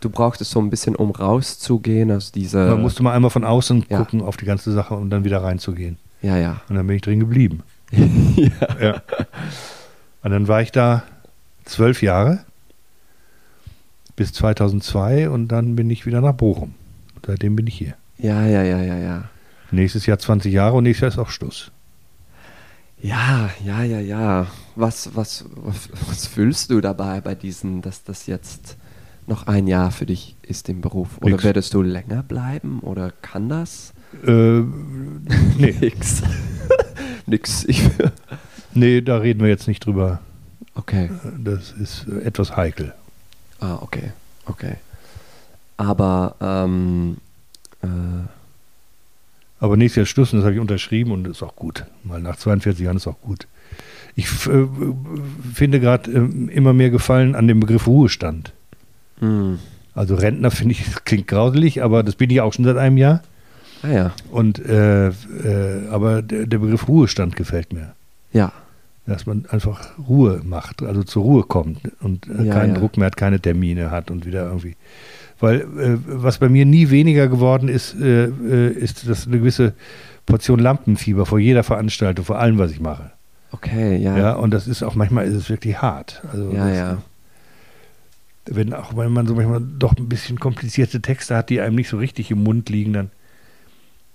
Du 0.00 0.08
brauchtest 0.08 0.50
so 0.52 0.60
ein 0.60 0.70
bisschen, 0.70 0.96
um 0.96 1.10
rauszugehen 1.10 2.10
aus 2.12 2.32
dieser. 2.32 2.70
Man 2.70 2.82
musste 2.82 3.02
mal 3.02 3.12
einmal 3.14 3.30
von 3.30 3.44
außen 3.44 3.86
ja. 3.90 3.98
gucken 3.98 4.22
auf 4.22 4.36
die 4.36 4.46
ganze 4.46 4.72
Sache 4.72 4.94
und 4.94 5.10
dann 5.10 5.24
wieder 5.24 5.42
reinzugehen. 5.42 5.98
Ja, 6.22 6.36
ja. 6.38 6.60
Und 6.68 6.76
dann 6.76 6.86
bin 6.86 6.96
ich 6.96 7.02
drin 7.02 7.20
geblieben. 7.20 7.62
ja. 7.90 8.50
Ja. 8.80 9.02
Und 10.22 10.30
dann 10.30 10.48
war 10.48 10.62
ich 10.62 10.70
da 10.72 11.02
zwölf 11.64 12.02
Jahre 12.02 12.44
bis 14.16 14.32
2002 14.32 15.28
und 15.30 15.48
dann 15.48 15.76
bin 15.76 15.90
ich 15.90 16.06
wieder 16.06 16.20
nach 16.20 16.34
Bochum. 16.34 16.74
Seitdem 17.26 17.56
bin 17.56 17.66
ich 17.66 17.76
hier. 17.76 17.94
Ja, 18.18 18.46
ja, 18.46 18.62
ja, 18.62 18.82
ja, 18.82 18.96
ja. 18.98 19.24
Nächstes 19.70 20.06
Jahr 20.06 20.18
20 20.18 20.52
Jahre 20.52 20.76
und 20.76 20.84
nächstes 20.84 21.02
Jahr 21.02 21.10
ist 21.12 21.18
auch 21.18 21.30
Schluss. 21.30 21.70
Ja, 23.02 23.50
ja, 23.64 23.82
ja, 23.82 24.00
ja. 24.00 24.46
Was, 24.76 25.14
was, 25.14 25.44
was, 25.54 25.88
was 26.08 26.26
fühlst 26.26 26.70
du 26.70 26.80
dabei 26.80 27.20
bei 27.20 27.34
diesen, 27.34 27.80
dass 27.80 28.04
das 28.04 28.26
jetzt 28.26 28.76
noch 29.26 29.46
ein 29.46 29.66
Jahr 29.66 29.90
für 29.90 30.06
dich 30.06 30.36
ist 30.42 30.68
im 30.68 30.80
Beruf? 30.80 31.18
Oder 31.20 31.32
Nix. 31.32 31.44
würdest 31.44 31.74
du 31.74 31.82
länger 31.82 32.22
bleiben? 32.22 32.80
Oder 32.80 33.12
kann 33.22 33.48
das? 33.48 33.92
Äh, 34.26 34.60
nee, 34.60 35.74
Nix. 35.80 36.22
Nix. 37.26 37.64
Ich, 37.64 37.88
nee, 38.74 39.00
da 39.00 39.18
reden 39.18 39.40
wir 39.40 39.48
jetzt 39.48 39.68
nicht 39.68 39.86
drüber. 39.86 40.20
okay. 40.74 41.10
Das 41.38 41.72
ist 41.72 42.06
äh, 42.08 42.22
etwas 42.24 42.56
heikel. 42.56 42.92
Ah, 43.60 43.76
okay, 43.80 44.12
okay. 44.46 44.76
Aber, 45.80 46.34
ähm, 46.42 47.16
äh, 47.82 47.86
Aber 49.60 49.76
nächstes 49.78 49.96
Jahr 49.96 50.06
Schluss 50.06 50.32
und 50.32 50.40
das 50.40 50.44
habe 50.44 50.54
ich 50.54 50.60
unterschrieben 50.60 51.10
und 51.12 51.26
ist 51.26 51.42
auch 51.42 51.56
gut. 51.56 51.84
Mal 52.04 52.20
nach 52.20 52.36
42 52.36 52.84
Jahren 52.84 52.96
ist 52.98 53.06
auch 53.06 53.20
gut. 53.22 53.46
Ich 54.14 54.26
äh, 54.46 54.66
finde 55.54 55.80
gerade 55.80 56.10
äh, 56.10 56.52
immer 56.52 56.72
mehr 56.74 56.90
Gefallen 56.90 57.34
an 57.34 57.48
dem 57.48 57.60
Begriff 57.60 57.86
Ruhestand. 57.86 58.52
mh. 59.20 59.56
Also 59.92 60.14
Rentner 60.14 60.50
finde 60.50 60.72
ich, 60.74 60.84
das 60.84 61.04
klingt 61.04 61.26
grauselig, 61.28 61.82
aber 61.82 62.02
das 62.02 62.14
bin 62.14 62.30
ich 62.30 62.40
auch 62.40 62.52
schon 62.52 62.64
seit 62.64 62.76
einem 62.76 62.96
Jahr. 62.96 63.22
ah 63.82 63.88
ja, 63.88 64.12
Und 64.30 64.58
äh, 64.58 65.08
äh, 65.08 65.88
aber 65.90 66.22
der, 66.22 66.46
der 66.46 66.58
Begriff 66.58 66.88
Ruhestand 66.88 67.36
gefällt 67.36 67.72
mir. 67.72 67.92
ja, 68.32 68.52
dass 69.06 69.26
man 69.26 69.46
einfach 69.50 69.88
Ruhe 70.08 70.40
macht, 70.44 70.82
also 70.82 71.02
zur 71.02 71.22
Ruhe 71.24 71.42
kommt 71.42 71.80
und 72.00 72.28
äh, 72.28 72.44
Ja, 72.44 72.54
keinen 72.54 72.74
ja. 72.74 72.80
Druck 72.80 72.96
mehr 72.96 73.06
hat, 73.06 73.16
keine 73.16 73.40
Termine 73.40 73.90
hat 73.90 74.10
und 74.10 74.24
wieder 74.26 74.46
irgendwie. 74.46 74.76
Weil 75.40 75.60
äh, 75.60 75.98
was 76.06 76.38
bei 76.38 76.48
mir 76.48 76.66
nie 76.66 76.90
weniger 76.90 77.28
geworden 77.28 77.68
ist, 77.68 77.94
äh, 78.00 78.26
äh, 78.26 78.72
ist 78.72 79.08
das 79.08 79.26
eine 79.26 79.38
gewisse 79.38 79.72
Portion 80.26 80.58
Lampenfieber 80.60 81.26
vor 81.26 81.38
jeder 81.38 81.62
Veranstaltung, 81.62 82.24
vor 82.24 82.38
allem, 82.38 82.58
was 82.58 82.70
ich 82.70 82.80
mache. 82.80 83.10
Okay, 83.52 83.96
ja. 83.96 84.16
Ja, 84.16 84.32
und 84.34 84.52
das 84.52 84.68
ist 84.68 84.82
auch 84.82 84.94
manchmal 84.94 85.26
ist 85.26 85.34
es 85.34 85.50
wirklich 85.50 85.80
hart. 85.82 86.22
Also 86.30 86.50
Ja, 86.52 86.68
das, 86.68 86.76
ja. 86.76 86.98
Wenn 88.46 88.74
auch 88.74 88.96
wenn 88.96 89.12
man 89.12 89.26
so 89.26 89.34
manchmal 89.34 89.60
doch 89.60 89.96
ein 89.96 90.08
bisschen 90.08 90.38
komplizierte 90.38 91.00
Texte 91.00 91.36
hat, 91.36 91.50
die 91.50 91.60
einem 91.60 91.74
nicht 91.76 91.88
so 91.88 91.98
richtig 91.98 92.30
im 92.30 92.42
Mund 92.42 92.68
liegen, 92.68 92.92
dann 92.92 93.10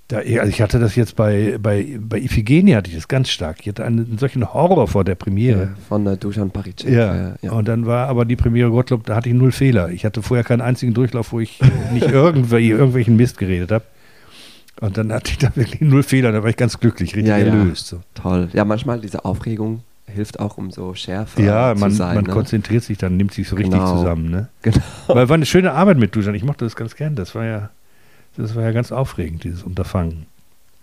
da, 0.08 0.18
also 0.18 0.48
ich 0.48 0.62
hatte 0.62 0.78
das 0.80 0.96
jetzt 0.96 1.16
bei, 1.16 1.58
bei, 1.60 1.98
bei 2.00 2.20
Iphigenie 2.20 2.76
hatte 2.76 2.90
ich 2.90 2.96
das 2.96 3.08
ganz 3.08 3.30
stark. 3.30 3.58
Ich 3.62 3.68
hatte 3.70 3.84
einen, 3.84 4.18
solchen 4.20 4.54
Horror 4.54 4.88
vor 4.88 5.04
der 5.04 5.16
Premiere. 5.16 5.62
Ja, 5.62 5.70
von 5.90 6.06
äh, 6.06 6.16
Dusan 6.16 6.52
Paricek. 6.52 6.92
Ja. 6.92 7.36
ja. 7.42 7.52
und 7.52 7.68
dann 7.68 7.88
war 7.88 8.08
aber 8.08 8.26
die 8.26 8.36
Premiere 8.36 8.70
Gottlob, 8.70 9.06
da 9.06 9.16
hatte 9.16 9.30
ich 9.30 9.36
null 9.36 9.52
Fehler. 9.52 9.90
Ich 9.90 10.06
hatte 10.06 10.22
vorher 10.22 10.44
keinen 10.44 10.62
einzigen 10.62 10.94
Durchlauf, 10.94 11.32
wo 11.32 11.40
ich 11.40 11.60
äh, 11.62 11.94
nicht 11.94 12.08
irgendwie, 12.12 12.70
irgendwelchen 12.70 13.16
Mist 13.16 13.40
geredet 13.40 13.72
habe. 13.72 13.86
Und 14.82 14.98
dann 14.98 15.12
hatte 15.12 15.32
ich 15.32 15.38
da 15.38 15.56
wirklich 15.56 15.82
null 15.82 16.04
Fehler, 16.04 16.32
da 16.32 16.44
war 16.44 16.50
ich 16.50 16.58
ganz 16.58 16.80
glücklich, 16.80 17.16
richtig 17.16 17.30
Ja, 17.30 17.38
erlöst. 17.38 17.88
So. 17.88 18.02
Toll. 18.14 18.50
Ja, 18.54 18.66
manchmal 18.66 19.00
diese 19.00 19.26
Aufregung 19.26 19.82
hilft 20.06 20.40
auch, 20.40 20.58
um 20.58 20.70
so 20.70 20.94
schärfer 20.94 21.42
Ja, 21.42 21.74
zu 21.74 21.80
man, 21.80 21.92
sein. 21.92 22.16
man 22.16 22.26
ne? 22.26 22.32
konzentriert 22.32 22.84
sich 22.84 22.98
dann, 22.98 23.18
nimmt 23.18 23.34
sich 23.34 23.48
so 23.48 23.56
richtig 23.56 23.80
Genau. 23.80 23.98
zusammen. 23.98 24.30
Ne? 24.30 24.50
Genau. 24.62 24.78
Weil 25.08 25.30
war 25.30 25.36
eine 25.36 25.46
schöne 25.46 25.72
Arbeit 25.72 25.98
mit 25.98 26.16
Dusan. 26.16 26.36
Ich 26.36 26.44
mochte 26.44 26.66
das 26.66 26.76
ganz 26.76 26.96
gern. 26.96 27.16
Das 27.16 27.34
war 27.36 27.46
ja, 27.46 27.70
das 28.38 28.56
war 28.56 28.64
ja 28.64 28.72
ganz 28.72 28.92
aufregend, 28.92 29.44
dieses 29.44 29.64
Unterfangen. 29.64 30.26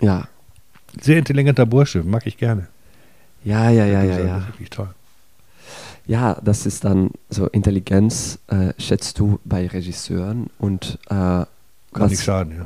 Ja. 0.01 0.29
Sehr 1.01 1.19
intelligenter 1.19 1.67
Bursche, 1.67 2.03
mag 2.03 2.27
ich 2.27 2.37
gerne. 2.37 2.69
Ja, 3.45 3.71
ja, 3.71 3.87
ja, 3.87 4.03
ja, 4.03 4.19
ja. 4.21 4.39
ist 4.39 4.49
wirklich 4.49 4.71
toll. 4.71 4.91
Ja, 6.07 6.37
das 6.43 6.67
ist 6.67 6.85
dann 6.85 7.11
so 7.29 7.47
Intelligenz, 7.47 8.39
äh, 8.49 8.73
schätzt 8.79 9.19
du 9.19 9.39
bei 9.45 9.67
Regisseuren 9.67 10.51
und 10.59 10.99
äh, 11.07 11.15
Kann 11.15 11.49
was, 11.93 12.11
nicht 12.11 12.25
schaden, 12.25 12.65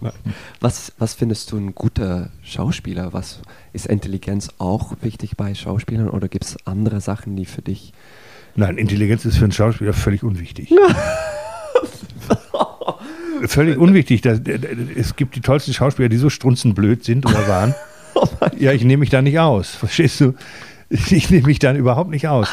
ja. 0.00 0.12
was, 0.60 0.92
was 0.98 1.14
findest 1.14 1.50
du 1.50 1.56
ein 1.56 1.74
guter 1.74 2.30
Schauspieler? 2.42 3.12
Was 3.12 3.40
ist 3.72 3.86
Intelligenz 3.86 4.50
auch 4.58 4.94
wichtig 5.02 5.36
bei 5.36 5.54
Schauspielern 5.54 6.08
oder 6.08 6.28
gibt 6.28 6.44
es 6.44 6.56
andere 6.64 7.00
Sachen, 7.00 7.36
die 7.36 7.46
für 7.46 7.62
dich 7.62 7.92
Nein, 8.56 8.78
Intelligenz 8.78 9.24
ist 9.24 9.36
für 9.36 9.44
einen 9.44 9.52
Schauspieler 9.52 9.92
völlig 9.92 10.22
unwichtig. 10.22 10.72
völlig 13.46 13.78
unwichtig. 13.78 14.22
Das, 14.22 14.40
es 14.96 15.16
gibt 15.16 15.36
die 15.36 15.40
tollsten 15.40 15.72
Schauspieler, 15.72 16.08
die 16.08 16.16
so 16.16 16.30
strunzenblöd 16.30 17.04
sind 17.04 17.26
oder 17.26 17.46
waren. 17.48 17.74
Oh 18.16 18.28
ja, 18.56 18.70
ich 18.70 18.84
nehme 18.84 19.00
mich 19.00 19.10
da 19.10 19.22
nicht 19.22 19.40
aus. 19.40 19.74
Verstehst 19.74 20.20
du? 20.20 20.34
Ich 20.88 21.30
nehme 21.30 21.48
mich 21.48 21.58
dann 21.58 21.74
überhaupt 21.74 22.10
nicht 22.10 22.28
aus. 22.28 22.48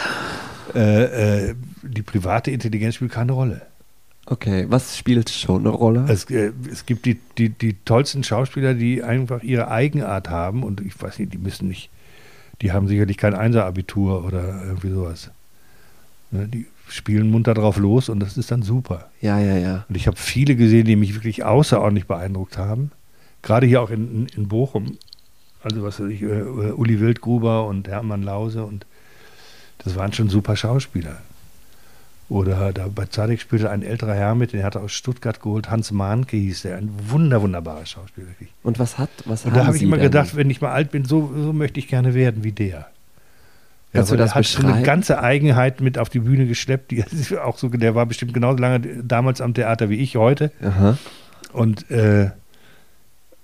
Äh, 0.74 1.50
äh, 1.50 1.56
die 1.84 2.02
private 2.02 2.50
Intelligenz 2.50 2.96
spielt 2.96 3.12
keine 3.12 3.34
Rolle. 3.34 3.62
Okay, 4.26 4.66
was 4.70 4.98
spielt 4.98 5.30
schon 5.30 5.62
eine 5.62 5.70
Rolle? 5.70 6.06
Es, 6.08 6.26
äh, 6.30 6.52
es 6.72 6.86
gibt 6.86 7.06
die, 7.06 7.20
die, 7.38 7.50
die 7.50 7.74
tollsten 7.86 8.24
Schauspieler, 8.24 8.74
die 8.74 9.04
einfach 9.04 9.44
ihre 9.44 9.70
Eigenart 9.70 10.30
haben 10.30 10.64
und 10.64 10.82
ich 10.82 11.00
weiß 11.02 11.20
nicht, 11.20 11.34
die 11.34 11.38
müssen 11.38 11.68
nicht, 11.68 11.90
die 12.62 12.72
haben 12.72 12.88
sicherlich 12.88 13.18
kein 13.18 13.34
Einser-Abitur 13.34 14.24
oder 14.26 14.64
irgendwie 14.66 14.92
sowas. 14.92 15.32
Ne, 16.32 16.48
die 16.48 16.66
spielen 16.92 17.30
munter 17.32 17.54
drauf 17.54 17.78
los 17.78 18.10
und 18.10 18.20
das 18.20 18.38
ist 18.38 18.52
dann 18.52 18.64
super. 18.64 19.10
ja, 19.22 19.40
ja, 19.40 19.58
ja. 19.58 19.86
Und 19.88 19.96
ich 19.96 20.08
habe 20.08 20.18
viele 20.18 20.56
gesehen, 20.56 20.86
die 20.86 20.96
mich 20.96 21.16
wirklich 21.16 21.44
außerordentlich 21.44 22.06
beeindruckt 22.06 22.58
haben. 22.58 22.92
Gerade 23.42 23.66
hier 23.66 23.82
auch 23.82 23.90
in, 23.90 24.28
in, 24.28 24.48
Bochum. 24.48 24.98
Also 25.64 25.84
was 25.84 26.00
weiß 26.00 26.10
ich, 26.10 26.22
äh, 26.22 26.26
äh, 26.26 26.72
Uli 26.72 27.00
Wildgruber 27.00 27.66
und 27.66 27.88
Hermann 27.88 28.24
Lause 28.24 28.64
und 28.64 28.86
das 29.80 29.96
waren 29.96 30.14
schon 30.14 30.30
super 30.30 30.56
Schauspieler. 30.56 31.18
Oder 32.30 32.72
da 32.72 32.88
bei 32.88 33.06
Zadek 33.06 33.42
spielte 33.42 33.70
ein 33.70 33.84
älterer 33.84 34.14
Herr 34.14 34.36
mit, 34.36 34.54
den 34.54 34.64
hat 34.64 34.76
er 34.76 34.84
aus 34.84 34.94
Stuttgart 34.94 35.42
geholt, 35.42 35.70
Hans 35.70 35.92
Mahnke 35.92 36.38
hieß 36.38 36.62
der, 36.62 36.78
ein 36.78 36.90
wunder, 37.10 37.42
wunderbarer 37.42 37.86
Schauspieler 37.86 38.28
wirklich. 38.28 38.50
Und 38.64 38.80
was 38.80 38.98
hat, 38.98 39.10
was 39.26 39.44
Und 39.46 39.56
da 39.56 39.66
habe 39.66 39.76
ich 39.76 39.84
immer 39.84 39.98
gedacht, 39.98 40.36
wenn 40.36 40.50
ich 40.50 40.62
mal 40.62 40.72
alt 40.72 40.92
bin, 40.92 41.04
so, 41.04 41.32
so 41.36 41.52
möchte 41.52 41.80
ich 41.80 41.88
gerne 41.88 42.14
werden 42.14 42.44
wie 42.44 42.54
der. 42.54 42.88
Kannst 43.94 44.12
du 44.12 44.16
das 44.16 44.32
er 44.32 44.36
hat 44.36 44.46
so 44.46 44.60
eine 44.60 44.68
beschreiben? 44.68 44.86
ganze 44.86 45.22
Eigenheit 45.22 45.82
mit 45.82 45.98
auf 45.98 46.10
die 46.10 46.20
Bühne 46.20 46.48
geschleppt, 46.48 46.92
die 46.92 47.04
auch 47.44 47.58
so, 47.58 47.68
der 47.70 47.96
war 47.96 48.06
bestimmt 48.06 48.34
genauso 48.34 48.58
lange 48.60 48.80
damals 49.04 49.42
am 49.42 49.54
Theater 49.54 49.90
wie 49.90 49.98
ich 49.98 50.16
heute 50.16 50.52
Aha. 50.64 50.98
und 51.54 51.90
äh, 51.92 52.32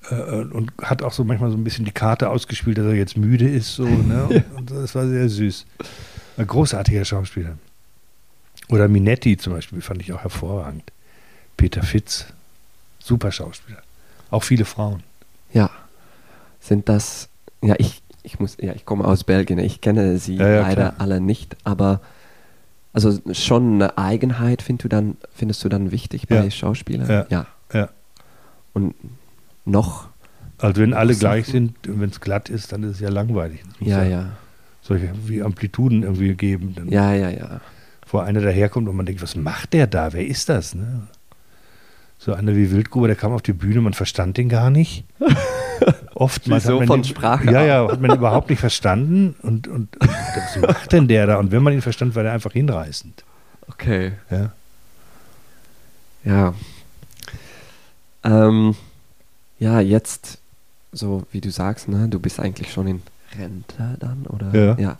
äh, 0.09 0.13
und 0.13 0.71
hat 0.81 1.03
auch 1.03 1.11
so 1.11 1.23
manchmal 1.23 1.51
so 1.51 1.57
ein 1.57 1.63
bisschen 1.63 1.85
die 1.85 1.91
Karte 1.91 2.29
ausgespielt, 2.29 2.77
dass 2.77 2.85
er 2.85 2.93
jetzt 2.93 3.17
müde 3.17 3.47
ist 3.47 3.75
so, 3.75 3.85
ne? 3.85 4.25
Und, 4.25 4.55
und 4.55 4.71
das 4.71 4.95
war 4.95 5.07
sehr 5.07 5.27
süß. 5.27 5.65
Ein 6.37 6.47
großartiger 6.47 7.03
Schauspieler. 7.03 7.57
Oder 8.69 8.87
Minetti 8.87 9.37
zum 9.37 9.53
Beispiel 9.53 9.81
fand 9.81 10.01
ich 10.01 10.13
auch 10.13 10.21
hervorragend. 10.21 10.83
Peter 11.55 11.83
Fitz, 11.83 12.25
super 12.99 13.31
Schauspieler. 13.31 13.81
Auch 14.29 14.43
viele 14.43 14.65
Frauen. 14.65 15.03
Ja. 15.53 15.69
Sind 16.59 16.89
das, 16.89 17.29
ja, 17.61 17.75
ich, 17.77 18.01
ich 18.27 18.39
muss, 18.39 18.57
ja, 18.59 18.73
ich 18.73 18.85
komme 18.85 19.05
aus 19.05 19.23
Belgien, 19.23 19.57
ich 19.57 19.79
kenne 19.79 20.17
sie 20.17 20.35
Ja, 20.35 20.47
ja, 20.49 20.61
leider 20.61 20.89
klar. 20.91 20.93
alle 20.97 21.21
nicht, 21.21 21.55
aber 21.63 22.01
also 22.91 23.17
schon 23.31 23.75
eine 23.75 23.97
Eigenheit 23.97 24.61
findest 24.61 24.83
du 24.83 24.89
dann, 24.89 25.17
findest 25.33 25.63
du 25.63 25.69
dann 25.69 25.91
wichtig 25.91 26.27
bei 26.27 26.43
Ja. 26.43 26.51
Schauspielern? 26.51 27.09
Ja. 27.09 27.25
ja. 27.29 27.45
Ja. 27.73 27.89
Und 28.73 28.95
noch, 29.65 30.09
Also 30.59 30.81
wenn 30.81 30.93
alle 30.93 31.15
gleich 31.15 31.45
sind 31.47 31.75
wenn 31.87 32.09
es 32.09 32.19
glatt 32.19 32.49
ist, 32.49 32.71
dann 32.73 32.83
ist 32.83 32.91
es 32.95 32.99
ja 32.99 33.09
langweilig. 33.09 33.61
Es 33.61 33.79
muss 33.79 33.89
ja, 33.89 34.03
ja, 34.03 34.29
Solche 34.81 35.09
wie 35.25 35.41
Amplituden 35.41 36.03
irgendwie 36.03 36.33
geben. 36.35 36.73
Dann 36.75 36.89
ja, 36.89 37.13
ja, 37.13 37.29
ja. 37.29 37.61
Wo 38.09 38.19
einer 38.19 38.41
daherkommt 38.41 38.87
und 38.89 38.95
man 38.95 39.05
denkt, 39.05 39.21
was 39.21 39.35
macht 39.35 39.73
der 39.73 39.87
da? 39.87 40.11
Wer 40.13 40.25
ist 40.27 40.49
das? 40.49 40.75
Ne? 40.75 41.07
So 42.19 42.33
einer 42.33 42.55
wie 42.55 42.71
Wildgruber, 42.71 43.07
der 43.07 43.15
kam 43.15 43.31
auf 43.31 43.41
die 43.41 43.53
Bühne, 43.53 43.79
man 43.81 43.93
verstand 43.93 44.37
den 44.37 44.49
gar 44.49 44.69
nicht. 44.69 45.05
Oftmals 46.19 46.65
man 46.65 46.87
Von 46.87 46.99
ihn, 47.01 47.03
Sprache 47.03 47.51
Ja, 47.51 47.63
ja, 47.63 47.87
hat 47.87 48.01
man 48.01 48.17
überhaupt 48.17 48.49
nicht 48.49 48.59
verstanden. 48.59 49.35
Und, 49.43 49.67
und, 49.67 49.95
und 49.97 50.09
was 50.09 50.57
macht 50.57 50.91
denn 50.91 51.07
der 51.07 51.27
da? 51.27 51.37
Und 51.37 51.51
wenn 51.51 51.61
man 51.61 51.73
ihn 51.73 51.83
verstand, 51.83 52.15
war 52.15 52.23
der 52.23 52.31
einfach 52.31 52.53
hinreißend. 52.53 53.23
Okay. 53.67 54.13
Ja. 54.31 54.51
Ja. 56.23 56.53
Ähm, 58.23 58.75
ja, 59.59 59.79
jetzt, 59.79 60.39
so 60.91 61.27
wie 61.31 61.39
du 61.39 61.51
sagst, 61.51 61.87
ne, 61.87 62.07
du 62.09 62.19
bist 62.19 62.39
eigentlich 62.39 62.73
schon 62.73 62.87
in 62.87 63.03
Rente 63.37 63.97
dann, 63.99 64.25
oder? 64.25 64.79
Ja. 64.79 64.97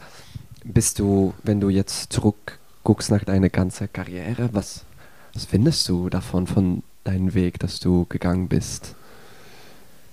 Bist 0.63 0.99
du, 0.99 1.33
wenn 1.41 1.59
du 1.59 1.69
jetzt 1.69 2.13
zurückguckst 2.13 3.09
nach 3.09 3.23
deiner 3.23 3.49
ganzen 3.49 3.91
Karriere, 3.91 4.49
was, 4.51 4.83
was 5.33 5.45
findest 5.45 5.89
du 5.89 6.09
davon, 6.09 6.45
von 6.45 6.83
deinem 7.05 7.33
Weg, 7.33 7.57
dass 7.57 7.79
du 7.79 8.05
gegangen 8.07 8.47
bist? 8.47 8.93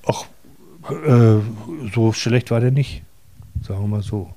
Ach, 0.07 0.25
äh, 0.91 1.41
so 1.95 2.13
schlecht 2.13 2.51
war 2.51 2.61
der 2.61 2.71
nicht. 2.71 3.03
Sagen 3.63 3.83
wir 3.83 3.89
mal 3.89 4.03
so. 4.03 4.33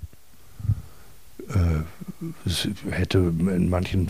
Äh, 1.49 1.83
es 2.45 2.67
hätte 2.89 3.19
in 3.19 3.69
manchen 3.69 4.09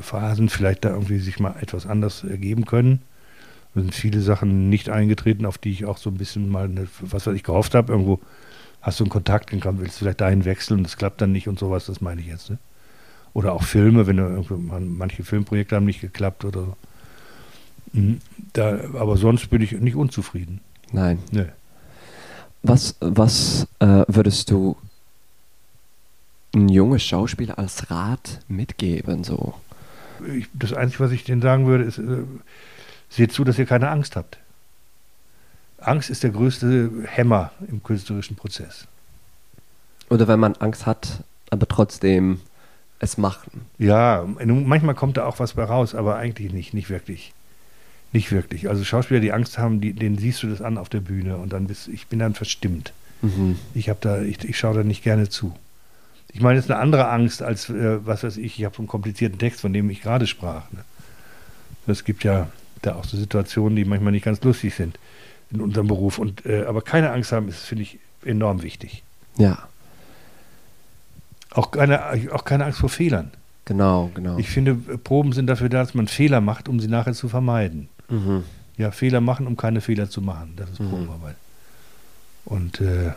Phasen 0.00 0.48
vielleicht 0.48 0.84
da 0.84 0.90
irgendwie 0.90 1.18
sich 1.18 1.38
mal 1.38 1.54
etwas 1.60 1.86
anders 1.86 2.24
ergeben 2.24 2.64
können. 2.64 3.02
Es 3.74 3.82
sind 3.82 3.94
viele 3.94 4.20
Sachen 4.20 4.68
nicht 4.68 4.90
eingetreten, 4.90 5.46
auf 5.46 5.58
die 5.58 5.72
ich 5.72 5.84
auch 5.84 5.96
so 5.96 6.10
ein 6.10 6.16
bisschen 6.16 6.48
mal, 6.48 6.64
eine, 6.64 6.86
was 7.00 7.26
weiß 7.26 7.34
ich, 7.34 7.42
gehofft 7.42 7.74
habe. 7.74 7.92
Irgendwo 7.92 8.20
hast 8.80 9.00
du 9.00 9.04
einen 9.04 9.10
Kontakt, 9.10 9.50
kann, 9.60 9.80
willst 9.80 9.96
du 9.96 10.04
vielleicht 10.04 10.20
dahin 10.20 10.44
wechseln 10.44 10.80
und 10.80 10.86
es 10.86 10.96
klappt 10.96 11.20
dann 11.20 11.32
nicht 11.32 11.48
und 11.48 11.58
sowas, 11.58 11.86
das 11.86 12.00
meine 12.00 12.20
ich 12.20 12.26
jetzt. 12.26 12.50
Ne? 12.50 12.58
Oder 13.32 13.52
auch 13.52 13.62
Filme, 13.62 14.06
wenn 14.06 14.18
du 14.18 14.44
manche 14.80 15.24
Filmprojekte 15.24 15.76
haben 15.76 15.86
nicht 15.86 16.00
geklappt 16.00 16.44
oder 16.44 16.60
so. 16.60 16.76
Mhm. 17.92 18.20
Da, 18.52 18.78
aber 18.98 19.16
sonst 19.16 19.48
bin 19.48 19.62
ich 19.62 19.72
nicht 19.72 19.96
unzufrieden. 19.96 20.60
Nein. 20.92 21.18
Nee. 21.30 21.46
Was, 22.62 22.94
was 23.00 23.66
äh, 23.80 24.04
würdest 24.06 24.50
du 24.50 24.76
ein 26.54 26.68
junger 26.68 26.98
Schauspieler 26.98 27.58
als 27.58 27.90
Rat 27.90 28.40
mitgeben? 28.48 29.24
So? 29.24 29.54
ich, 30.26 30.48
das 30.52 30.72
Einzige, 30.72 31.04
was 31.04 31.12
ich 31.12 31.24
denen 31.24 31.42
sagen 31.42 31.66
würde, 31.66 31.84
ist, 31.84 31.98
äh, 31.98 32.24
seht 33.08 33.32
zu, 33.32 33.44
dass 33.44 33.58
ihr 33.58 33.66
keine 33.66 33.90
Angst 33.90 34.16
habt. 34.16 34.38
Angst 35.78 36.10
ist 36.10 36.22
der 36.22 36.30
größte 36.30 36.90
Hämmer 37.06 37.50
im 37.68 37.82
künstlerischen 37.82 38.36
Prozess. 38.36 38.86
Oder 40.10 40.28
wenn 40.28 40.38
man 40.38 40.54
Angst 40.56 40.86
hat, 40.86 41.24
aber 41.50 41.66
trotzdem 41.66 42.40
es 43.00 43.18
machen. 43.18 43.66
Ja, 43.78 44.24
manchmal 44.24 44.94
kommt 44.94 45.16
da 45.16 45.26
auch 45.26 45.40
was 45.40 45.54
bei 45.54 45.64
raus, 45.64 45.94
aber 45.94 46.16
eigentlich 46.16 46.52
nicht, 46.52 46.72
nicht 46.72 46.88
wirklich. 46.88 47.32
Nicht 48.12 48.30
wirklich. 48.30 48.68
Also 48.68 48.84
Schauspieler, 48.84 49.20
die 49.20 49.32
Angst 49.32 49.58
haben, 49.58 49.80
die, 49.80 49.94
denen 49.94 50.18
siehst 50.18 50.42
du 50.42 50.48
das 50.48 50.60
an 50.60 50.78
auf 50.78 50.88
der 50.88 51.00
Bühne 51.00 51.36
und 51.38 51.52
dann 51.52 51.66
bist 51.66 51.88
ich 51.88 52.06
bin 52.06 52.18
dann 52.18 52.34
verstimmt. 52.34 52.92
Mhm. 53.22 53.58
Ich 53.74 53.88
habe 53.88 53.98
da, 54.00 54.20
ich, 54.20 54.44
ich 54.44 54.58
schaue 54.58 54.76
da 54.76 54.84
nicht 54.84 55.02
gerne 55.02 55.28
zu. 55.28 55.54
Ich 56.32 56.40
meine, 56.40 56.58
es 56.58 56.66
ist 56.66 56.70
eine 56.70 56.80
andere 56.80 57.08
Angst 57.08 57.42
als, 57.42 57.68
äh, 57.70 58.04
was 58.06 58.22
weiß 58.22 58.36
ich, 58.36 58.58
ich 58.58 58.64
habe 58.64 58.74
so 58.74 58.82
einen 58.82 58.88
komplizierten 58.88 59.38
Text, 59.38 59.60
von 59.60 59.72
dem 59.72 59.88
ich 59.90 60.02
gerade 60.02 60.26
sprach. 60.26 60.70
Ne? 60.72 60.84
Es 61.86 62.04
gibt 62.04 62.24
ja 62.24 62.48
da 62.82 62.96
auch 62.96 63.04
so 63.04 63.16
Situationen, 63.16 63.76
die 63.76 63.84
manchmal 63.84 64.12
nicht 64.12 64.24
ganz 64.24 64.42
lustig 64.42 64.74
sind 64.74 64.98
in 65.50 65.60
unserem 65.60 65.86
Beruf. 65.86 66.18
Und, 66.18 66.44
äh, 66.46 66.64
aber 66.64 66.82
keine 66.82 67.12
Angst 67.12 67.32
haben, 67.32 67.48
ist, 67.48 67.60
finde 67.60 67.82
ich, 67.82 67.98
enorm 68.24 68.62
wichtig. 68.62 69.02
Ja. 69.36 69.68
Auch 71.50 71.70
keine, 71.70 72.00
auch 72.32 72.44
keine 72.44 72.64
Angst 72.64 72.80
vor 72.80 72.88
Fehlern. 72.88 73.30
Genau, 73.64 74.10
genau. 74.14 74.38
Ich 74.38 74.48
finde, 74.48 74.74
Proben 74.74 75.32
sind 75.32 75.46
dafür 75.46 75.68
da, 75.68 75.80
dass 75.80 75.94
man 75.94 76.08
Fehler 76.08 76.40
macht, 76.40 76.68
um 76.68 76.80
sie 76.80 76.88
nachher 76.88 77.12
zu 77.12 77.28
vermeiden. 77.28 77.88
Mhm. 78.12 78.44
Ja, 78.78 78.90
Fehler 78.90 79.20
machen, 79.20 79.46
um 79.46 79.56
keine 79.56 79.80
Fehler 79.80 80.08
zu 80.08 80.22
machen. 80.22 80.54
Das 80.56 80.70
ist 80.70 80.80
Mhm. 80.80 80.88
Probenarbeit. 80.90 81.36
Und 82.44 82.80
äh, 82.80 83.12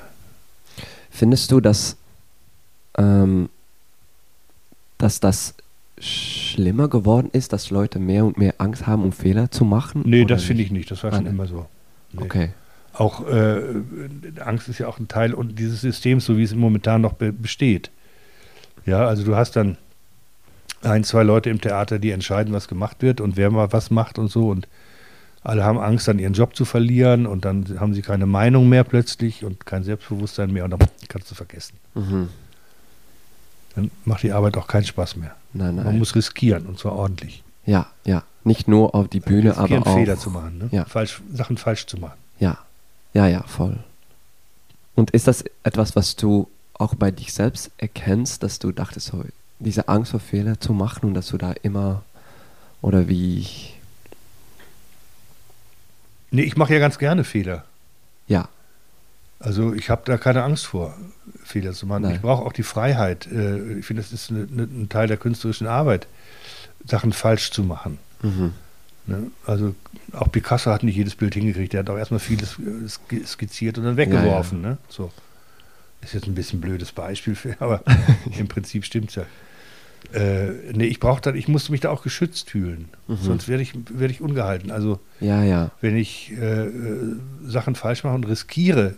Findest 1.09 1.49
du, 1.51 1.61
dass, 1.61 1.95
ähm, 2.97 3.49
dass 4.97 5.19
das 5.21 5.53
schlimmer 5.97 6.89
geworden 6.89 7.29
ist, 7.31 7.53
dass 7.53 7.69
Leute 7.69 7.99
mehr 7.99 8.25
und 8.25 8.37
mehr 8.37 8.55
Angst 8.57 8.85
haben, 8.85 9.03
um 9.03 9.11
Fehler 9.13 9.49
zu 9.49 9.63
machen? 9.63 10.03
nee, 10.05 10.25
das 10.25 10.43
finde 10.43 10.63
ich 10.63 10.71
nicht. 10.71 10.91
Das 10.91 11.03
war 11.03 11.11
Ah, 11.13 11.15
schon 11.15 11.23
nee. 11.23 11.29
immer 11.29 11.47
so. 11.47 11.67
Nee. 12.11 12.21
Okay. 12.23 12.49
Auch 12.93 13.25
äh, 13.27 13.61
Angst 14.43 14.67
ist 14.69 14.79
ja 14.79 14.87
auch 14.87 14.99
ein 14.99 15.07
Teil 15.07 15.33
dieses 15.51 15.81
Systems, 15.81 16.25
so 16.25 16.37
wie 16.37 16.43
es 16.43 16.53
momentan 16.53 17.01
noch 17.01 17.13
be 17.13 17.31
besteht. 17.31 17.91
Ja, 18.85 19.07
also 19.07 19.23
du 19.23 19.35
hast 19.35 19.55
dann 19.55 19.77
ein, 20.81 21.03
zwei 21.03 21.23
Leute 21.23 21.49
im 21.49 21.59
Theater, 21.61 21.97
die 21.97 22.11
entscheiden, 22.11 22.53
was 22.53 22.67
gemacht 22.67 22.97
wird 23.01 23.19
und 23.21 23.37
wer 23.37 23.49
mal 23.51 23.71
was 23.73 23.89
macht 23.89 24.19
und 24.19 24.27
so. 24.29 24.49
Und 24.49 24.67
alle 25.45 25.63
haben 25.63 25.79
Angst, 25.79 26.07
dann 26.07 26.19
ihren 26.19 26.33
Job 26.33 26.55
zu 26.55 26.65
verlieren 26.65 27.25
und 27.25 27.45
dann 27.45 27.79
haben 27.79 27.93
sie 27.93 28.01
keine 28.01 28.25
Meinung 28.25 28.67
mehr 28.67 28.83
plötzlich 28.83 29.43
und 29.45 29.65
kein 29.65 29.83
Selbstbewusstsein 29.83 30.51
mehr 30.51 30.65
und 30.65 30.71
dann 30.71 30.79
kannst 31.07 31.29
du 31.29 31.35
vergessen. 31.35 31.75
Mhm. 31.93 32.29
Dann 33.75 33.91
macht 34.05 34.23
die 34.23 34.31
Arbeit 34.31 34.57
auch 34.57 34.67
keinen 34.67 34.85
Spaß 34.85 35.17
mehr. 35.17 35.35
Nein, 35.53 35.75
nein. 35.75 35.85
Man 35.85 35.99
muss 35.99 36.15
riskieren 36.15 36.65
und 36.65 36.79
zwar 36.79 36.93
ordentlich. 36.93 37.43
ja, 37.65 37.87
ja. 38.05 38.23
Nicht 38.47 38.67
nur 38.67 38.93
auf 38.93 39.07
die 39.07 39.21
Bühne, 39.21 39.57
riskieren, 39.57 39.81
aber 39.81 39.91
auch. 39.91 39.95
Fehler 39.95 40.19
zu 40.19 40.29
machen, 40.29 40.59
ne? 40.59 40.69
Ja. 40.71 40.85
falsch, 40.85 41.21
Sachen 41.33 41.57
falsch 41.57 41.87
zu 41.87 41.97
machen. 41.97 42.17
Ja, 42.39 42.59
ja, 43.15 43.27
ja, 43.27 43.41
voll. 43.41 43.77
Und 44.93 45.11
ist 45.11 45.27
das 45.27 45.43
etwas, 45.63 45.95
was 45.95 46.15
du 46.15 46.47
auch 46.75 46.93
bei 46.93 47.09
dich 47.09 47.33
selbst 47.33 47.71
erkennst, 47.77 48.43
dass 48.43 48.59
du 48.59 48.71
dachtest, 48.71 49.11
diese 49.59 49.87
Angst 49.87 50.11
vor 50.11 50.19
Fehler 50.19 50.59
zu 50.59 50.73
machen 50.73 51.07
und 51.07 51.13
dass 51.15 51.27
du 51.27 51.37
da 51.37 51.53
immer 51.63 52.03
oder 52.81 53.07
wie 53.07 53.47
Nee, 56.35 56.43
ich 56.43 56.57
mache 56.57 56.73
ja 56.73 56.79
ganz 56.79 56.97
gerne 56.99 57.23
Fehler. 57.23 57.63
ja, 58.27 58.47
Also 59.39 59.73
ich 59.73 59.89
habe 59.89 60.01
da 60.05 60.17
keine 60.17 60.43
Angst 60.43 60.65
vor, 60.67 60.95
Fehler 61.43 61.73
zu 61.73 61.85
machen. 61.87 62.03
Nein. 62.03 62.15
Ich 62.15 62.21
brauche 62.21 62.43
auch 62.45 62.53
die 62.53 62.63
Freiheit. 62.63 63.27
äh, 63.31 63.73
Ich 63.79 63.85
finde, 63.85 64.01
das 64.01 64.11
ist 64.11 64.29
eine, 64.31 64.47
eine, 64.51 64.63
ein 64.63 64.89
Teil 64.89 65.07
der 65.07 65.17
künstlerischen 65.17 65.67
Arbeit, 65.67 66.07
Sachen 66.85 67.13
falsch 67.13 67.51
zu 67.51 67.63
machen. 67.63 67.97
mhm. 68.21 68.51
Ne? 69.07 69.27
Also 69.45 69.75
auch 70.13 70.31
Picasso 70.31 70.71
hat 70.71 70.81
nicht 70.81 70.95
jedes 70.95 71.13
Bild 71.13 71.35
hingekriegt. 71.35 71.75
Er 71.75 71.81
hat 71.81 71.89
auch 71.91 71.97
erstmal 71.97 72.19
vieles 72.19 72.53
äh, 72.57 72.87
sk- 72.87 73.27
skizziert 73.27 73.77
und 73.77 73.83
dann 73.83 73.97
weggeworfen. 73.97 74.61
Ne? 74.61 74.79
So. 74.89 75.11
Ist 76.01 76.15
jetzt 76.15 76.25
ein 76.25 76.33
bisschen 76.33 76.57
ein 76.57 76.61
blödes 76.61 76.91
Beispiel, 76.91 77.35
für, 77.35 77.55
aber 77.59 77.83
im 78.39 78.47
Prinzip 78.47 78.83
stimmt 78.83 79.09
es 79.09 79.15
ja. 79.15 79.25
Äh, 80.13 80.71
nee, 80.73 80.85
ich 80.85 80.99
brauche 80.99 81.21
dann, 81.21 81.35
ich 81.35 81.47
musste 81.47 81.71
mich 81.71 81.81
da 81.81 81.89
auch 81.89 82.03
geschützt 82.03 82.49
fühlen. 82.51 82.89
Mhm. 83.07 83.17
Sonst 83.17 83.47
werde 83.47 83.63
ich, 83.63 83.73
werde 83.89 84.13
ich 84.13 84.21
ungehalten. 84.21 84.71
Also 84.71 84.99
ja, 85.19 85.43
ja, 85.43 85.71
wenn 85.81 85.95
ich 85.97 86.31
äh, 86.39 86.65
äh, 86.67 87.15
Sachen 87.45 87.75
falsch 87.75 88.03
mache 88.03 88.15
und 88.15 88.27
riskiere, 88.27 88.95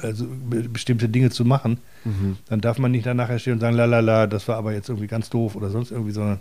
also 0.00 0.26
be 0.48 0.62
bestimmte 0.68 1.08
Dinge 1.08 1.30
zu 1.30 1.44
machen, 1.44 1.78
mhm. 2.04 2.36
dann 2.48 2.60
darf 2.60 2.78
man 2.78 2.90
nicht 2.90 3.06
danach 3.06 3.36
stehen 3.38 3.54
und 3.54 3.60
sagen, 3.60 3.76
la 3.76 3.84
la 3.86 4.00
la, 4.00 4.26
das 4.26 4.48
war 4.48 4.56
aber 4.56 4.72
jetzt 4.72 4.88
irgendwie 4.88 5.08
ganz 5.08 5.30
doof 5.30 5.56
oder 5.56 5.70
sonst 5.70 5.90
irgendwie, 5.92 6.12
sondern 6.12 6.40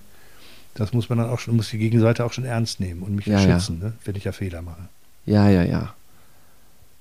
das 0.74 0.94
muss 0.94 1.10
man 1.10 1.18
dann 1.18 1.30
auch 1.30 1.40
schon, 1.40 1.56
muss 1.56 1.70
die 1.70 1.78
Gegenseite 1.78 2.24
auch 2.26 2.34
schon 2.34 2.46
ernst 2.46 2.80
nehmen 2.80 3.02
und 3.04 3.16
mich 3.16 3.26
Ja, 3.26 3.40
ja. 3.40 3.60
schützen, 3.60 3.80
Ne, 3.80 3.94
wenn 4.06 4.16
ich 4.16 4.24
ja 4.24 4.32
Fehler 4.32 4.62
mache. 4.62 4.82
ja, 5.26 5.50
ja, 5.50 5.64
ja. 5.64 5.94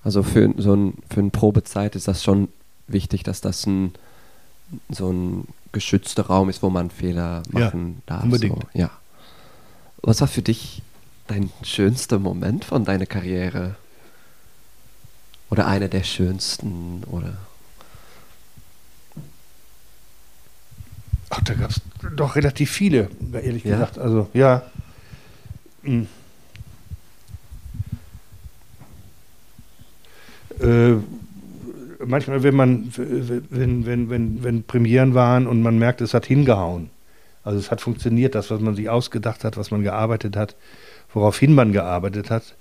Also 0.03 0.23
für 0.23 0.53
so 0.57 0.75
ein 0.75 0.95
für 1.11 1.21
eine 1.21 1.31
Probezeit 1.31 1.95
ist 1.95 2.09
das 2.09 2.25
schon 2.25 2.49
wichtig, 2.89 3.23
dass 3.23 3.41
das 3.43 3.67
ein 3.67 3.93
so 4.89 5.11
ein 5.13 5.47
geschützter 5.73 6.27
Raum 6.27 6.49
ist, 6.49 6.62
wo 6.62 6.71
man 6.71 6.91
Fehler 6.91 7.43
Ja, 7.53 7.61
machen 7.61 8.03
darf. 8.07 8.23
unbedingt. 8.25 8.62
So, 8.62 8.68
ja. 8.79 8.91
Was 10.03 10.21
war 10.21 10.29
für 10.29 10.43
dich 10.43 10.83
dein 11.27 11.51
schönster 11.62 12.18
Moment 12.18 12.64
von 12.64 12.85
deiner 12.85 13.07
Karriere? 13.07 13.77
Oder 15.51 15.66
einer 15.66 15.89
der 15.89 16.03
schönsten? 16.05 17.05
Oder? 17.05 17.37
Ach, 21.29 21.41
da 21.43 21.55
gab 21.55 21.71
es 21.71 21.81
doch 22.16 22.35
relativ 22.35 22.71
viele, 22.71 23.09
ehrlich 23.33 23.64
Ja? 23.64 23.73
gesagt. 23.77 23.99
Also, 23.99 24.29
ja. 24.33 24.62
Hm. 25.83 26.09
Äh, 30.61 30.97
manchmal, 32.11 32.43
wenn 32.43 32.55
man, 32.55 32.93
wenn, 32.97 33.87
wenn, 33.87 34.11
wenn, 34.11 34.45
wenn 34.45 34.63
Premieren 34.65 35.15
waren 35.15 35.47
und 35.47 35.63
man 35.63 35.79
merkt, 35.79 36.01
es 36.01 36.13
hat 36.13 36.27
hingehauen. 36.27 36.91
Also 37.43 37.59
es 37.59 37.71
hat 37.71 37.81
funktioniert, 37.81 38.35
das, 38.35 38.51
was 38.51 38.61
man 38.61 38.75
sich 38.75 38.91
ausgedacht 38.91 39.45
hat, 39.45 39.57
was 39.57 39.71
man 39.71 39.83
gearbeitet 39.83 40.37
hat, 40.37 40.57
woraufhin 41.15 41.55
man 41.55 41.73
gearbeitet 41.73 42.31
hat. 42.31 42.55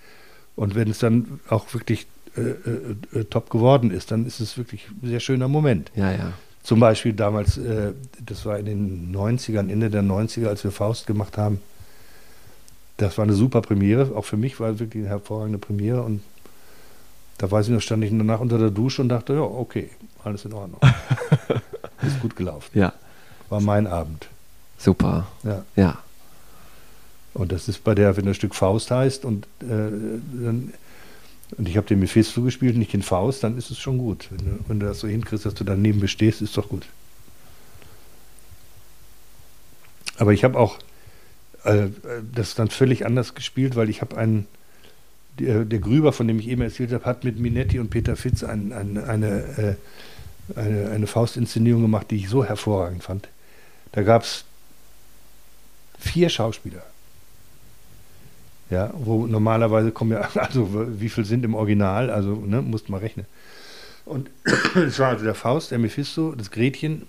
Und 0.56 0.76
wenn 0.76 0.89
es 0.89 1.00
dann 1.00 1.39
auch 1.50 1.74
wirklich 1.74 2.08
äh, 2.38 3.20
äh, 3.20 3.24
top 3.26 3.50
geworden 3.50 3.91
ist, 3.91 4.12
dann 4.12 4.26
ist 4.26 4.39
es 4.39 4.58
wirklich 4.58 4.88
ein 4.89 5.08
sehr 5.08 5.20
schöner 5.20 5.47
Moment. 5.47 5.91
Ja, 5.95 6.12
ja. 6.12 6.34
Zum 6.64 6.80
Beispiel 6.80 7.14
damals, 7.14 7.58
äh, 7.58 7.93
das 8.26 8.45
war 8.45 8.60
in 8.60 8.66
den 8.66 9.16
90ern, 9.16 9.70
Ende 9.70 9.89
der 9.89 10.04
90er, 10.04 10.47
als 10.47 10.64
wir 10.64 10.72
Faust 10.72 11.08
gemacht 11.08 11.38
haben. 11.38 11.60
Das 12.97 13.18
war 13.18 13.24
eine 13.24 13.34
super 13.34 13.62
Premiere. 13.62 14.16
Auch 14.16 14.26
für 14.26 14.38
mich 14.38 14.60
war 14.60 14.72
es 14.72 14.80
wirklich 14.80 15.04
eine 15.04 15.10
hervorragende 15.10 15.58
Premiere. 15.58 16.02
Und 16.04 16.22
da 17.40 17.50
weiß 17.50 17.68
ich 17.68 17.74
noch, 17.74 17.82
stand 17.82 18.04
ich 18.04 18.12
danach 18.12 18.40
unter 18.40 18.58
der 18.60 18.70
Dusche 18.70 19.02
und 19.02 19.10
dachte, 19.10 19.34
ja, 19.34 19.42
okay, 19.42 19.90
alles 20.24 20.46
in 20.46 20.54
Ordnung. 20.54 20.80
Ist 22.04 22.22
gut 22.22 22.36
gelaufen. 22.36 22.70
Ja, 22.78 22.94
War 23.50 23.60
mein 23.62 23.88
Abend. 23.88 24.28
super. 24.78 25.28
Ja. 25.44 25.64
Ja, 25.76 25.98
Und 27.34 27.52
das 27.52 27.68
ist 27.68 27.84
bei 27.84 27.96
der, 27.96 28.16
wenn 28.16 28.26
das 28.26 28.36
Stück 28.38 28.56
Faust 28.56 28.92
heißt 28.92 29.26
und, 29.26 29.46
äh, 29.62 29.66
dann, 29.68 30.74
und 31.58 31.68
ich 31.68 31.76
habe 31.78 31.88
den 31.88 32.00
Mephisto 32.00 32.42
gespielt, 32.42 32.78
nicht 32.78 32.94
den 32.94 33.02
Faust, 33.04 33.44
dann 33.44 33.58
ist 33.58 33.72
es 33.72 33.80
schon 33.80 33.98
gut. 33.98 34.28
Wenn 34.30 34.38
du, 34.46 34.60
wenn 34.68 34.80
du 34.80 34.86
das 34.86 35.00
so 35.00 35.08
hinkriegst, 35.08 35.46
dass 35.46 35.54
du 35.56 35.64
daneben 35.64 36.00
bestehst, 36.00 36.42
ist 36.42 36.56
doch 36.58 36.70
gut. 36.70 36.86
Aber 40.18 40.34
ich 40.34 40.44
habe 40.44 40.58
auch 40.60 40.78
äh, 41.64 41.88
das 42.34 42.56
dann 42.56 42.70
völlig 42.70 43.06
anders 43.06 43.36
gespielt, 43.36 43.76
weil 43.76 43.90
ich 43.90 44.02
habe 44.02 44.18
einen, 44.18 44.48
der, 45.38 45.65
der 45.65 45.80
Grüber, 45.80 46.11
von 46.11 46.27
dem 46.27 46.39
ich 46.39 46.47
eben 46.47 46.61
erzählt 46.61 46.91
habe, 46.91 47.05
hat 47.05 47.23
mit 47.23 47.39
Minetti 47.39 47.80
und 47.80 47.89
Peter 47.89 48.15
Fitz 48.15 48.43
ein, 48.43 48.73
ein, 48.73 48.97
eine, 48.97 49.27
äh, 49.57 49.75
eine, 50.59 50.89
eine 50.89 51.07
Faustinszenierung 51.07 51.82
gemacht, 51.82 52.07
die 52.11 52.17
ich 52.17 52.30
so 52.30 52.43
hervorragend 52.43 53.03
fand. 53.03 53.27
Da 53.91 54.03
gab 54.03 54.23
es 54.23 54.45
vier 55.99 56.30
Schauspieler. 56.30 56.84
Ja, 58.69 58.93
wo 58.93 59.25
normalerweise 59.25 59.91
kommen 59.91 60.11
ja, 60.11 60.30
also 60.36 60.69
wie 60.99 61.09
viel 61.09 61.25
sind 61.25 61.43
im 61.43 61.55
Original, 61.55 62.09
also 62.09 62.36
ne, 62.36 62.61
musst 62.61 62.89
mal 62.89 62.99
rechnen. 62.99 63.25
Und 64.05 64.30
es 64.75 64.99
war 64.99 65.09
also 65.09 65.23
der 65.23 65.36
Faust, 65.36 65.71
der 65.71 65.80
Mephisto, 65.80 66.34
das 66.36 66.51
Gretchen 66.51 67.07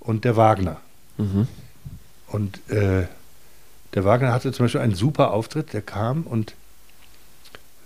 und 0.00 0.24
der 0.24 0.36
Wagner. 0.36 0.80
mhm. 1.16 1.46
Und 2.28 2.60
äh, 2.70 3.06
der 3.94 4.04
Wagner 4.04 4.32
hatte 4.32 4.52
zum 4.52 4.66
Beispiel 4.66 4.82
einen 4.82 4.94
super 4.94 5.32
Auftritt, 5.32 5.72
der 5.72 5.80
kam 5.80 6.24
und 6.24 6.54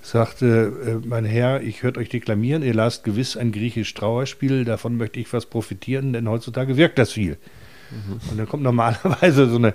sagte, 0.03 1.00
äh, 1.03 1.07
mein 1.07 1.24
Herr, 1.24 1.62
ich 1.62 1.82
hört 1.82 1.96
euch 1.96 2.09
deklamieren, 2.09 2.62
ihr 2.62 2.74
lasst 2.74 3.05
gewiss 3.05 3.36
ein 3.36 3.53
griechisch 3.53 3.94
Trauerspiel, 3.94 4.64
davon 4.64 4.96
möchte 4.96 5.20
ich 5.20 5.32
was 5.32 5.46
profitieren, 5.46 6.12
denn 6.12 6.28
heutzutage 6.28 6.76
wirkt 6.76 6.98
das 6.98 7.12
viel. 7.12 7.38
Und 8.30 8.38
dann 8.38 8.48
kommt 8.48 8.62
normalerweise 8.62 9.48
so 9.48 9.57
eine, 9.57 9.74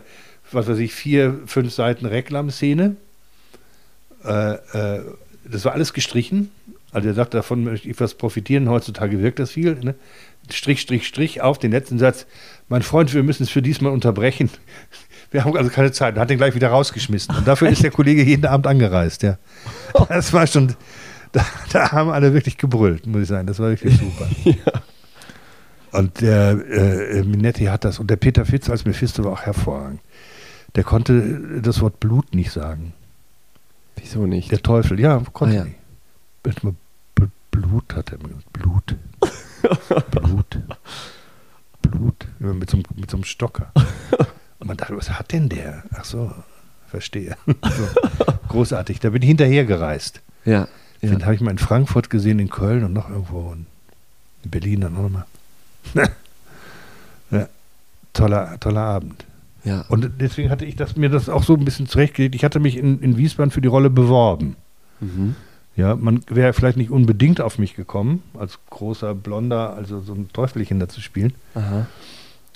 was 0.52 0.68
weiß 0.68 0.80
ich, 0.80 0.94
vier, 0.94 1.40
fünf 1.46 1.74
Seiten 1.74 2.06
Reklamszene. 2.06 2.96
Äh, 4.24 4.54
äh, 4.54 5.02
das 5.50 5.66
war 5.66 5.74
alles 5.74 5.94
gestrichen. 5.94 6.52
Also 6.92 7.10
er 7.10 7.14
sagt, 7.14 7.34
davon 7.34 7.64
möchte 7.64 7.90
ich 7.90 8.00
was 8.00 8.16
profitieren, 8.16 8.70
heutzutage 8.70 9.22
wirkt 9.22 9.40
das 9.40 9.52
viel. 9.52 9.76
Ne? 9.76 9.96
Strich, 10.50 10.82
Strich, 10.82 11.06
Strich 11.06 11.42
auf 11.42 11.60
den 11.60 11.72
letzten 11.72 12.00
Satz. 12.00 12.26
Mein 12.70 12.82
Freund, 12.82 13.14
wir 13.14 13.24
müssen 13.24 13.44
es 13.44 13.50
für 13.50 13.62
diesmal 13.62 13.92
unterbrechen. 13.92 14.50
Wir 15.32 15.44
haben 15.44 15.56
also 15.58 15.70
keine 15.70 15.92
Zeit. 15.92 16.16
Und 16.16 16.22
hat 16.22 16.30
den 16.30 16.38
gleich 16.38 16.56
wieder 16.56 16.70
rausgeschmissen. 16.70 17.36
Und 17.36 17.48
dafür 17.48 17.70
ist 17.70 17.84
der 17.84 17.92
Kollege 17.92 18.24
jeden 18.24 18.46
Abend 18.46 18.66
angereist, 18.68 19.24
ja. 19.24 19.38
Das 20.10 20.32
war 20.34 20.48
schon, 20.48 20.74
da, 21.34 21.46
da 21.72 21.92
haben 21.92 22.10
alle 22.10 22.34
wirklich 22.34 22.58
gebrüllt, 22.58 23.06
muss 23.08 23.24
ich 23.24 23.28
sagen. 23.28 23.46
Das 23.48 23.60
war 23.60 23.70
wirklich 23.70 23.98
super. 23.98 24.28
Und 25.92 26.22
der 26.22 26.52
äh, 26.70 27.24
Minetti 27.24 27.66
hat 27.66 27.84
das. 27.86 28.00
Und 28.00 28.10
der 28.10 28.18
Peter 28.18 28.46
Fitz 28.46 28.70
als 28.70 28.86
Mephisto 28.86 29.24
war 29.24 29.32
auch 29.34 29.42
hervorragend. 29.42 30.00
Der 30.76 30.84
konnte 30.84 31.60
das 31.62 31.82
Wort 31.82 32.00
Blut 32.00 32.36
nicht 32.36 32.52
sagen. 32.52 32.94
Wieso 33.96 34.26
nicht? 34.28 34.52
Der 34.52 34.62
Teufel, 34.62 35.00
ja, 35.00 35.22
konnte 35.34 35.56
Ah, 35.56 35.60
ja. 35.60 35.66
nicht. 35.66 35.78
Blut 37.52 37.96
hat 37.96 38.12
er 38.12 38.18
gesagt. 38.20 38.54
Blut. 38.54 38.96
Blut. 40.12 40.60
Blut. 41.82 42.28
Mit 42.40 42.70
so, 42.70 42.78
einem- 42.78 42.86
mit 42.96 43.10
so 43.10 43.18
einem 43.18 43.24
Stocker. 43.24 43.72
Und 44.68 44.72
man 44.72 44.78
dachte, 44.78 44.98
was 44.98 45.10
hat 45.12 45.32
denn 45.32 45.48
der? 45.48 45.84
Ach 45.96 46.04
so, 46.04 46.30
verstehe. 46.90 47.38
Großartig. 48.50 49.00
Da 49.00 49.12
bin 49.12 49.22
ich 49.22 49.30
hinterher 49.30 49.64
gereist. 49.64 50.20
Ja, 50.44 50.68
ja. 51.00 51.10
Den 51.10 51.24
habe 51.24 51.36
ich 51.36 51.40
mal 51.40 51.52
in 51.52 51.58
Frankfurt 51.58 52.10
gesehen, 52.10 52.40
in 52.40 52.50
Köln 52.50 52.84
und 52.84 52.92
noch 52.92 53.10
irgendwo 53.10 53.56
in 54.44 54.50
Berlin 54.50 54.82
dann 54.82 54.98
auch 54.98 55.04
nochmal. 55.04 55.26
toller, 58.12 58.60
toller 58.60 58.82
Abend. 58.82 59.24
Ja. 59.64 59.86
Und 59.88 60.12
deswegen 60.20 60.50
hatte 60.50 60.66
ich 60.66 60.76
das, 60.76 60.98
mir 60.98 61.10
das 61.10 61.30
auch 61.30 61.44
so 61.44 61.54
ein 61.54 61.64
bisschen 61.64 61.88
zurechtgelegt. 61.88 62.36
Ich 62.36 62.44
hatte 62.44 62.60
mich 62.60 62.76
in, 62.76 63.00
in 63.00 63.16
Wiesbaden 63.16 63.52
für 63.52 63.62
die 63.62 63.70
Rolle 63.70 63.90
beworben. 63.90 64.58
Mhm. 65.00 65.36
Ja, 65.78 65.96
man 65.96 66.26
wäre 66.28 66.52
vielleicht 66.52 66.76
nicht 66.76 66.92
unbedingt 66.92 67.40
auf 67.40 67.58
mich 67.58 67.74
gekommen, 67.74 68.22
als 68.38 68.60
großer 68.70 69.16
Blonder, 69.16 69.76
also 69.76 70.02
so 70.02 70.14
ein 70.14 70.28
Teufelchen 70.34 70.82
da 70.82 70.90
zu 70.90 71.00
spielen. 71.00 71.34
Aha. 71.54 71.86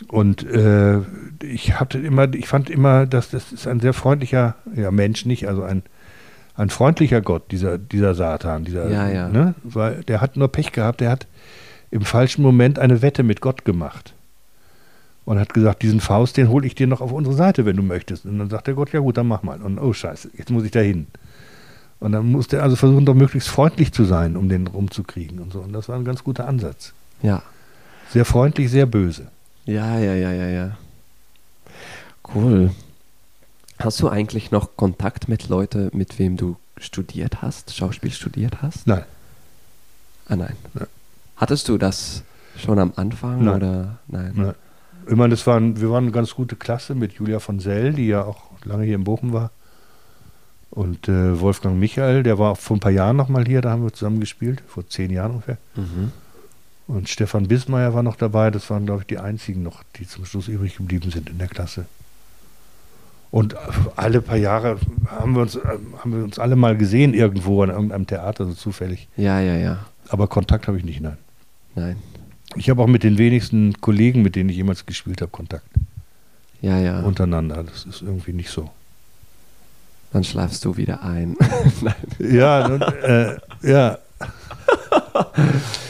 Und 0.07 0.43
äh, 0.43 0.99
ich 1.43 1.79
hatte 1.79 1.99
immer, 1.99 2.33
ich 2.33 2.47
fand 2.47 2.69
immer, 2.69 3.05
dass 3.05 3.29
das 3.29 3.51
ist 3.51 3.67
ein 3.67 3.79
sehr 3.79 3.93
freundlicher, 3.93 4.55
ja, 4.75 4.91
Mensch 4.91 5.25
nicht, 5.25 5.47
also 5.47 5.63
ein, 5.63 5.83
ein 6.55 6.69
freundlicher 6.69 7.21
Gott, 7.21 7.51
dieser, 7.51 7.77
dieser 7.77 8.15
Satan, 8.15 8.65
dieser, 8.65 8.89
Ja, 8.89 9.09
ja. 9.09 9.29
Ne? 9.29 9.55
Weil 9.63 10.03
der 10.03 10.21
hat 10.21 10.37
nur 10.37 10.47
Pech 10.47 10.71
gehabt, 10.71 11.01
der 11.01 11.11
hat 11.11 11.27
im 11.91 12.01
falschen 12.01 12.41
Moment 12.41 12.79
eine 12.79 13.01
Wette 13.01 13.23
mit 13.23 13.41
Gott 13.41 13.65
gemacht. 13.65 14.13
Und 15.23 15.39
hat 15.39 15.53
gesagt, 15.53 15.83
diesen 15.83 15.99
Faust, 15.99 16.35
den 16.35 16.49
hole 16.49 16.65
ich 16.65 16.73
dir 16.73 16.87
noch 16.87 16.99
auf 16.99 17.11
unsere 17.11 17.35
Seite, 17.35 17.65
wenn 17.65 17.77
du 17.77 17.83
möchtest. 17.83 18.25
Und 18.25 18.39
dann 18.39 18.49
sagt 18.49 18.67
der 18.67 18.73
Gott, 18.73 18.91
ja 18.91 18.99
gut, 18.99 19.17
dann 19.17 19.27
mach 19.27 19.43
mal. 19.43 19.61
Und 19.61 19.77
oh 19.77 19.93
scheiße, 19.93 20.31
jetzt 20.35 20.49
muss 20.49 20.63
ich 20.63 20.71
da 20.71 20.79
hin. 20.79 21.07
Und 21.99 22.13
dann 22.13 22.31
musste 22.31 22.57
er 22.57 22.63
also 22.63 22.75
versuchen, 22.75 23.05
doch 23.05 23.13
möglichst 23.13 23.47
freundlich 23.47 23.93
zu 23.93 24.03
sein, 24.03 24.35
um 24.35 24.49
den 24.49 24.65
rumzukriegen 24.65 25.39
und 25.39 25.53
so. 25.53 25.59
Und 25.59 25.73
das 25.73 25.87
war 25.87 25.95
ein 25.95 26.05
ganz 26.05 26.23
guter 26.23 26.47
Ansatz. 26.47 26.93
Ja. 27.21 27.43
Sehr 28.09 28.25
freundlich, 28.25 28.71
sehr 28.71 28.87
böse. 28.87 29.27
Ja, 29.71 29.97
ja, 29.99 30.13
ja, 30.13 30.31
ja, 30.31 30.47
ja. 30.49 30.77
Cool. 32.33 32.71
Hast 33.79 34.01
du 34.01 34.09
eigentlich 34.09 34.51
noch 34.51 34.75
Kontakt 34.75 35.29
mit 35.29 35.47
Leuten, 35.47 35.89
mit 35.93 36.19
wem 36.19 36.37
du 36.37 36.57
studiert 36.77 37.41
hast, 37.41 37.75
Schauspiel 37.75 38.11
studiert 38.11 38.61
hast? 38.61 38.85
Nein. 38.85 39.03
Ah, 40.27 40.35
nein. 40.35 40.55
Nein. 40.73 40.87
Hattest 41.37 41.69
du 41.69 41.77
das 41.77 42.23
schon 42.57 42.79
am 42.79 42.93
Anfang 42.95 43.45
Nein. 43.45 43.55
oder 43.55 43.97
nein? 44.07 44.31
Nein. 44.35 44.55
Ich 45.09 45.15
meine, 45.15 45.31
das 45.31 45.47
waren, 45.47 45.79
wir 45.81 45.89
waren 45.89 46.03
eine 46.03 46.11
ganz 46.11 46.35
gute 46.35 46.55
Klasse 46.55 46.95
mit 46.95 47.13
Julia 47.13 47.39
von 47.39 47.59
Sell, 47.59 47.93
die 47.93 48.07
ja 48.07 48.23
auch 48.23 48.49
lange 48.65 48.83
hier 48.83 48.95
in 48.95 49.03
Bochum 49.03 49.33
war. 49.33 49.51
Und 50.69 51.09
äh, 51.09 51.39
Wolfgang 51.39 51.79
Michael, 51.79 52.23
der 52.23 52.37
war 52.39 52.55
vor 52.55 52.77
ein 52.77 52.81
paar 52.81 52.91
Jahren 52.91 53.17
nochmal 53.17 53.45
hier, 53.45 53.61
da 53.61 53.71
haben 53.71 53.83
wir 53.83 53.93
zusammen 53.93 54.19
gespielt, 54.19 54.61
vor 54.67 54.87
zehn 54.87 55.11
Jahren 55.11 55.31
ungefähr. 55.31 55.57
Mhm. 55.75 56.11
Und 56.91 57.07
Stefan 57.07 57.47
Bismeier 57.47 57.93
war 57.93 58.03
noch 58.03 58.17
dabei, 58.17 58.51
das 58.51 58.69
waren, 58.69 58.85
glaube 58.85 59.01
ich, 59.01 59.07
die 59.07 59.17
einzigen 59.17 59.63
noch, 59.63 59.81
die 59.95 60.05
zum 60.05 60.25
Schluss 60.25 60.49
übrig 60.49 60.75
geblieben 60.75 61.09
sind 61.09 61.29
in 61.29 61.37
der 61.37 61.47
Klasse. 61.47 61.85
Und 63.31 63.55
alle 63.95 64.21
paar 64.21 64.35
Jahre 64.35 64.77
haben 65.07 65.33
wir 65.35 65.43
uns, 65.43 65.55
äh, 65.55 65.61
haben 65.99 66.13
wir 66.13 66.21
uns 66.21 66.37
alle 66.37 66.57
mal 66.57 66.75
gesehen 66.75 67.13
irgendwo 67.13 67.63
an 67.63 67.69
irgendeinem 67.69 68.07
Theater, 68.07 68.45
so 68.45 68.53
zufällig. 68.53 69.07
Ja, 69.15 69.39
ja, 69.39 69.55
ja. 69.55 69.85
Aber 70.09 70.27
Kontakt 70.27 70.67
habe 70.67 70.79
ich 70.79 70.83
nicht, 70.83 70.99
nein. 70.99 71.15
Nein. 71.75 71.95
Ich 72.57 72.69
habe 72.69 72.83
auch 72.83 72.87
mit 72.87 73.03
den 73.03 73.17
wenigsten 73.17 73.79
Kollegen, 73.79 74.21
mit 74.21 74.35
denen 74.35 74.49
ich 74.49 74.57
jemals 74.57 74.85
gespielt 74.85 75.21
habe, 75.21 75.31
Kontakt. 75.31 75.69
Ja, 76.61 76.77
ja. 76.77 76.99
Untereinander. 76.99 77.63
Das 77.63 77.85
ist 77.85 78.01
irgendwie 78.01 78.33
nicht 78.33 78.49
so. 78.49 78.69
Dann 80.11 80.25
schlafst 80.25 80.65
du 80.65 80.75
wieder 80.75 81.03
ein. 81.03 81.37
nein. 81.81 81.95
Ja, 82.19 82.67
äh, 82.75 83.37
ja. 83.61 83.97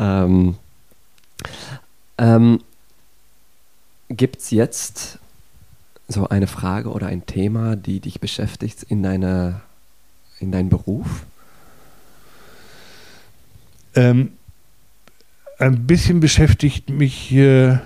Ähm, 0.00 0.56
ähm, 2.18 2.60
Gibt 4.08 4.38
es 4.40 4.50
jetzt 4.50 5.18
so 6.08 6.28
eine 6.28 6.48
Frage 6.48 6.90
oder 6.90 7.06
ein 7.06 7.26
Thema, 7.26 7.76
die 7.76 8.00
dich 8.00 8.18
beschäftigt 8.18 8.82
in, 8.82 9.04
deiner, 9.04 9.60
in 10.40 10.50
deinem 10.50 10.70
Beruf? 10.70 11.24
Ähm, 13.94 14.32
ein 15.58 15.86
bisschen 15.86 16.18
beschäftigt 16.20 16.88
mich 16.88 17.32
äh, 17.32 17.78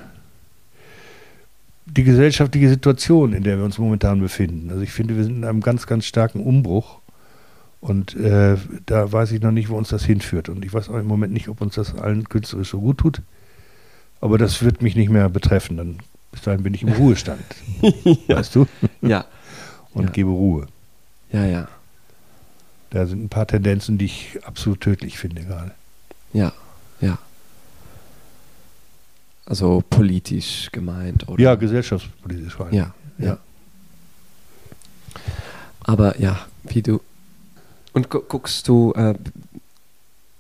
die 1.85 2.05
gesellschaftliche 2.05 2.69
Situation, 2.69 3.33
in 3.33 3.43
der 3.43 3.59
wir 3.59 3.65
uns 3.65 3.79
momentan 3.79 4.21
befinden. 4.21 4.71
Also 4.71 4.83
ich 4.83 4.93
finde, 4.93 5.17
wir 5.17 5.25
sind 5.25 5.37
in 5.37 5.45
einem 5.45 5.61
ganz, 5.61 5.87
ganz 5.87 6.07
starken 6.07 6.41
Umbruch. 6.41 7.01
Und 7.85 8.17
äh, 8.17 8.57
da 8.87 9.13
weiß 9.13 9.33
ich 9.33 9.43
noch 9.43 9.51
nicht, 9.51 9.69
wo 9.69 9.77
uns 9.77 9.91
das 9.91 10.05
hinführt. 10.07 10.49
Und 10.49 10.65
ich 10.65 10.73
weiß 10.73 10.89
auch 10.89 10.97
im 10.97 11.07
Moment 11.07 11.35
nicht, 11.35 11.49
ob 11.51 11.61
uns 11.61 11.75
das 11.75 11.95
allen 11.95 12.27
künstlerisch 12.27 12.71
so 12.71 12.81
gut 12.81 12.97
tut. 12.97 13.21
Aber 14.23 14.39
das 14.39 14.63
wird 14.63 14.81
mich 14.81 14.97
nicht 14.97 15.11
mehr 15.11 15.29
betreffen. 15.29 15.77
Dann 15.77 15.99
bis 16.33 16.41
dahin 16.41 16.63
bin 16.63 16.73
ich 16.73 16.83
im 16.83 16.89
Ruhestand. 16.95 17.45
Weißt 18.27 18.55
du? 18.55 18.67
Ja, 19.03 19.27
Und 19.93 20.05
Ja. 20.05 20.11
gebe 20.13 20.31
Ruhe. 20.31 20.67
ja, 21.31 21.45
ja, 21.45 21.69
Da 22.89 23.05
sind 23.07 23.23
ein 23.25 23.29
paar 23.29 23.47
Tendenzen, 23.47 23.99
die 23.99 24.07
ich 24.07 24.39
absolut 24.47 24.81
tödlich 24.81 25.19
finde 25.19 25.43
gerade. 25.45 25.73
ja, 26.33 26.53
ja. 27.03 27.19
Also 29.47 29.85
politisch 29.91 30.71
gemeint, 30.73 31.29
oder? 31.29 31.39
Ja, 31.43 31.55
gesellschaftspolitisch 31.55 32.55
vor 32.55 32.65
allem. 32.65 32.75
Ja, 32.77 32.95
ja. 33.19 33.27
Ja. 33.27 33.39
Aber 35.83 36.19
ja, 36.19 36.39
wie 36.63 36.81
du. 36.81 37.03
Und 37.95 38.11
gu 38.11 38.21
guckst 38.29 38.69
du, 38.69 38.93
äh, 38.95 39.15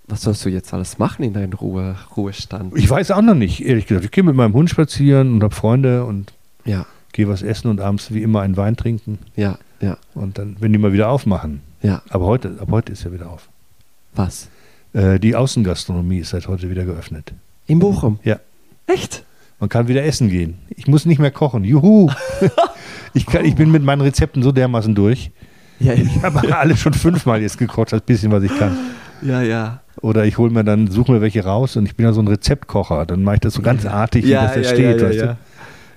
was 0.06 0.22
sollst 0.22 0.44
du 0.44 0.50
jetzt 0.50 0.74
alles 0.74 0.98
machen 0.98 1.22
in 1.24 1.32
deinem 1.32 1.52
Ruhe 1.54 1.96
Ruhestand? 2.16 2.76
Ich 2.76 2.90
weiß 2.90 3.10
auch 3.12 3.22
noch 3.22 3.34
nicht, 3.34 3.64
ehrlich 3.64 3.86
gesagt. 3.86 4.04
Ich 4.04 4.10
gehe 4.10 4.22
mit 4.24 4.34
meinem 4.36 4.52
Hund 4.52 4.68
spazieren 4.68 5.34
und 5.34 5.42
habe 5.42 5.54
Freunde 5.54 6.04
und 6.04 6.32
Ja, 6.66 6.84
gehe 7.12 7.26
was 7.28 7.42
essen 7.42 7.68
und 7.68 7.80
abends 7.80 8.12
wie 8.12 8.22
immer 8.22 8.42
einen 8.42 8.56
Wein 8.56 8.76
trinken. 8.76 9.18
ja, 9.36 9.58
ja, 9.80 9.96
Und 10.14 10.38
dann, 10.38 10.56
wenn 10.60 10.72
die 10.72 10.78
mal 10.78 10.92
wieder 10.92 11.08
aufmachen. 11.08 11.60
ja. 11.82 12.02
Aber 12.10 12.26
heute, 12.26 12.56
ab 12.60 12.68
heute 12.70 12.92
ist 12.92 13.04
ja 13.04 13.12
wieder 13.12 13.30
auf. 13.30 13.48
Was? 14.14 14.48
Äh, 14.92 15.18
die 15.18 15.34
Außengastronomie 15.36 16.18
ist 16.18 16.30
seit 16.30 16.48
heute 16.48 16.70
wieder 16.70 16.84
geöffnet. 16.84 17.32
In 17.66 17.78
Bochum? 17.78 18.18
Ja. 18.24 18.38
Echt? 18.86 19.24
Man 19.60 19.68
kann 19.68 19.88
wieder 19.88 20.04
essen 20.04 20.28
gehen. 20.28 20.58
Ich 20.70 20.86
muss 20.86 21.06
nicht 21.06 21.18
mehr 21.18 21.30
kochen. 21.30 21.64
Juhu! 21.64 22.10
ich, 23.14 23.24
kann, 23.26 23.44
ich 23.44 23.54
bin 23.54 23.70
mit 23.70 23.82
meinen 23.82 24.00
Rezepten 24.02 24.42
so 24.42 24.52
dermaßen 24.52 24.94
durch. 24.94 25.30
Ja, 25.80 25.92
Ich 25.94 26.22
habe 26.22 26.56
alle 26.56 26.76
schon 26.76 26.94
fünfmal 26.94 27.42
jetzt 27.42 27.58
gekocht, 27.58 27.92
das 27.92 28.00
bisschen, 28.02 28.30
was 28.32 28.42
ich 28.42 28.56
kann. 28.58 28.76
ja, 29.22 29.42
ja. 29.42 29.80
Oder 30.00 30.24
ich 30.24 30.38
hole 30.38 30.50
mir 30.52 30.64
dann, 30.64 30.90
suche 30.90 31.12
mir 31.12 31.20
welche 31.20 31.44
raus 31.44 31.76
und 31.76 31.86
ich 31.86 31.96
bin 31.96 32.04
ja 32.04 32.12
so 32.12 32.20
ein 32.20 32.28
Rezeptkocher. 32.28 33.06
Dann 33.06 33.22
mache 33.22 33.36
ich 33.36 33.40
das 33.40 33.54
so 33.54 33.62
ganz 33.62 33.86
artig, 33.86 34.24
wie 34.24 34.30
Ja, 34.30 34.44
das 34.46 34.54
da 34.54 34.60
ja, 34.60 34.68
steht. 34.68 35.00
ja, 35.00 35.08
weißt. 35.08 35.20
Du? 35.20 35.36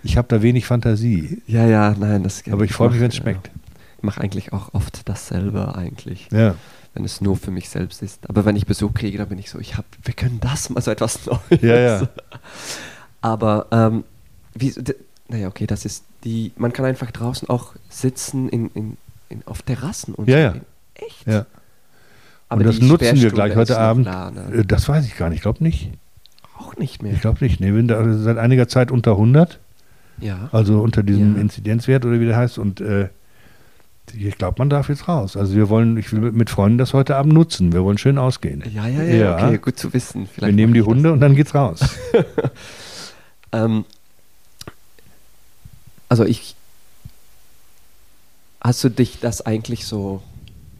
Ich 0.03 0.17
habe 0.17 0.27
da 0.29 0.41
wenig 0.41 0.65
Fantasie. 0.65 1.41
Ja, 1.47 1.65
ja, 1.65 1.93
nein, 1.97 2.23
das 2.23 2.43
Aber 2.51 2.63
ich 2.63 2.73
freue 2.73 2.89
mich, 2.91 2.99
wenn 3.01 3.09
es 3.09 3.15
schmeckt. 3.15 3.49
Ich 3.97 4.03
mache 4.03 4.21
eigentlich 4.21 4.53
auch 4.53 4.73
oft 4.73 5.09
dasselbe 5.09 5.75
eigentlich, 5.75 6.27
Ja. 6.31 6.55
wenn 6.93 7.03
es 7.03 7.19
nur 7.19 7.35
für 7.35 7.51
mich 7.51 7.67
selbst 7.69 8.01
ist. 8.03 8.29
Aber 8.29 8.45
wenn 8.45 8.55
ich 8.55 8.65
Besuch 8.67 8.93
kriege, 8.93 9.17
dann 9.17 9.27
bin 9.29 9.39
ich 9.39 9.49
so, 9.49 9.59
ich 9.59 9.75
hab, 9.75 9.85
wir 10.03 10.13
können 10.13 10.39
das 10.39 10.69
mal 10.69 10.81
so 10.81 10.91
etwas 10.91 11.25
Neues. 11.25 11.61
Ja, 11.61 11.75
ja. 11.79 12.07
Aber 13.21 13.65
ähm, 13.71 14.03
wie, 14.53 14.73
naja, 15.27 15.47
okay, 15.47 15.65
das 15.67 15.85
ist 15.85 16.03
die, 16.23 16.51
man 16.55 16.71
kann 16.71 16.85
einfach 16.85 17.11
draußen 17.11 17.49
auch 17.49 17.73
sitzen 17.89 18.47
in, 18.49 18.69
in, 18.73 18.97
in, 19.29 19.41
auf 19.45 19.61
Terrassen 19.61 20.13
und 20.13 20.27
Ja, 20.29 20.37
ja. 20.39 20.53
Echt? 20.95 21.25
ja. 21.27 21.45
Aber 22.49 22.61
und 22.61 22.67
das 22.67 22.79
nutzen 22.79 23.21
wir 23.21 23.31
gleich 23.31 23.55
heute 23.55 23.77
Abend. 23.77 24.07
Da, 24.07 24.31
ne? 24.31 24.59
Äh, 24.59 24.65
Das 24.65 24.87
weiß 24.87 25.05
ich 25.05 25.17
gar 25.17 25.29
nicht. 25.29 25.37
Ich 25.37 25.41
glaube 25.43 25.63
nicht. 25.63 25.91
Auch 26.57 26.75
nicht 26.77 27.03
mehr. 27.03 27.13
Ich 27.13 27.21
glaube 27.21 27.43
nicht. 27.43 27.59
Nee, 27.59 27.73
wir 27.73 27.83
sind 27.85 28.23
seit 28.23 28.37
einiger 28.37 28.67
Zeit 28.67 28.89
unter 28.89 29.11
100, 29.11 29.59
ja. 30.19 30.49
also 30.51 30.81
unter 30.81 31.03
diesem 31.03 31.35
Ja. 31.35 31.41
Inzidenzwert 31.41 32.05
oder 32.05 32.19
wie 32.19 32.25
der 32.25 32.37
heißt. 32.37 32.57
Und 32.57 32.79
äh, 32.81 33.09
ich 34.15 34.37
glaube, 34.37 34.55
man 34.59 34.69
darf 34.69 34.87
jetzt 34.89 35.07
raus. 35.09 35.35
Also 35.35 35.55
wir 35.55 35.67
wollen, 35.69 35.97
ich 35.97 36.11
will 36.13 36.31
mit- 36.31 36.49
Freunden 36.49 36.77
das 36.77 36.93
heute 36.93 37.17
Abend 37.17 37.33
nutzen. 37.33 37.73
Wir 37.73 37.83
wollen 37.83 37.97
schön 37.97 38.17
ausgehen. 38.17 38.63
Ja, 38.73 38.87
ja, 38.87 39.03
ja, 39.03 39.13
Ja. 39.15 39.35
okay, 39.47 39.57
gut 39.57 39.77
zu 39.77 39.93
wissen. 39.93 40.21
Wir 40.21 40.27
Vielleicht 40.33 40.55
nehmen 40.55 40.71
mach 40.71 40.75
die 40.75 40.79
das. 40.79 40.87
Hunde 40.87 41.11
und 41.11 41.19
dann 41.19 41.35
geht's 41.35 41.53
raus. 41.53 41.81
Ähm, 43.53 43.85
also 46.09 46.25
ich, 46.25 46.55
hast 48.67 48.83
du 48.83 48.89
dich 48.89 49.19
das 49.19 49.45
eigentlich 49.45 49.85
so 49.85 50.21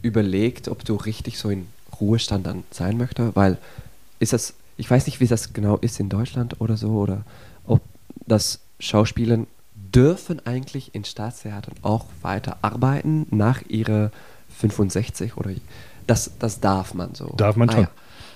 überlegt, 0.02 0.68
ob 0.68 0.84
du 0.84 0.94
richtig 0.96 1.38
so 1.38 1.48
in 1.50 1.66
Ruhestand 2.00 2.46
dann 2.46 2.64
sein 2.70 2.96
möchtest? 2.98 3.34
Weil 3.34 3.58
ist 4.20 4.32
das, 4.32 4.54
ich 4.76 4.90
weiß 4.90 5.06
nicht, 5.06 5.20
wie 5.20 5.26
das 5.26 5.52
genau 5.52 5.76
ist 5.78 5.98
in 5.98 6.08
Deutschland 6.08 6.60
oder 6.60 6.76
so, 6.76 6.90
oder 6.90 7.24
ob 7.66 7.80
das 8.26 8.60
Schauspielern 8.78 9.46
dürfen 9.74 10.44
eigentlich 10.46 10.94
in 10.94 11.04
Staatstheatern 11.04 11.74
auch 11.82 12.04
weiter 12.22 12.58
arbeiten 12.62 13.26
nach 13.30 13.62
ihrer 13.68 14.10
65 14.58 15.36
oder 15.36 15.50
das, 16.06 16.30
das 16.38 16.60
darf 16.60 16.94
man 16.94 17.14
so. 17.14 17.32
Darf 17.36 17.56
man 17.56 17.68
Ah, 17.70 17.72
schon. 17.72 17.82
ja. 17.84 17.90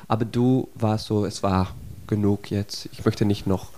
Aber 0.09 0.25
du 0.25 0.69
warst 0.75 1.07
so, 1.07 1.25
es 1.27 1.43
war 1.43 1.75
genug 2.07 2.51
jetzt. 2.51 2.89
Ich 2.93 3.05
möchte 3.05 3.25
nicht 3.25 3.47
noch, 3.47 3.69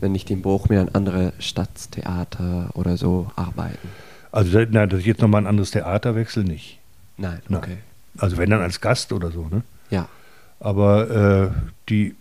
wenn 0.00 0.12
nicht 0.12 0.30
in 0.30 0.42
Bochum, 0.42 0.72
in 0.72 0.78
ein 0.78 0.94
anderes 0.94 1.32
Stadttheater 1.38 2.70
oder 2.74 2.96
so 2.96 3.30
arbeiten. 3.36 3.88
Also 4.32 4.58
nein, 4.70 4.88
dass 4.88 5.00
ich 5.00 5.06
jetzt 5.06 5.20
nochmal 5.20 5.42
ein 5.42 5.46
anderes 5.46 5.70
Theater 5.70 6.14
wechsle, 6.16 6.42
nicht. 6.44 6.78
Nein, 7.18 7.40
Nein. 7.48 7.58
okay. 7.62 7.76
Also 8.18 8.36
wenn 8.38 8.50
dann 8.50 8.60
als 8.62 8.80
Gast 8.80 9.12
oder 9.12 9.30
so, 9.30 9.46
ne? 9.48 9.62
Ja, 9.90 10.08
Aber 10.60 11.10
äh, 11.10 11.70
die 11.88 12.14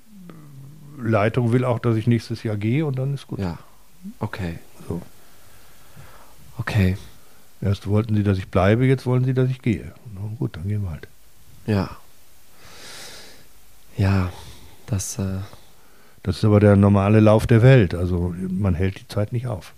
Leitung 1.01 1.51
will 1.53 1.63
auch, 1.65 1.79
dass 1.79 1.95
ich 1.95 2.05
nächstes 2.07 2.43
Jahr 2.43 2.57
gehe 2.57 2.85
und 2.85 2.99
dann 2.99 3.13
ist 3.13 3.27
gut. 3.27 3.39
ja. 3.39 3.57
Okay, 4.19 4.57
So. 4.87 4.99
okay. 6.57 6.97
Erst 7.61 7.85
wollten 7.87 8.15
sie, 8.15 8.23
dass 8.23 8.39
ich 8.39 8.47
bleibe, 8.47 8.85
jetzt 8.87 9.05
wollen 9.05 9.23
sie, 9.25 9.33
dass 9.35 9.49
ich 9.49 9.61
gehe. 9.61 9.91
Na 10.15 10.21
gut, 10.39 10.55
dann 10.57 10.67
gehen 10.67 10.81
wir 10.83 10.89
halt. 10.91 11.07
Ja. 11.67 11.89
Ja, 13.97 14.31
das, 14.87 15.19
äh, 15.19 15.39
Das 16.23 16.37
ist 16.37 16.45
aber 16.45 16.59
der 16.59 16.75
normale 16.75 17.19
Lauf 17.19 17.45
der 17.47 17.61
Welt. 17.61 17.93
Also 17.93 18.33
man 18.49 18.73
hält 18.75 18.99
die 18.99 19.07
Zeit 19.07 19.33
nicht 19.33 19.45
auf. 19.47 19.73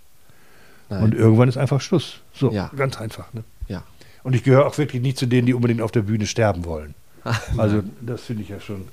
Nein. 0.93 1.03
Und 1.03 1.13
irgendwann 1.15 1.49
ist 1.49 1.57
einfach 1.57 1.81
Schluss. 1.81 2.19
So, 2.33 2.51
Ja. 2.51 2.69
ganz 2.75 2.97
einfach. 2.99 3.31
Ne? 3.33 3.43
ja. 3.67 3.83
Und 4.23 4.35
ich 4.35 4.43
gehöre 4.43 4.65
auch 4.65 4.77
wirklich 4.77 5.01
nicht 5.01 5.17
zu 5.17 5.25
denen, 5.25 5.45
die 5.47 5.53
unbedingt 5.53 5.81
auf 5.81 5.91
der 5.91 6.01
Bühne 6.03 6.25
sterben 6.25 6.65
wollen. 6.65 6.93
Also 7.57 7.83
das 8.01 8.21
finde 8.23 8.43
ich 8.43 8.49
ja 8.49 8.59
schon 8.59 8.85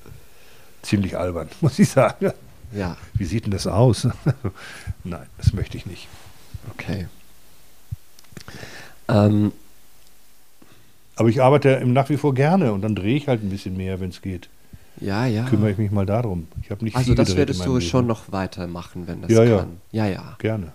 ziemlich 0.83 1.17
albern, 1.17 1.49
muss 1.61 1.79
ich 1.79 1.89
sagen. 1.89 2.33
Ja, 2.73 2.97
Wie 3.15 3.25
sieht 3.25 3.45
denn 3.47 3.53
das 3.53 3.67
aus? 3.67 4.07
Nein, 5.05 5.27
das 5.39 5.53
möchte 5.53 5.77
ich 5.77 5.87
nicht. 5.87 6.07
okay. 6.73 7.07
Ähm, 9.09 9.53
Aber 11.17 11.29
ich 11.29 11.43
arbeite 11.43 11.85
nach 11.87 12.09
wie 12.09 12.17
vor 12.17 12.33
gerne 12.35 12.73
und 12.73 12.83
dann 12.83 12.95
drehe 12.95 13.17
ich 13.17 13.29
halt 13.29 13.43
ein 13.43 13.51
bisschen 13.51 13.77
mehr, 13.77 14.01
wenn 14.01 14.11
es 14.11 14.23
geht. 14.23 14.49
ja, 15.01 15.27
ja. 15.27 15.45
Kümmere 15.47 15.73
ich 15.73 15.79
mich 15.79 15.91
mal 15.91 16.07
darum. 16.07 16.47
Ich 16.63 16.71
habe 16.71 16.85
nicht 16.85 16.97
Also 16.97 17.15
das 17.15 17.37
würdest 17.37 17.65
du 17.65 17.71
meinem 17.73 17.81
schon 17.81 18.01
Leben. 18.03 18.09
noch 18.09 18.31
weitermachen, 18.33 19.07
wenn 19.07 19.23
das 19.23 19.31
Ja, 19.31 19.43
ja. 19.45 19.59
kann. 19.59 19.77
Ja, 19.93 20.07
ja. 20.07 20.37
Gerne. 20.39 20.73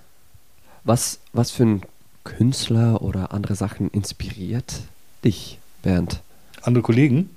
Was, 0.85 1.19
was 1.33 1.49
für 1.49 1.63
ein 1.63 1.81
Künstler 2.23 3.01
oder 3.01 3.33
andere 3.33 3.55
Sachen 3.55 3.89
inspiriert 3.89 4.81
dich, 5.23 5.59
Bernd? 5.81 6.21
Andere 6.61 6.83
Kollegen? 6.83 7.31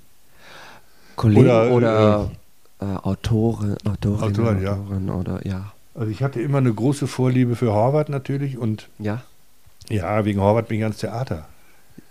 Kollegen 1.15 1.41
Oder, 1.41 1.71
oder, 1.71 2.31
äh, 2.79 2.85
Autoren, 2.85 3.75
Autorinnen, 3.83 4.23
Autoren, 4.23 4.61
ja. 4.61 4.73
Autoren 4.73 5.09
oder 5.09 5.45
ja. 5.45 5.73
Also 5.95 6.11
ich 6.11 6.23
hatte 6.23 6.41
immer 6.41 6.59
eine 6.59 6.73
große 6.73 7.07
Vorliebe 7.07 7.55
für 7.55 7.73
Horvath 7.73 8.09
natürlich 8.09 8.57
und 8.57 8.87
Ja? 8.99 9.23
ja, 9.89 10.23
wegen 10.23 10.39
Horvath 10.39 10.67
bin 10.67 10.77
ich 10.77 10.83
ans 10.83 10.97
Theater. 10.97 11.47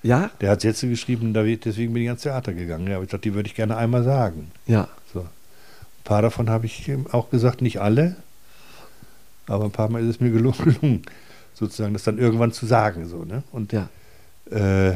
Ja? 0.03 0.30
Der 0.41 0.51
hat 0.51 0.61
Sätze 0.61 0.89
geschrieben, 0.89 1.32
deswegen 1.32 1.95
bin 1.95 2.03
ich 2.03 2.09
ans 2.09 2.22
Theater 2.22 2.53
gegangen. 2.53 2.89
Ja, 2.89 2.97
aber 2.97 3.05
ich 3.05 3.11
dachte, 3.11 3.22
die 3.22 3.34
würde 3.34 3.49
ich 3.49 3.55
gerne 3.55 3.76
einmal 3.76 4.03
sagen. 4.03 4.51
Ja. 4.66 4.89
So. 5.14 5.20
Ein 5.20 5.26
paar 6.05 6.22
davon 6.22 6.51
habe 6.51 6.66
ich 6.66 6.91
auch 7.12 7.30
gesagt, 7.30 7.62
nicht 7.62 7.80
alle, 7.80 8.16
aber 9.49 9.64
ein 9.64 9.70
paar 9.70 9.88
Mal 9.90 10.03
ist 10.03 10.09
es 10.09 10.20
mir 10.20 10.30
gelungen, 10.32 11.03
sozusagen 11.55 11.92
das 11.92 12.05
dann 12.05 12.18
irgendwann 12.18 12.53
zu 12.53 12.66
sagen. 12.66 13.07
So, 13.07 13.24
ne? 13.24 13.42
Und 13.53 13.72
Ja. 13.72 13.88
äh, 14.51 14.94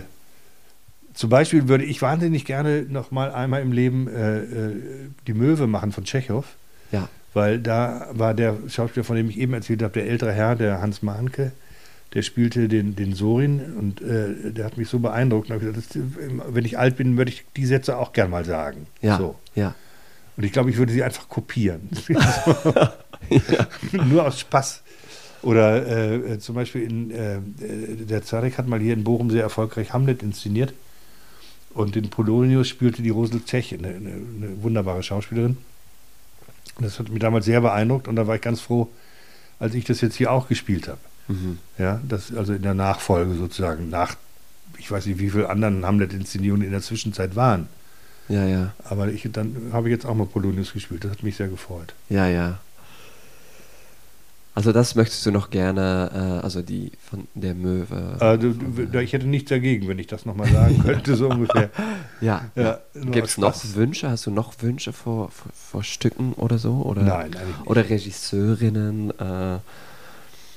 zum 1.14 1.28
Beispiel 1.28 1.68
würde 1.68 1.84
ich 1.84 2.00
wahnsinnig 2.00 2.44
gerne 2.46 2.86
noch 2.88 3.10
mal 3.10 3.30
einmal 3.32 3.60
im 3.60 3.72
Leben 3.72 4.08
äh, 4.08 4.38
äh, 4.38 4.76
die 5.26 5.34
Möwe 5.34 5.66
machen 5.66 5.92
von 5.92 6.04
Tschechow, 6.04 6.44
Ja. 6.90 7.08
weil 7.34 7.58
da 7.58 8.08
war 8.12 8.32
der 8.32 8.56
Schauspieler, 8.68 9.04
von 9.04 9.16
dem 9.16 9.28
ich 9.28 9.38
eben 9.38 9.52
erzählt 9.52 9.82
habe, 9.82 9.92
der 9.92 10.06
ältere 10.08 10.32
Herr, 10.32 10.56
der 10.56 10.80
Hans 10.80 11.02
Mahnke, 11.02 11.52
der 12.14 12.22
spielte 12.22 12.66
den, 12.68 12.96
den 12.96 13.14
Sorin 13.14 13.60
und 13.78 14.00
äh, 14.00 14.52
der 14.52 14.64
hat 14.64 14.76
mich 14.78 14.88
so 14.88 14.98
beeindruckt. 15.00 15.50
Und 15.50 15.56
ich 15.56 15.62
gesagt, 15.62 15.94
das, 15.94 16.02
wenn 16.54 16.64
ich 16.64 16.78
alt 16.78 16.96
bin, 16.96 17.16
würde 17.18 17.30
ich 17.30 17.44
die 17.56 17.66
Sätze 17.66 17.96
auch 17.98 18.12
gern 18.14 18.30
mal 18.30 18.44
sagen. 18.46 18.86
Ja. 19.02 19.16
So. 19.18 19.34
Ja. 19.54 19.74
Und 20.38 20.44
ich 20.44 20.52
glaube, 20.52 20.70
ich 20.70 20.76
würde 20.78 20.92
sie 20.92 21.02
einfach 21.02 21.28
kopieren. 21.28 21.88
Nur 23.92 24.26
aus 24.26 24.40
Spaß. 24.40 24.82
Oder 25.42 26.22
äh, 26.24 26.38
zum 26.38 26.54
Beispiel 26.54 26.82
in, 26.82 27.10
äh, 27.10 27.38
der 28.04 28.22
Zarek 28.22 28.58
hat 28.58 28.68
mal 28.68 28.78
hier 28.78 28.94
in 28.94 29.04
Bochum 29.04 29.30
sehr 29.30 29.42
erfolgreich 29.42 29.92
Hamlet 29.92 30.22
inszeniert. 30.22 30.72
Und 31.74 31.96
in 31.96 32.10
Polonius 32.10 32.68
spielte 32.68 33.02
die 33.02 33.10
Rosel 33.10 33.44
Zech, 33.44 33.74
eine, 33.74 33.88
eine, 33.88 34.10
eine 34.10 34.62
wunderbare 34.62 35.02
Schauspielerin. 35.02 35.56
Das 36.78 36.98
hat 36.98 37.08
mich 37.08 37.20
damals 37.20 37.44
sehr 37.44 37.60
beeindruckt 37.60 38.08
und 38.08 38.16
da 38.16 38.26
war 38.26 38.36
ich 38.36 38.40
ganz 38.40 38.60
froh, 38.60 38.90
als 39.58 39.74
ich 39.74 39.84
das 39.84 40.00
jetzt 40.00 40.16
hier 40.16 40.30
auch 40.30 40.48
gespielt 40.48 40.88
habe. 40.88 40.98
Mhm. 41.28 41.58
Ja, 41.78 42.00
das 42.08 42.34
also 42.34 42.52
in 42.52 42.62
der 42.62 42.74
Nachfolge 42.74 43.34
sozusagen, 43.34 43.90
nach, 43.90 44.16
ich 44.78 44.90
weiß 44.90 45.06
nicht, 45.06 45.18
wie 45.18 45.30
viele 45.30 45.48
anderen 45.48 45.84
Hamlet-Inszenierungen 45.84 46.64
in 46.64 46.72
der 46.72 46.82
Zwischenzeit 46.82 47.36
waren. 47.36 47.68
Ja, 48.28 48.46
ja. 48.46 48.72
Aber 48.84 49.08
ich, 49.08 49.28
dann 49.32 49.70
habe 49.72 49.88
ich 49.88 49.92
jetzt 49.92 50.06
auch 50.06 50.14
mal 50.14 50.26
Polonius 50.26 50.72
gespielt. 50.72 51.04
Das 51.04 51.10
hat 51.10 51.22
mich 51.22 51.36
sehr 51.36 51.48
gefreut. 51.48 51.94
Ja, 52.08 52.26
ja. 52.28 52.60
Also 54.54 54.72
das 54.72 54.94
möchtest 54.96 55.24
du 55.24 55.30
noch 55.30 55.48
gerne, 55.48 56.10
äh, 56.40 56.44
also 56.44 56.60
die 56.60 56.92
von 57.08 57.26
der 57.34 57.54
Möwe. 57.54 58.38
Du, 58.38 58.98
ich 59.00 59.14
hätte 59.14 59.26
nichts 59.26 59.48
dagegen, 59.48 59.88
wenn 59.88 59.98
ich 59.98 60.08
das 60.08 60.26
nochmal 60.26 60.50
sagen 60.52 60.82
könnte, 60.82 61.16
so 61.16 61.28
ungefähr. 61.30 61.70
ja. 62.20 62.44
Ja, 62.54 62.80
Gibt 62.94 63.28
es 63.28 63.38
noch. 63.38 63.54
Wünsche? 63.74 64.10
Hast 64.10 64.26
du 64.26 64.30
noch 64.30 64.52
Wünsche 64.60 64.92
vor, 64.92 65.30
vor, 65.30 65.52
vor 65.54 65.82
Stücken 65.84 66.34
oder 66.34 66.58
so? 66.58 66.82
Oder, 66.82 67.02
Nein, 67.02 67.30
nicht. 67.30 67.40
Oder 67.66 67.88
Regisseurinnen? 67.88 69.10
Äh, 69.18 69.58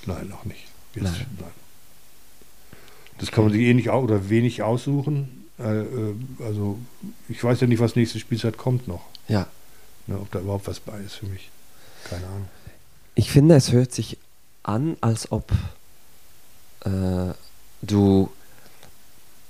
Nein, 0.07 0.27
noch 0.29 0.43
nicht. 0.43 0.65
Jetzt, 0.93 1.03
Nein. 1.05 1.25
nein. 1.39 1.51
Das 3.19 3.31
kann 3.31 3.45
man 3.45 3.53
sich 3.53 3.61
eh 3.61 3.73
nicht 3.73 3.89
oder 3.89 4.29
wenig 4.29 4.61
aussuchen. 4.61 5.45
Äh, 5.57 5.79
äh, 5.83 6.15
also 6.43 6.77
ich 7.29 7.41
weiß 7.41 7.61
ja 7.61 7.67
nicht, 7.67 7.79
was 7.79 7.95
nächste 7.95 8.19
Spielzeit 8.19 8.57
kommt 8.57 8.87
noch. 8.89 9.05
ja. 9.27 9.47
Ne, 10.07 10.19
ob 10.19 10.29
da 10.31 10.39
überhaupt 10.39 10.67
was 10.67 10.79
bei 10.79 10.99
ist 10.99 11.15
für 11.15 11.25
mich. 11.25 11.49
Keine 12.07 12.27
Ahnung. 12.27 12.47
Ich 13.15 13.31
finde, 13.31 13.55
es 13.55 13.71
hört 13.71 13.93
sich 13.93 14.17
an, 14.63 14.97
als 14.99 15.31
ob 15.31 15.51
äh, 16.81 17.33
du 17.81 18.29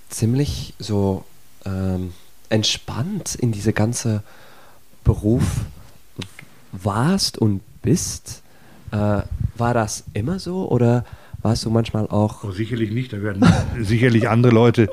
ziemlich 0.10 0.76
so 0.78 1.26
ähm, 1.66 2.14
entspannt 2.50 3.36
in 3.36 3.52
diese 3.52 3.74
ganze 3.74 4.24
Beruf 5.04 5.44
warst 6.72 7.38
und 7.38 7.62
bist. 7.82 8.44
Äh, 8.92 9.24
war 9.58 9.74
das 9.74 10.04
immer 10.14 10.38
so 10.38 10.70
oder 10.70 11.06
warst 11.42 11.66
du 11.66 11.70
manchmal 11.70 12.08
auch 12.08 12.44
Oh, 12.44 12.52
sicherlich 12.52 12.92
nicht. 12.92 13.14
Da 13.14 13.22
werden 13.22 13.46
sicherlich 13.82 14.30
andere 14.30 14.54
Leute 14.54 14.90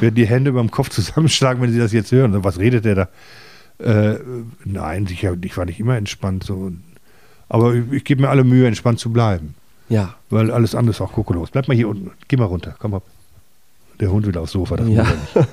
werden 0.00 0.14
die 0.14 0.26
Hände 0.26 0.52
beim 0.52 0.70
Kopf 0.70 0.90
zusammenschlagen, 0.90 1.60
wenn 1.62 1.72
sie 1.72 1.78
das 1.78 1.92
jetzt 1.92 2.12
hören. 2.12 2.44
Was 2.44 2.58
redet 2.58 2.84
der 2.84 2.94
da? 2.94 3.08
Äh, 3.78 4.18
nein, 4.64 5.06
sicher, 5.06 5.36
ich 5.42 5.56
war 5.56 5.64
nicht 5.64 5.80
immer 5.80 5.96
entspannt. 5.96 6.44
So. 6.44 6.72
Aber 7.52 7.74
ich, 7.74 7.92
ich 7.92 8.04
gebe 8.04 8.22
mir 8.22 8.30
alle 8.30 8.44
Mühe, 8.44 8.66
entspannt 8.66 8.98
zu 8.98 9.12
bleiben. 9.12 9.54
ja 9.90 10.14
Weil 10.30 10.50
alles 10.50 10.74
andere 10.74 10.92
ist 10.94 11.02
auch 11.02 11.12
kokolos. 11.12 11.50
Bleib 11.50 11.68
mal 11.68 11.76
hier 11.76 11.86
unten. 11.88 12.10
Geh 12.26 12.38
mal 12.38 12.46
runter. 12.46 12.74
Komm 12.78 12.94
ab. 12.94 13.02
Der 14.00 14.10
Hund 14.10 14.24
will 14.24 14.34
aufs 14.38 14.52
Sofa. 14.52 14.76
Das 14.78 14.88
Ja. 14.88 15.02
nicht. 15.04 15.48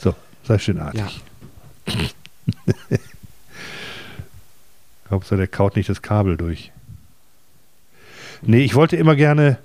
So, 0.00 0.14
sei 0.42 0.58
schön 0.58 0.78
artig. 0.78 1.00
ja 1.00 1.94
Hauptsache, 5.10 5.38
der 5.38 5.46
kaut 5.46 5.76
nicht 5.76 5.88
das 5.88 6.02
Kabel 6.02 6.36
durch. 6.36 6.72
Nee, 8.42 8.62
ich 8.64 8.74
wollte 8.74 8.96
immer 8.96 9.16
gerne, 9.16 9.56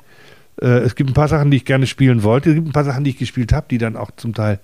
äh, 0.62 0.80
es 0.80 0.96
gibt 0.96 1.10
ein 1.10 1.14
paar 1.14 1.28
Sachen, 1.28 1.52
die 1.52 1.58
ich 1.58 1.66
gerne 1.66 1.88
spielen 1.88 2.24
wollte. 2.24 2.50
Es 2.52 2.56
gibt 2.56 2.68
ein 2.68 2.72
paar 2.74 2.86
Sachen, 2.86 3.04
die 3.04 3.10
ich 3.10 3.18
gespielt 3.18 3.52
habe, 3.52 3.66
die 3.70 3.78
dann 3.80 3.98
auch 3.98 4.12
zum 4.16 4.34
Teil 4.34 4.60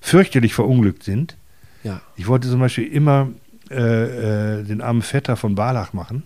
fürchterlich 0.00 0.52
verunglückt 0.54 1.04
sind. 1.04 1.36
ja 1.84 2.00
Ich 2.16 2.26
wollte 2.26 2.48
zum 2.48 2.58
Beispiel 2.58 2.86
immer 2.88 3.28
äh, 3.70 4.58
äh, 4.58 4.64
den 4.64 4.80
armen 4.80 5.02
Vetter 5.02 5.36
von 5.36 5.54
Barlach 5.54 5.92
machen. 5.92 6.24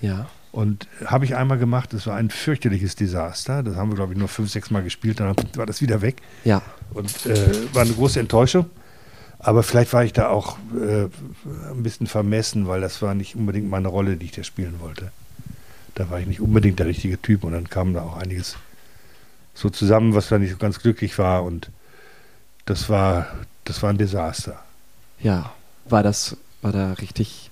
Ja 0.00 0.26
Und 0.52 0.88
habe 1.04 1.24
ich 1.24 1.36
einmal 1.36 1.58
gemacht, 1.58 1.92
das 1.92 2.06
war 2.06 2.16
ein 2.16 2.30
fürchterliches 2.30 2.96
Desaster. 2.96 3.62
Das 3.62 3.76
haben 3.76 3.90
wir, 3.90 3.96
glaube 3.96 4.12
ich, 4.14 4.18
nur 4.18 4.28
fünf, 4.28 4.50
sechs 4.50 4.70
Mal 4.70 4.82
gespielt, 4.82 5.20
dann 5.20 5.34
war 5.54 5.66
das 5.66 5.80
wieder 5.80 6.00
weg. 6.00 6.16
ja 6.44 6.62
Und 6.94 7.26
äh, 7.26 7.74
war 7.74 7.82
eine 7.82 7.92
große 7.92 8.20
Enttäuschung. 8.20 8.66
Aber 9.38 9.62
vielleicht 9.62 9.92
war 9.92 10.02
ich 10.02 10.12
da 10.12 10.28
auch 10.28 10.56
äh, 10.74 11.04
ein 11.70 11.82
bisschen 11.82 12.06
vermessen, 12.06 12.66
weil 12.66 12.80
das 12.80 13.02
war 13.02 13.14
nicht 13.14 13.36
unbedingt 13.36 13.68
meine 13.68 13.88
Rolle, 13.88 14.16
die 14.16 14.26
ich 14.26 14.32
da 14.32 14.42
spielen 14.42 14.80
wollte. 14.80 15.12
Da 15.94 16.10
war 16.10 16.20
ich 16.20 16.26
nicht 16.26 16.40
unbedingt 16.40 16.78
der 16.78 16.86
richtige 16.86 17.20
Typ 17.20 17.44
und 17.44 17.52
dann 17.52 17.68
kam 17.68 17.92
da 17.92 18.02
auch 18.02 18.16
einiges 18.16 18.56
so 19.54 19.70
zusammen, 19.70 20.14
was 20.14 20.28
da 20.28 20.38
nicht 20.38 20.50
so 20.50 20.56
ganz 20.56 20.80
glücklich 20.80 21.18
war 21.18 21.42
und 21.44 21.70
das 22.66 22.88
war, 22.88 23.28
das 23.64 23.82
war 23.82 23.90
ein 23.90 23.98
Desaster. 23.98 24.62
ja 25.20 25.52
war 25.88 26.02
das 26.02 26.36
war 26.62 26.72
da 26.72 26.92
richtig 26.94 27.45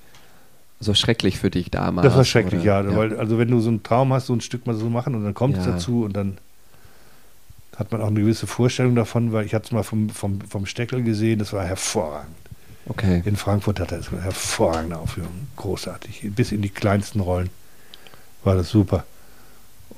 so 0.84 0.94
schrecklich 0.94 1.38
für 1.38 1.50
dich 1.50 1.70
damals 1.70 2.06
Das 2.06 2.16
war 2.16 2.24
schrecklich, 2.24 2.60
oder? 2.62 2.82
ja, 2.84 2.96
Weil, 2.96 3.18
also 3.18 3.38
wenn 3.38 3.48
du 3.48 3.60
so 3.60 3.68
einen 3.70 3.82
Traum 3.82 4.12
hast, 4.12 4.26
so 4.26 4.32
ein 4.34 4.40
Stück 4.40 4.66
mal 4.66 4.74
so 4.74 4.88
machen 4.88 5.14
und 5.14 5.24
dann 5.24 5.34
kommt 5.34 5.56
es 5.56 5.66
Ja. 5.66 5.72
dazu 5.72 6.04
und 6.04 6.14
dann 6.16 6.38
hat 7.76 7.90
man 7.90 8.00
auch 8.02 8.06
eine 8.08 8.20
gewisse 8.20 8.46
Vorstellung 8.46 8.94
davon, 8.94 9.32
weil 9.32 9.44
ich 9.46 9.54
hatte 9.54 9.66
es 9.66 9.72
mal 9.72 9.82
vom, 9.82 10.08
vom, 10.10 10.40
vom 10.42 10.66
Steckel 10.66 11.02
gesehen, 11.02 11.40
das 11.40 11.52
war 11.52 11.64
hervorragend. 11.64 12.36
okay 12.88 13.22
In 13.24 13.34
Frankfurt 13.36 13.80
hat 13.80 13.90
er 13.92 13.98
es 13.98 14.12
eine 14.12 14.22
hervorragende 14.22 14.96
Aufführung. 14.98 15.48
Großartig. 15.56 16.30
Bis 16.36 16.52
in 16.52 16.62
die 16.62 16.68
kleinsten 16.68 17.18
Rollen 17.20 17.50
war 18.44 18.54
das 18.54 18.68
super. 18.68 19.04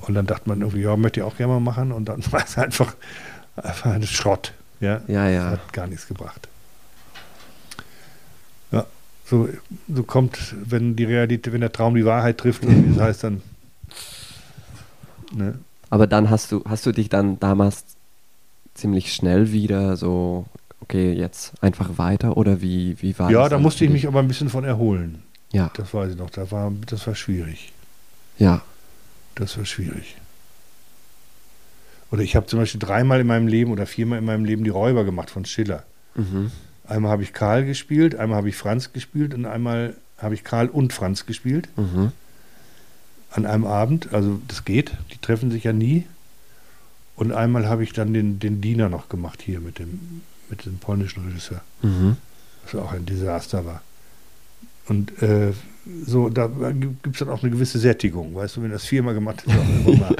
Und 0.01 0.13
dann 0.15 0.25
dachte 0.25 0.49
man 0.49 0.61
irgendwie, 0.61 0.81
ja, 0.81 0.95
möchte 0.95 1.19
ich 1.19 1.25
auch 1.25 1.37
gerne 1.37 1.53
mal 1.53 1.59
machen. 1.59 1.91
Und 1.91 2.05
dann 2.05 2.23
war 2.31 2.43
es 2.43 2.57
einfach, 2.57 2.95
einfach 3.55 3.91
ein 3.91 4.03
Schrott. 4.07 4.53
Ja, 4.79 5.01
ja 5.07 5.27
ja 5.29 5.51
hat 5.51 5.73
gar 5.73 5.85
nichts 5.87 6.07
gebracht. 6.07 6.47
Ja, 9.29 9.37
so, 9.37 9.49
so 9.93 10.03
kommt, 10.03 10.55
wenn 10.63 10.95
die 10.95 11.03
Realität, 11.05 11.53
wenn 11.53 11.61
der 11.61 11.71
Traum 11.71 11.95
die 11.95 12.05
Wahrheit 12.05 12.37
trifft, 12.37 12.67
wie 12.67 12.91
es 12.91 12.99
heißt, 12.99 13.23
dann. 13.23 13.41
Ne? 15.33 15.59
Aber 15.89 16.07
dann 16.07 16.29
hast 16.29 16.51
du, 16.51 16.63
hast 16.67 16.85
du 16.85 16.91
dich 16.91 17.09
dann 17.09 17.39
damals 17.39 17.83
ziemlich 18.73 19.13
schnell 19.13 19.51
wieder 19.51 19.97
so, 19.97 20.45
okay, 20.81 21.13
jetzt 21.13 21.53
einfach 21.61 21.97
weiter 21.97 22.37
oder 22.37 22.61
wie, 22.61 23.01
wie 23.01 23.17
war 23.17 23.29
Ja, 23.31 23.39
das 23.39 23.49
da 23.49 23.55
dann 23.55 23.63
musste 23.63 23.85
ich 23.85 23.91
mich 23.91 24.07
aber 24.07 24.19
ein 24.19 24.27
bisschen 24.27 24.49
von 24.49 24.63
erholen. 24.63 25.23
Ja, 25.51 25.71
Das 25.75 25.93
weiß 25.93 26.11
ich 26.11 26.17
noch. 26.17 26.29
Da 26.29 26.51
war, 26.51 26.71
das 26.87 27.07
war 27.07 27.15
schwierig. 27.15 27.71
ja, 28.37 28.61
Das 29.35 29.57
war 29.57 29.65
schwierig. 29.65 30.17
Oder 32.11 32.21
ich 32.21 32.35
habe 32.35 32.45
zum 32.45 32.59
Beispiel 32.59 32.79
dreimal 32.79 33.19
in 33.19 33.27
meinem 33.27 33.47
Leben 33.47 33.71
oder 33.71 33.85
viermal 33.85 34.19
in 34.19 34.25
meinem 34.25 34.45
Leben 34.45 34.63
die 34.63 34.69
Räuber 34.69 35.03
gemacht 35.03 35.29
von 35.29 35.45
Schiller. 35.45 35.83
mhm. 36.15 36.51
Einmal 36.87 37.11
habe 37.11 37.23
ich 37.23 37.33
Karl 37.33 37.65
gespielt, 37.65 38.15
einmal 38.15 38.37
habe 38.37 38.49
ich 38.49 38.55
Franz 38.55 38.93
gespielt 38.93 39.33
und 39.33 39.45
einmal 39.45 39.95
habe 40.17 40.33
ich 40.35 40.43
Karl 40.43 40.67
und 40.67 40.93
Franz 40.93 41.25
gespielt 41.25 41.67
Mhm. 41.77 42.11
an 43.31 43.45
einem 43.45 43.65
Abend. 43.65 44.13
Also 44.13 44.39
das 44.47 44.65
geht, 44.65 44.91
die 45.13 45.17
treffen 45.19 45.51
sich 45.51 45.63
ja 45.65 45.73
nie. 45.73 46.05
Und 47.15 47.31
einmal 47.31 47.67
habe 47.67 47.83
ich 47.83 47.93
dann 47.93 48.13
den, 48.13 48.39
den 48.39 48.61
Diener 48.61 48.89
noch 48.89 49.09
gemacht 49.09 49.41
hier 49.41 49.59
mit 49.59 49.79
dem, 49.79 50.21
mit 50.49 50.65
dem 50.65 50.77
polnischen 50.77 51.25
Regisseur, 51.27 51.61
Mhm. 51.81 52.17
was 52.63 52.75
auch 52.81 52.93
ein 52.93 53.05
Desaster 53.05 53.65
war. 53.65 53.81
Und 54.87 55.21
äh, 55.21 55.51
so, 56.05 56.29
da 56.29 56.47
gibt 56.47 57.07
es 57.15 57.19
dann 57.19 57.29
auch 57.29 57.41
eine 57.43 57.51
gewisse 57.51 57.79
Sättigung, 57.79 58.33
weißt 58.35 58.55
du, 58.57 58.61
wenn 58.63 58.71
das 58.71 58.85
viermal 58.85 59.13
gemacht 59.13 59.43
mal, 59.85 60.15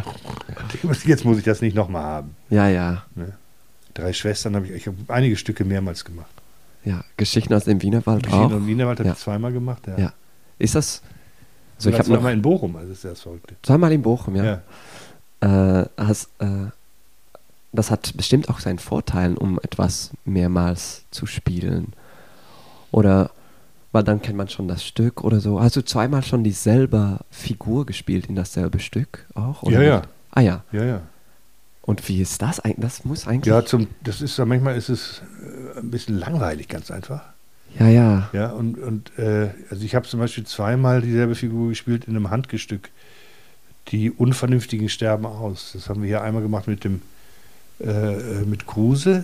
jetzt 1.05 1.24
muss 1.26 1.38
ich 1.38 1.43
das 1.43 1.61
nicht 1.61 1.76
nochmal 1.76 2.03
haben. 2.03 2.36
Ja, 2.49 2.68
ja, 2.68 3.03
Drei 3.93 4.13
Schwestern 4.13 4.55
habe 4.55 4.65
ich, 4.68 4.72
ich 4.74 4.88
habe 4.88 4.97
einige 5.07 5.38
Stücke 5.38 5.63
mehrmals 5.65 6.03
gemacht. 6.05 6.30
Ja. 6.88 7.04
Geschichten 7.18 7.54
aus 7.54 7.66
dem 7.66 7.82
Wienerwald 7.82 8.24
Geschichten 8.24 8.46
auch. 8.46 8.52
und 8.52 8.68
Wienerwald 8.68 9.00
habe 9.00 9.10
Ja. 9.10 9.14
ich 9.14 9.20
zweimal 9.20 9.52
gemacht. 9.52 9.88
Ja. 9.88 9.98
Ja. 9.98 10.14
Ist 10.60 10.76
das? 10.76 11.02
Also 11.78 11.90
ich 11.90 12.00
habe 12.00 12.10
noch 12.10 12.16
zweimal 12.18 12.34
in 12.34 12.42
Bochum, 12.42 12.76
also 12.76 12.92
ist 12.92 13.04
ja 13.04 13.12
das 13.12 13.22
Verrückte. 13.22 13.56
zweimal 13.62 13.92
in 13.92 14.02
Bochum, 14.02 14.36
ja. 14.36 14.62
Ja. 15.44 15.82
Äh, 15.82 15.86
hast, 15.98 16.30
äh, 16.40 16.48
das 17.72 17.92
hat 17.92 18.16
bestimmt 18.18 18.50
auch 18.50 18.60
seinen 18.60 18.80
Vorteil, 18.80 19.36
um 19.36 19.60
etwas 19.62 20.12
mehrmals 20.26 21.04
zu 21.12 21.26
spielen. 21.28 21.94
Oder 22.92 23.30
weil 23.92 24.04
dann 24.04 24.22
kennt 24.22 24.38
man 24.38 24.50
schon 24.50 24.68
das 24.68 24.84
Stück 24.84 25.24
oder 25.24 25.40
so. 25.40 25.62
Hast 25.62 25.76
du 25.76 25.82
zweimal 25.84 26.24
schon 26.24 26.44
dieselbe 26.44 27.20
Figur 27.30 27.86
gespielt 27.86 28.26
in 28.28 28.36
dasselbe 28.36 28.80
Stück 28.80 29.26
auch? 29.36 29.64
Ja, 29.70 29.82
ja. 29.82 29.96
nicht? 29.98 30.10
Ah 30.32 30.42
ja. 30.42 30.64
ja, 30.72 30.84
ja. 30.84 31.02
Und 31.88 32.08
wie 32.10 32.22
ist 32.22 32.42
das 32.42 32.60
eigentlich? 32.60 32.82
Das 32.82 33.06
muss 33.06 33.28
eigentlich. 33.28 33.52
Ja, 33.52 33.66
zum, 33.66 33.88
das 34.04 34.22
ist 34.22 34.38
manchmal 34.38 34.76
ist 34.76 34.90
es 34.90 35.22
äh, 35.42 35.80
ein 35.80 35.90
bisschen 35.90 36.20
langweilig, 36.20 36.68
ganz 36.68 36.92
einfach. 36.92 37.24
ja, 37.80 37.88
ja. 37.88 38.30
Ja, 38.34 38.52
und, 38.52 38.78
und 38.78 39.18
äh, 39.18 39.52
also 39.70 39.84
ich 39.86 39.96
habe 39.96 40.06
zum 40.06 40.20
Beispiel 40.20 40.44
zweimal 40.44 41.02
dieselbe 41.02 41.34
Figur 41.34 41.70
gespielt 41.70 42.04
in 42.06 42.16
einem 42.16 42.30
Handgestück. 42.30 42.90
Die 43.88 44.12
Unvernünftigen 44.12 44.90
sterben 44.90 45.26
aus. 45.26 45.72
Das 45.74 45.88
haben 45.88 46.02
wir 46.02 46.08
hier 46.08 46.22
einmal 46.22 46.42
gemacht 46.42 46.68
mit 46.68 46.84
dem 46.84 47.02
äh, 47.80 48.42
äh, 48.42 48.46
mit 48.46 48.68
Kruse 48.68 49.24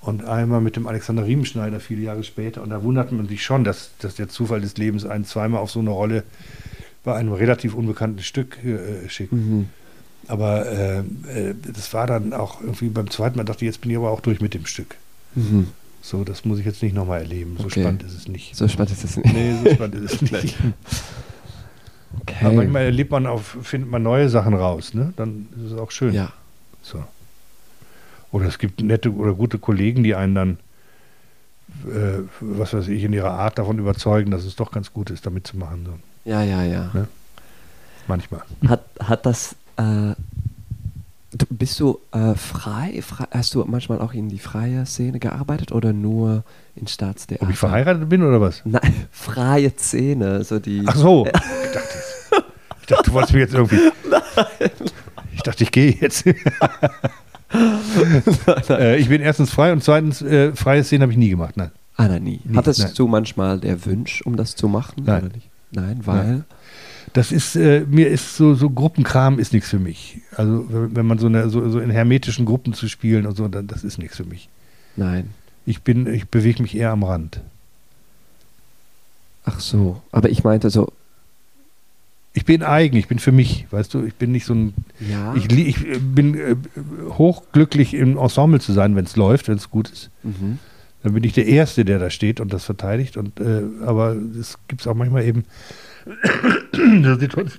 und 0.00 0.24
einmal 0.24 0.62
mit 0.62 0.76
dem 0.76 0.86
Alexander 0.86 1.26
Riemenschneider 1.26 1.78
viele 1.78 2.00
Jahre 2.00 2.24
später. 2.24 2.62
Und 2.62 2.70
da 2.70 2.82
wundert 2.82 3.12
man 3.12 3.28
sich 3.28 3.44
schon, 3.44 3.64
dass, 3.64 3.90
dass 3.98 4.14
der 4.14 4.30
Zufall 4.30 4.62
des 4.62 4.78
Lebens 4.78 5.04
einen 5.04 5.26
zweimal 5.26 5.60
auf 5.60 5.70
so 5.70 5.80
eine 5.80 5.90
Rolle 5.90 6.22
bei 7.04 7.14
einem 7.14 7.32
relativ 7.32 7.74
unbekannten 7.74 8.22
Stück 8.22 8.64
äh, 8.64 9.08
schickt. 9.10 9.32
Mhm. 9.32 9.68
Aber 10.30 10.64
äh, 10.66 10.98
äh, 11.00 11.54
das 11.74 11.92
war 11.92 12.06
dann 12.06 12.32
auch 12.32 12.60
irgendwie 12.60 12.88
beim 12.88 13.10
zweiten 13.10 13.36
Mal, 13.36 13.44
dachte 13.44 13.64
ich, 13.64 13.70
jetzt 13.70 13.80
bin 13.80 13.90
ich 13.90 13.96
aber 13.96 14.10
auch 14.10 14.20
durch 14.20 14.40
mit 14.40 14.54
dem 14.54 14.64
Stück. 14.64 14.94
Mhm. 15.34 15.66
So, 16.02 16.22
das 16.24 16.44
muss 16.44 16.60
ich 16.60 16.64
jetzt 16.64 16.82
nicht 16.82 16.94
nochmal 16.94 17.20
erleben. 17.22 17.56
So 17.58 17.64
Okay. 17.64 17.80
spannend 17.82 18.04
ist 18.04 18.14
es 18.14 18.28
nicht. 18.28 18.54
So 18.56 18.68
spannend 18.68 18.92
ist 18.92 19.04
es 19.04 19.16
nicht. 19.16 19.32
Nee, 19.34 19.54
so 19.64 19.74
spannend 19.74 19.94
ist 19.96 20.22
es 20.22 20.30
nicht. 20.32 20.56
Okay. 22.20 22.44
Aber 22.44 22.54
manchmal 22.54 22.84
erlebt 22.84 23.10
man 23.10 23.26
auf, 23.26 23.56
findet 23.62 23.90
man 23.90 24.02
neue 24.02 24.28
Sachen 24.28 24.54
raus, 24.54 24.94
ne? 24.94 25.12
Dann 25.16 25.48
ist 25.56 25.72
es 25.72 25.78
auch 25.78 25.90
schön. 25.90 26.14
ja. 26.14 26.32
So. 26.82 27.02
Oder 28.32 28.46
es 28.46 28.58
gibt 28.58 28.80
nette 28.80 29.12
oder 29.12 29.34
gute 29.34 29.58
Kollegen, 29.58 30.04
die 30.04 30.14
einen 30.14 30.34
dann, 30.36 30.58
äh, 31.86 32.20
was 32.40 32.72
weiß 32.72 32.86
ich, 32.88 33.02
in 33.02 33.12
ihrer 33.12 33.32
Art 33.32 33.58
davon 33.58 33.78
überzeugen, 33.80 34.30
dass 34.30 34.44
es 34.44 34.54
doch 34.56 34.70
ganz 34.70 34.92
gut 34.92 35.10
ist, 35.10 35.26
damit 35.26 35.46
zu 35.48 35.56
machen. 35.58 35.84
So. 35.84 36.30
Ja, 36.30 36.42
ja, 36.42 36.62
ja. 36.62 36.90
Ne? 36.94 37.08
Manchmal. 38.06 38.42
Hat, 38.68 38.84
hat 39.00 39.26
das. 39.26 39.56
Äh, 39.80 40.14
du, 41.32 41.46
bist 41.50 41.80
du 41.80 41.98
äh, 42.12 42.34
frei, 42.34 43.00
frei? 43.02 43.24
Hast 43.30 43.54
du 43.54 43.64
manchmal 43.64 44.00
auch 44.00 44.12
in 44.12 44.28
die 44.28 44.38
freie 44.38 44.84
Szene 44.86 45.18
gearbeitet 45.18 45.72
oder 45.72 45.92
nur 45.92 46.44
in 46.76 46.86
Staatstheater? 46.86 47.42
Ob 47.42 47.50
ich 47.50 47.56
verheiratet 47.56 48.08
bin 48.08 48.22
oder 48.22 48.40
was? 48.40 48.62
Nein, 48.64 48.94
freie 49.10 49.72
Szene, 49.76 50.44
so 50.44 50.58
die. 50.58 50.82
Ach 50.86 50.96
so. 50.96 51.26
Ich 51.70 51.72
dachte, 51.72 51.94
jetzt- 51.94 52.32
ich 52.80 52.86
dachte, 52.86 53.02
du 53.04 53.12
wolltest 53.12 53.32
mir 53.32 53.40
jetzt 53.40 53.54
irgendwie. 53.54 53.78
Ich 55.34 55.42
dachte, 55.42 55.62
ich 55.64 55.70
gehe 55.72 55.92
jetzt. 55.92 56.26
äh, 58.68 58.96
ich 58.98 59.08
bin 59.08 59.20
erstens 59.22 59.50
frei 59.50 59.72
und 59.72 59.82
zweitens, 59.82 60.20
äh, 60.22 60.52
freie 60.54 60.84
Szenen 60.84 61.02
habe 61.02 61.12
ich 61.12 61.18
nie 61.18 61.30
gemacht. 61.30 61.56
Nein. 61.56 61.70
Ah, 61.96 62.08
nein, 62.08 62.22
nie. 62.24 62.40
Nie, 62.44 62.56
Hattest 62.56 62.80
nein. 62.80 62.92
du 62.96 63.06
manchmal 63.08 63.58
der 63.60 63.84
Wunsch, 63.86 64.22
um 64.22 64.36
das 64.36 64.54
zu 64.56 64.68
machen? 64.68 65.02
Nein. 65.04 65.30
Nein, 65.70 66.00
weil. 66.04 66.44
Das 67.12 67.32
ist, 67.32 67.56
äh, 67.56 67.84
mir 67.88 68.08
ist 68.08 68.36
so, 68.36 68.54
so 68.54 68.70
Gruppenkram 68.70 69.38
ist 69.38 69.52
nichts 69.52 69.68
für 69.68 69.78
mich. 69.80 70.18
Also 70.36 70.66
wenn, 70.68 71.06
man 71.06 71.18
so, 71.18 71.26
eine, 71.26 71.50
so, 71.50 71.68
so 71.68 71.80
in 71.80 71.90
hermetischen 71.90 72.46
Gruppen 72.46 72.72
zu 72.72 72.88
spielen 72.88 73.26
und 73.26 73.36
so, 73.36 73.48
dann, 73.48 73.66
das 73.66 73.82
ist 73.82 73.98
nichts 73.98 74.16
für 74.16 74.24
mich. 74.24 74.48
Nein. 74.96 75.30
Ich 75.66 75.82
bin, 75.82 76.06
ich 76.06 76.28
bewege 76.28 76.62
mich 76.62 76.76
eher 76.76 76.90
am 76.90 77.02
Rand. 77.02 77.40
Ach 79.44 79.60
so. 79.60 80.02
Aber 80.12 80.28
ich 80.28 80.44
meinte 80.44 80.70
so. 80.70 80.92
Ich 82.32 82.44
bin 82.44 82.62
eigen, 82.62 82.96
ich 82.96 83.08
bin 83.08 83.18
für 83.18 83.32
mich, 83.32 83.66
weißt 83.72 83.92
du, 83.92 84.04
ich 84.04 84.14
bin 84.14 84.30
nicht 84.30 84.44
so 84.44 84.54
ein, 84.54 84.72
Ja. 85.00 85.34
ich, 85.34 85.50
ich 85.50 85.84
äh, 85.84 85.98
bin 85.98 86.36
äh, 86.38 86.54
hochglücklich 87.10 87.92
im 87.94 88.16
Ensemble 88.16 88.60
zu 88.60 88.72
sein, 88.72 88.94
wenn 88.94 89.04
es 89.04 89.16
läuft, 89.16 89.48
wenn 89.48 89.56
es 89.56 89.68
gut 89.70 89.90
ist. 89.90 90.10
mhm. 90.22 90.58
Dann 91.02 91.14
bin 91.14 91.24
ich 91.24 91.32
der 91.32 91.46
Erste, 91.46 91.84
der 91.86 91.98
da 91.98 92.10
steht 92.10 92.40
und 92.40 92.52
das 92.52 92.64
verteidigt. 92.66 93.16
Und, 93.16 93.40
äh, 93.40 93.62
aber 93.84 94.14
es 94.38 94.58
gibt 94.68 94.86
auch 94.86 94.94
manchmal 94.94 95.24
eben 95.24 95.44
so 96.04 97.14
Situa- 97.14 97.50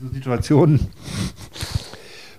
so 0.00 0.08
Situationen, 0.12 0.88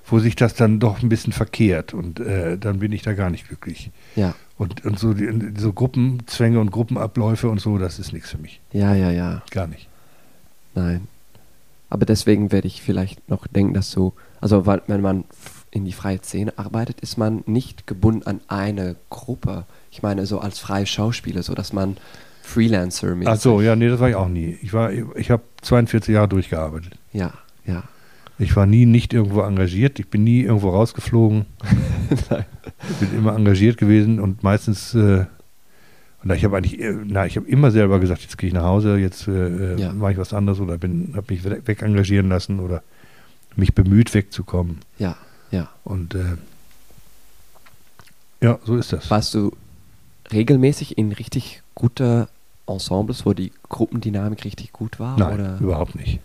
wo 0.08 0.20
sich 0.20 0.36
das 0.36 0.54
dann 0.54 0.80
doch 0.80 1.02
ein 1.02 1.10
bisschen 1.10 1.34
verkehrt 1.34 1.94
und 1.94 2.20
äh, 2.20 2.58
dann 2.58 2.80
bin 2.80 2.92
ich 2.92 3.02
da 3.04 3.14
gar 3.14 3.30
nicht 3.30 3.48
glücklich. 3.48 3.92
Ja. 4.16 4.36
Und, 4.58 4.86
und 4.86 5.00
so, 5.00 5.14
die, 5.14 5.54
so 5.58 5.74
Gruppenzwänge 5.74 6.60
und 6.60 6.72
Gruppenabläufe 6.72 7.50
und 7.50 7.60
so, 7.60 7.78
das 7.78 8.00
ist 8.00 8.14
nichts 8.14 8.30
für 8.30 8.38
mich. 8.38 8.60
Ja, 8.72 8.94
ja, 8.94 9.12
ja. 9.12 9.42
Gar 9.52 9.68
nicht. 9.68 9.88
Nein. 10.76 11.08
Aber 11.90 12.06
deswegen 12.06 12.52
werde 12.52 12.68
ich 12.68 12.82
vielleicht 12.82 13.30
noch 13.30 13.48
denken, 13.48 13.74
dass 13.74 13.92
so, 13.92 14.14
also 14.42 14.66
weil, 14.66 14.82
wenn 14.88 15.02
man 15.02 15.26
in 15.72 15.86
die 15.86 15.94
freie 15.94 16.22
Szene 16.22 16.54
arbeitet, 16.58 17.02
ist 17.02 17.18
man 17.18 17.44
nicht 17.46 17.88
gebunden 17.88 18.24
an 18.28 18.42
eine 18.48 18.96
Gruppe. 19.10 19.66
Ich 19.92 20.02
meine, 20.04 20.26
so 20.26 20.40
als 20.40 20.60
freie 20.60 20.86
Schauspieler, 20.86 21.44
so 21.44 21.56
dass 21.56 21.74
man 21.74 21.98
Freelancer 22.44 23.16
mit. 23.16 23.28
Ach 23.28 23.38
so, 23.38 23.62
ja, 23.62 23.76
nee, 23.76 23.88
das 23.88 24.00
war 24.00 24.10
ich 24.10 24.16
auch 24.16 24.28
nie. 24.28 24.58
Ich, 24.62 24.74
war, 24.74 24.92
ich 24.92 25.32
habe 25.32 25.44
42 25.62 26.14
Jahre 26.14 26.28
durchgearbeitet. 26.28 26.94
Ja, 27.14 27.34
ja. 27.66 27.84
Ich 28.38 28.56
war 28.56 28.66
nie 28.66 28.86
nicht 28.86 29.14
irgendwo 29.14 29.42
engagiert. 29.42 29.98
Ich 30.00 30.10
bin 30.10 30.24
nie 30.26 30.42
irgendwo 30.42 30.70
rausgeflogen. 30.72 31.46
Nein. 32.30 32.46
bin 33.00 33.18
immer 33.18 33.36
engagiert 33.36 33.78
gewesen 33.78 34.20
und 34.20 34.44
meistens, 34.44 34.94
äh, 34.94 35.26
und 36.24 36.32
ich 36.34 36.44
habe 36.44 36.58
eigentlich, 36.58 36.80
äh, 36.82 36.94
na, 37.06 37.26
ich 37.26 37.38
habe 37.38 37.48
immer 37.48 37.72
selber 37.72 38.00
gesagt, 38.00 38.22
jetzt 38.22 38.38
gehe 38.38 38.50
ich 38.50 38.54
nach 38.54 38.64
Hause, 38.64 38.98
jetzt 38.98 39.28
äh, 39.28 39.76
Ja. 39.78 39.94
mache 39.94 40.12
ich 40.12 40.18
was 40.18 40.34
anderes 40.34 40.60
oder 40.60 40.78
bin, 40.78 41.14
habe 41.16 41.34
mich 41.34 41.44
weg, 41.46 41.62
wegengagieren 41.66 42.28
lassen 42.28 42.60
oder 42.60 42.84
mich 43.56 43.74
bemüht 43.74 44.14
wegzukommen. 44.14 44.80
Ja, 45.00 45.16
ja. 45.52 45.70
Und 45.86 46.14
äh, 46.16 46.36
ja, 48.42 48.60
so 48.66 48.76
ist 48.76 48.92
das. 48.92 49.10
Warst 49.10 49.34
du 49.34 49.56
regelmäßig 50.32 50.98
in 50.98 51.12
richtig 51.14 51.63
gute 51.84 52.30
Ensembles, 52.66 53.26
wo 53.26 53.34
die 53.34 53.52
Gruppendynamik 53.68 54.46
richtig 54.46 54.72
gut 54.72 55.02
war? 55.02 55.20
Nein, 55.20 55.34
oder? 55.34 55.58
überhaupt 55.60 55.96
nicht. 55.96 56.20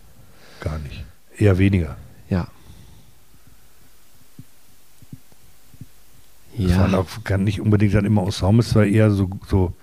Gar 0.61 0.79
nicht. 0.79 1.03
Eher 1.37 1.57
weniger. 1.57 1.97
Ja. 2.29 2.47
Das 6.57 6.77
waren 6.77 6.91
Ja. 6.91 6.97
auch 6.99 7.07
kann 7.25 7.43
nicht 7.43 7.59
unbedingt 7.59 7.93
dann 7.93 8.05
immer 8.05 8.23
Ensembles, 8.23 8.67
es 8.67 8.75
war 8.75 8.85
eher 8.85 9.11
so, 9.11 9.29
so 9.49 9.73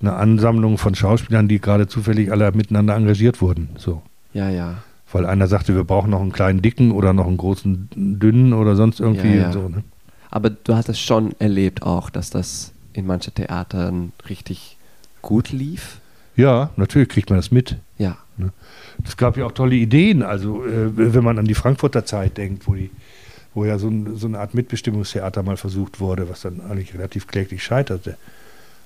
eine 0.00 0.14
Ansammlung 0.14 0.78
von 0.78 0.96
Schauspielern, 0.96 1.46
die 1.46 1.60
gerade 1.60 1.86
zufällig 1.86 2.32
alle 2.32 2.50
miteinander 2.50 2.96
engagiert 2.96 3.40
wurden. 3.40 3.68
So. 3.78 4.02
Ja, 4.32 4.50
ja. 4.50 4.78
Weil 5.12 5.26
einer 5.26 5.46
sagte, 5.46 5.76
wir 5.76 5.84
brauchen 5.84 6.10
noch 6.10 6.20
einen 6.22 6.32
kleinen 6.32 6.60
dicken 6.60 6.90
oder 6.90 7.12
noch 7.12 7.28
einen 7.28 7.36
großen 7.36 7.88
dünnen 7.94 8.52
oder 8.52 8.74
sonst 8.74 8.98
irgendwie. 8.98 9.28
Ja, 9.28 9.42
ja. 9.42 9.52
So, 9.52 9.68
ne? 9.68 9.84
Aber 10.32 10.50
du 10.50 10.74
hast 10.74 10.88
es 10.88 10.98
schon 10.98 11.36
erlebt 11.38 11.84
auch, 11.84 12.10
dass 12.10 12.30
das 12.30 12.72
in 12.92 13.06
manchen 13.06 13.32
Theatern 13.34 14.12
richtig 14.28 14.73
gut 15.24 15.50
lief. 15.50 16.00
ja, 16.36 16.70
natürlich 16.76 17.08
kriegt 17.08 17.30
man 17.30 17.38
das 17.38 17.50
mit. 17.50 17.76
Ja, 17.98 18.18
Es 19.04 19.16
gab 19.16 19.36
ja 19.36 19.46
auch 19.46 19.52
tolle 19.52 19.74
Ideen, 19.74 20.22
also 20.22 20.64
äh, 20.64 20.96
wenn 20.96 21.24
man 21.24 21.38
an 21.38 21.46
die 21.46 21.54
Frankfurter 21.54 22.04
Zeit 22.04 22.36
denkt, 22.36 22.66
wo, 22.66 22.74
die, 22.74 22.90
wo 23.54 23.64
ja 23.64 23.78
so, 23.78 23.88
ein, 23.88 24.16
so 24.16 24.26
eine 24.26 24.38
Art 24.38 24.54
Mitbestimmungstheater 24.54 25.42
mal 25.42 25.56
versucht 25.56 26.00
wurde, 26.00 26.28
was 26.28 26.42
dann 26.42 26.60
eigentlich 26.60 26.94
relativ 26.94 27.26
kläglich 27.26 27.62
scheiterte. 27.64 28.16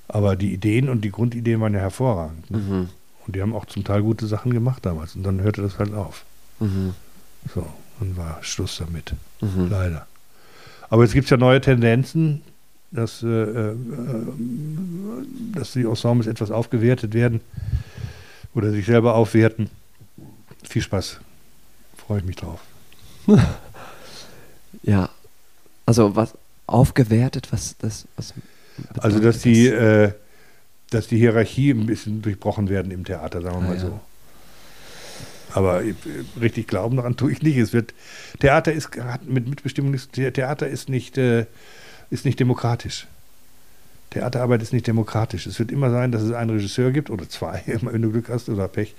Aber 0.07 0.37
die 0.37 0.53
Ideen 0.55 0.89
und 0.89 1.03
die 1.03 1.11
Grundideen 1.11 1.61
waren 1.61 1.75
ja 1.75 1.81
hervorragend. 1.81 2.51
Ne? 2.51 2.59
mhm. 2.59 2.89
Und 3.27 3.37
die 3.37 3.43
haben 3.43 3.55
auch 3.55 3.67
zum 3.67 3.85
Teil 3.85 4.03
gute 4.03 4.27
Sachen 4.27 4.55
gemacht 4.55 4.87
damals. 4.87 5.15
Und 5.15 5.23
dann 5.23 5.43
hörte 5.43 5.61
das 5.61 5.79
halt 5.79 5.93
auf. 5.93 6.25
Mhm. 6.61 6.95
So, 7.55 7.67
dann 8.01 8.17
war 8.17 8.39
Schluss 8.41 8.79
damit. 8.79 9.13
Mhm. 9.43 9.69
Leider. 9.69 10.07
Aber 10.89 11.03
jetzt 11.03 11.13
gibt 11.13 11.25
es 11.25 11.31
ja 11.31 11.37
neue 11.37 11.61
Tendenzen, 11.61 12.41
dass, 12.91 13.23
äh, 13.23 13.27
äh, 13.27 13.77
dass 15.55 15.73
die 15.73 15.85
Ensembles 15.85 16.27
etwas 16.27 16.51
aufgewertet 16.51 17.15
werden 17.15 17.41
oder 18.55 18.71
sich 18.71 18.87
selber 18.87 19.15
aufwerten. 19.15 19.71
Viel 20.69 20.83
Spaß. 20.83 21.21
Freue 21.97 22.19
ich 22.21 22.25
mich 22.25 22.37
drauf. 22.37 22.61
ja. 24.83 25.11
Also 25.87 26.17
was 26.17 26.35
aufgewertet, 26.67 27.49
was 27.51 27.77
das, 27.79 28.07
was 28.17 28.35
Also, 28.99 29.21
dass 29.21 29.41
die, 29.41 29.67
äh, 29.69 30.13
dass 30.91 31.09
die 31.09 31.19
Hierarchie 31.19 31.71
ein 31.71 31.87
bisschen 31.87 32.23
durchbrochen 32.23 32.69
werden 32.69 32.91
im 32.93 33.05
Theater, 33.05 33.43
sagen 33.43 33.57
wir 33.61 33.65
Ah, 33.65 33.69
mal 33.69 33.75
ja. 33.77 33.81
so. 33.81 34.01
Aber 35.55 35.83
äh, 35.83 35.95
richtig 36.41 36.67
glauben 36.69 36.97
daran 36.97 37.17
tue 37.17 37.33
ich 37.33 37.43
nicht. 37.43 37.57
Es 37.57 37.73
wird 37.73 37.95
Theater 38.39 38.73
ist 38.73 38.91
mit 39.27 39.49
Mitbestimmung 39.49 39.97
Theater 40.13 40.69
ist 40.69 40.89
nicht 40.89 41.17
äh, 41.17 41.47
ist 42.11 42.25
nicht 42.25 42.41
demokratisch. 42.41 43.07
Theaterarbeit 44.11 44.63
ist 44.63 44.73
nicht 44.73 44.87
demokratisch. 44.87 45.47
Es 45.47 45.59
wird 45.59 45.71
immer 45.71 45.91
sein, 45.91 46.13
dass 46.13 46.23
es 46.23 46.33
einen 46.33 46.51
Regisseur 46.51 46.91
gibt 46.93 47.11
oder 47.11 47.29
zwei, 47.29 47.63
wenn 47.67 48.03
du 48.03 48.11
Glück 48.11 48.29
hast 48.29 48.49
oder 48.49 48.69
Pech. 48.69 48.95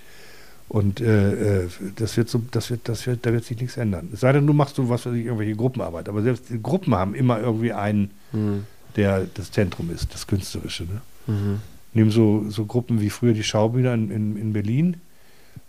Und 0.67 1.01
äh, 1.01 1.63
äh, 1.63 1.67
das 1.95 2.15
wird 2.15 2.29
so, 2.29 2.43
das 2.51 2.69
wird, 2.69 2.87
das 2.87 3.07
wird, 3.07 3.25
da 3.25 3.33
wird 3.33 3.43
sich 3.43 3.59
nichts 3.59 3.75
ändern. 3.77 4.09
Es 4.13 4.19
sei 4.19 4.31
denn, 4.33 4.45
du 4.45 4.53
machst 4.53 4.75
so 4.75 4.87
was 4.87 5.03
weiß 5.07 5.13
ich, 5.15 5.25
irgendwelche 5.25 5.55
Gruppenarbeit. 5.55 6.07
Aber 6.07 6.21
selbst 6.21 6.45
Gruppen 6.61 6.93
haben 6.93 7.15
immer 7.15 7.39
irgendwie 7.39 7.73
einen, 7.73 8.11
Mhm. 8.31 8.67
der 8.95 9.25
das 9.33 9.51
Zentrum 9.51 9.89
ist, 9.89 10.13
das 10.13 10.27
Künstlerische. 10.27 10.83
Ne? 10.83 11.01
Mhm. 11.25 11.61
Nimm 11.95 12.11
so, 12.11 12.45
so 12.49 12.65
Gruppen 12.65 13.01
wie 13.01 13.09
früher 13.09 13.33
die 13.33 13.43
Schaubühner 13.43 13.95
in, 13.95 14.11
in, 14.11 14.37
in 14.37 14.53
Berlin. 14.53 14.97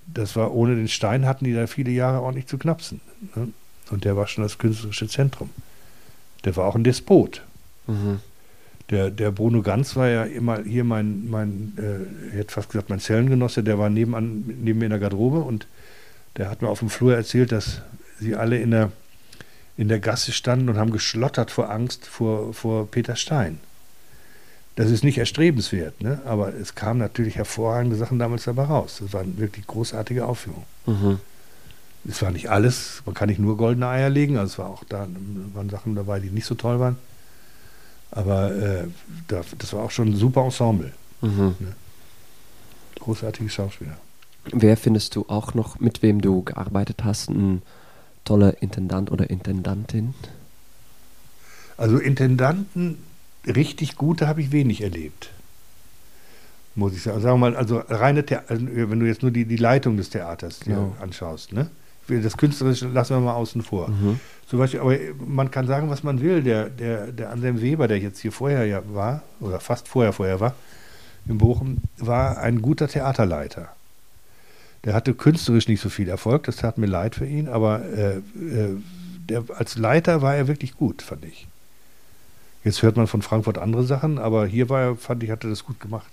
Das 0.06 0.36
war 0.36 0.52
ohne 0.52 0.76
den 0.76 0.88
Stein 0.88 1.24
hatten 1.24 1.46
die 1.46 1.54
da 1.54 1.66
viele 1.66 1.90
Jahre 1.92 2.20
ordentlich 2.20 2.46
zu 2.46 2.58
knapsen. 2.58 3.00
Ne? 3.34 3.48
Und 3.90 4.04
der 4.04 4.16
war 4.18 4.26
schon 4.26 4.44
das 4.44 4.58
künstlerische 4.58 5.08
Zentrum. 5.08 5.48
Der 6.44 6.56
war 6.56 6.66
auch 6.66 6.74
ein 6.74 6.84
Despot. 6.84 7.42
Mhm. 7.86 8.20
Der, 8.90 9.10
der 9.10 9.30
Bruno 9.30 9.62
Ganz 9.62 9.94
war 9.94 10.08
ja 10.08 10.24
immer 10.24 10.62
hier 10.62 10.84
mein, 10.84 11.30
mein 11.30 11.74
äh, 11.78 12.28
ich 12.28 12.34
hätte 12.34 12.52
fast 12.52 12.70
gesagt, 12.70 12.90
mein 12.90 12.98
Zellengenosse, 12.98 13.62
der 13.62 13.78
war 13.78 13.88
nebenan, 13.88 14.44
neben 14.62 14.80
mir 14.80 14.86
in 14.86 14.90
der 14.90 14.98
Garderobe 14.98 15.40
und 15.40 15.66
der 16.36 16.50
hat 16.50 16.62
mir 16.62 16.68
auf 16.68 16.80
dem 16.80 16.90
Flur 16.90 17.14
erzählt, 17.14 17.52
dass 17.52 17.82
sie 18.18 18.34
alle 18.34 18.58
in 18.58 18.72
der, 18.72 18.90
in 19.76 19.88
der 19.88 20.00
Gasse 20.00 20.32
standen 20.32 20.68
und 20.68 20.76
haben 20.76 20.90
geschlottert 20.90 21.50
vor 21.50 21.70
Angst 21.70 22.06
vor, 22.06 22.52
vor 22.52 22.90
Peter 22.90 23.14
Stein. 23.14 23.60
Das 24.74 24.90
ist 24.90 25.04
nicht 25.04 25.18
erstrebenswert, 25.18 26.00
ne? 26.00 26.20
aber 26.24 26.54
es 26.54 26.74
kamen 26.74 26.98
natürlich 26.98 27.36
hervorragende 27.36 27.96
Sachen 27.96 28.18
damals 28.18 28.44
dabei 28.44 28.64
raus. 28.64 28.98
Das 29.00 29.12
waren 29.12 29.38
wirklich 29.38 29.66
großartige 29.66 30.24
Aufführungen. 30.24 30.66
Mhm. 30.86 31.18
Es 32.08 32.22
war 32.22 32.30
nicht 32.30 32.48
alles, 32.50 33.02
man 33.04 33.14
kann 33.14 33.28
nicht 33.28 33.38
nur 33.38 33.56
goldene 33.56 33.86
Eier 33.88 34.08
legen, 34.08 34.38
also 34.38 34.52
es 34.52 34.58
war 34.58 34.66
auch 34.70 34.84
da 34.84 35.06
waren 35.54 35.68
Sachen 35.68 35.94
dabei, 35.94 36.18
die 36.20 36.30
nicht 36.30 36.46
so 36.46 36.54
toll 36.54 36.80
waren. 36.80 36.96
Aber 38.10 38.52
äh, 38.54 38.84
da, 39.28 39.42
das 39.58 39.72
war 39.72 39.84
auch 39.84 39.90
schon 39.90 40.08
ein 40.08 40.16
super 40.16 40.42
Ensemble. 40.44 40.92
Mhm. 41.20 41.54
Großartige 42.98 43.48
Schauspieler. 43.50 43.96
Wer 44.52 44.76
findest 44.76 45.14
du 45.16 45.26
auch 45.28 45.54
noch, 45.54 45.78
mit 45.78 46.02
wem 46.02 46.20
du 46.20 46.42
gearbeitet 46.42 47.04
hast, 47.04 47.28
ein 47.30 47.62
toller 48.24 48.62
Intendant 48.62 49.10
oder 49.12 49.28
Intendantin? 49.30 50.14
Also 51.76 51.98
Intendanten, 51.98 52.98
richtig 53.46 53.96
gute 53.96 54.26
habe 54.26 54.40
ich 54.40 54.52
wenig 54.52 54.82
erlebt. 54.82 55.30
Muss 56.74 56.94
ich 56.94 57.02
sagen. 57.02 57.20
Sagen 57.20 57.40
wir 57.40 57.50
mal, 57.50 57.56
also 57.56 57.78
reine 57.88 58.24
The 58.26 58.36
also 58.48 58.66
wenn 58.66 59.00
du 59.00 59.06
jetzt 59.06 59.22
nur 59.22 59.30
die, 59.30 59.44
die 59.44 59.56
Leitung 59.56 59.96
des 59.96 60.10
Theaters 60.10 60.60
dir 60.60 60.72
Ja. 60.72 60.92
anschaust, 61.02 61.52
ne? 61.52 61.70
Das 62.08 62.36
Künstlerische 62.36 62.88
lassen 62.88 63.16
wir 63.16 63.20
mal 63.20 63.34
außen 63.34 63.62
vor. 63.62 63.88
Mhm. 63.88 64.18
Zum 64.46 64.58
Beispiel, 64.58 64.80
aber 64.80 64.96
man 65.24 65.50
kann 65.50 65.66
sagen, 65.66 65.90
was 65.90 66.02
man 66.02 66.20
will. 66.20 66.42
Der, 66.42 66.68
der, 66.68 67.12
der 67.12 67.30
Anselm 67.30 67.60
Weber, 67.60 67.86
der 67.86 67.98
jetzt 67.98 68.18
hier 68.18 68.32
vorher 68.32 68.66
ja 68.66 68.82
war, 68.92 69.22
oder 69.40 69.60
fast 69.60 69.86
vorher 69.86 70.12
vorher 70.12 70.40
war, 70.40 70.54
in 71.26 71.38
Bochum, 71.38 71.78
war 71.98 72.38
ein 72.38 72.60
guter 72.60 72.88
Theaterleiter. 72.88 73.68
Der 74.84 74.94
hatte 74.94 75.14
künstlerisch 75.14 75.68
nicht 75.68 75.80
so 75.80 75.88
viel 75.88 76.08
Erfolg, 76.08 76.44
das 76.44 76.56
tat 76.56 76.78
mir 76.78 76.86
leid 76.86 77.14
für 77.14 77.26
ihn, 77.26 77.48
aber 77.48 77.84
äh, 77.84 78.16
äh, 78.16 78.76
der, 79.28 79.44
als 79.56 79.76
Leiter 79.76 80.22
war 80.22 80.34
er 80.34 80.48
wirklich 80.48 80.76
gut, 80.76 81.02
fand 81.02 81.24
ich. 81.24 81.46
Jetzt 82.64 82.82
hört 82.82 82.96
man 82.96 83.06
von 83.06 83.22
Frankfurt 83.22 83.58
andere 83.58 83.84
Sachen, 83.84 84.18
aber 84.18 84.46
hier 84.46 84.68
war 84.68 84.80
er, 84.80 84.96
fand 84.96 85.22
ich, 85.22 85.30
hat 85.30 85.44
er 85.44 85.50
das 85.50 85.64
gut 85.64 85.80
gemacht. 85.80 86.10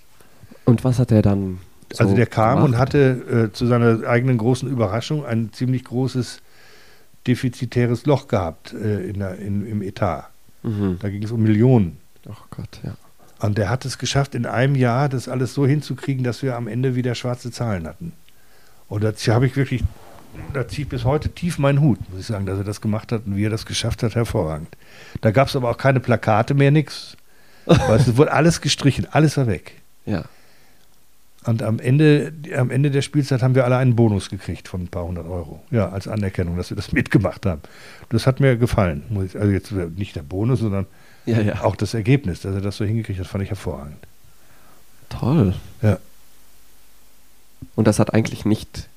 Und 0.64 0.84
was 0.84 0.98
hat 0.98 1.10
er 1.10 1.22
dann? 1.22 1.58
So 1.92 2.04
also 2.04 2.16
der 2.16 2.26
kam 2.26 2.58
und 2.58 2.72
gemacht? 2.72 2.80
hatte 2.80 3.48
äh, 3.48 3.52
zu 3.52 3.66
seiner 3.66 4.06
eigenen 4.06 4.38
großen 4.38 4.68
Überraschung 4.68 5.24
ein 5.24 5.52
ziemlich 5.52 5.84
großes 5.84 6.40
defizitäres 7.26 8.06
Loch 8.06 8.28
gehabt 8.28 8.72
äh, 8.72 9.08
in 9.08 9.18
der, 9.20 9.38
in, 9.38 9.66
im 9.66 9.82
Etat. 9.82 10.28
Mhm. 10.62 10.98
Da 11.00 11.08
ging 11.08 11.22
es 11.22 11.30
um 11.30 11.42
Millionen. 11.42 11.98
Oh 12.26 12.32
Gott, 12.50 12.80
ja. 12.82 12.94
Und 13.40 13.56
der 13.56 13.70
hat 13.70 13.84
es 13.84 13.98
geschafft, 13.98 14.34
in 14.34 14.46
einem 14.46 14.74
Jahr 14.74 15.08
das 15.08 15.28
alles 15.28 15.54
so 15.54 15.66
hinzukriegen, 15.66 16.24
dass 16.24 16.42
wir 16.42 16.56
am 16.56 16.66
Ende 16.66 16.96
wieder 16.96 17.14
schwarze 17.14 17.52
Zahlen 17.52 17.86
hatten. 17.86 18.12
Und 18.88 19.04
da 19.04 19.12
habe 19.32 19.46
ich 19.46 19.54
wirklich, 19.54 19.84
da 20.52 20.66
ziehe 20.66 20.82
ich 20.82 20.88
bis 20.88 21.04
heute 21.04 21.28
tief 21.28 21.58
meinen 21.58 21.80
Hut, 21.80 21.98
muss 22.10 22.20
ich 22.20 22.26
sagen, 22.26 22.46
dass 22.46 22.58
er 22.58 22.64
das 22.64 22.80
gemacht 22.80 23.12
hat 23.12 23.26
und 23.26 23.36
wie 23.36 23.44
er 23.44 23.50
das 23.50 23.64
geschafft 23.64 24.02
hat, 24.02 24.14
hervorragend. 24.14 24.68
Da 25.20 25.30
gab 25.30 25.48
es 25.48 25.56
aber 25.56 25.70
auch 25.70 25.76
keine 25.76 26.00
Plakate 26.00 26.54
mehr, 26.54 26.70
nichts. 26.70 27.16
Es 27.66 28.16
wurde 28.16 28.32
alles 28.32 28.62
gestrichen, 28.62 29.06
alles 29.10 29.36
war 29.36 29.46
weg. 29.46 29.74
Ja. 30.06 30.24
Und 31.48 31.62
am 31.62 31.78
Ende, 31.78 32.32
am 32.56 32.70
Ende 32.70 32.90
der 32.90 33.00
Spielzeit 33.02 33.42
haben 33.42 33.54
wir 33.54 33.64
alle 33.64 33.76
einen 33.78 33.96
Bonus 33.96 34.28
gekriegt 34.28 34.68
von 34.68 34.82
ein 34.82 34.88
paar 34.88 35.04
hundert 35.04 35.26
Euro. 35.26 35.62
Ja, 35.70 35.88
als 35.88 36.06
Anerkennung, 36.06 36.56
dass 36.56 36.68
wir 36.70 36.76
das 36.76 36.92
mitgemacht 37.00 37.46
haben. 37.46 37.62
Das 38.10 38.26
hat 38.26 38.40
mir 38.40 38.56
gefallen. 38.56 39.02
Also 39.34 39.48
jetzt 39.48 39.72
nicht 39.72 40.14
der 40.16 40.22
Bonus, 40.22 40.60
sondern 40.60 40.86
Ja, 41.24 41.40
ja. 41.40 41.60
auch 41.62 41.74
das 41.76 41.94
Ergebnis, 41.94 42.40
dass 42.40 42.54
er 42.54 42.60
das 42.60 42.76
so 42.76 42.84
hingekriegt 42.84 43.18
hat, 43.18 43.26
fand 43.26 43.44
ich 43.44 43.50
hervorragend. 43.50 43.96
Toll. 45.08 45.54
Ja. 45.80 45.98
Und 47.74 47.86
das 47.86 47.98
hat 47.98 48.12
eigentlich 48.12 48.44
nicht 48.44 48.88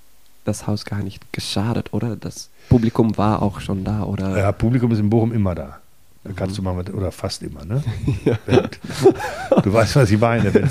das 0.43 0.67
Haus 0.67 0.83
gar 0.85 1.01
nicht 1.03 1.31
geschadet, 1.31 1.93
oder? 1.93 2.15
Das 2.15 2.49
Publikum 2.67 3.17
war 3.17 3.41
auch 3.41 3.61
schon 3.61 3.83
da, 3.85 4.03
oder? 4.03 4.37
Ja, 4.37 4.51
Publikum 4.51 4.91
ist 4.91 4.99
in 4.99 5.09
Bochum 5.09 5.31
immer 5.31 5.55
da. 5.55 5.79
Da 6.23 6.33
kannst 6.35 6.53
Mhm. 6.59 6.63
du 6.65 6.69
mal, 6.69 6.75
mit, 6.75 6.93
oder 6.93 7.11
fast 7.11 7.43
immer, 7.43 7.63
ne? 7.65 7.83
Wenn, 8.45 8.67
du 9.63 9.73
weißt, 9.73 9.95
was 9.95 10.11
ich 10.11 10.19
meine. 10.19 10.53
Wenn 10.53 10.69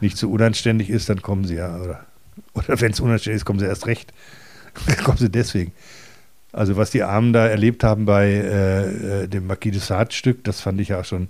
nicht 0.00 0.16
so 0.16 0.30
unanständig 0.30 0.90
ist, 0.90 1.08
dann 1.08 1.22
kommen 1.22 1.44
sie 1.44 1.56
ja. 1.56 1.76
Oder, 1.76 2.06
oder 2.54 2.80
wenn 2.80 2.92
es 2.92 3.00
unanständig 3.00 3.38
ist, 3.38 3.44
kommen 3.44 3.58
sie 3.58 3.66
erst 3.66 3.86
recht. 3.86 4.12
Dann 4.86 4.98
kommen 4.98 5.18
sie 5.18 5.30
deswegen. 5.30 5.72
Also 6.52 6.76
was 6.76 6.90
die 6.90 7.02
Armen 7.02 7.32
da 7.32 7.46
erlebt 7.46 7.84
haben 7.84 8.04
bei 8.04 8.26
äh, 8.26 9.22
äh, 9.24 9.28
dem 9.28 9.46
Marquis 9.46 9.72
de 9.72 9.80
Sade 9.80 10.14
Stück, 10.14 10.44
das 10.44 10.60
fand 10.60 10.80
ich 10.80 10.88
ja 10.88 11.02
schon 11.04 11.28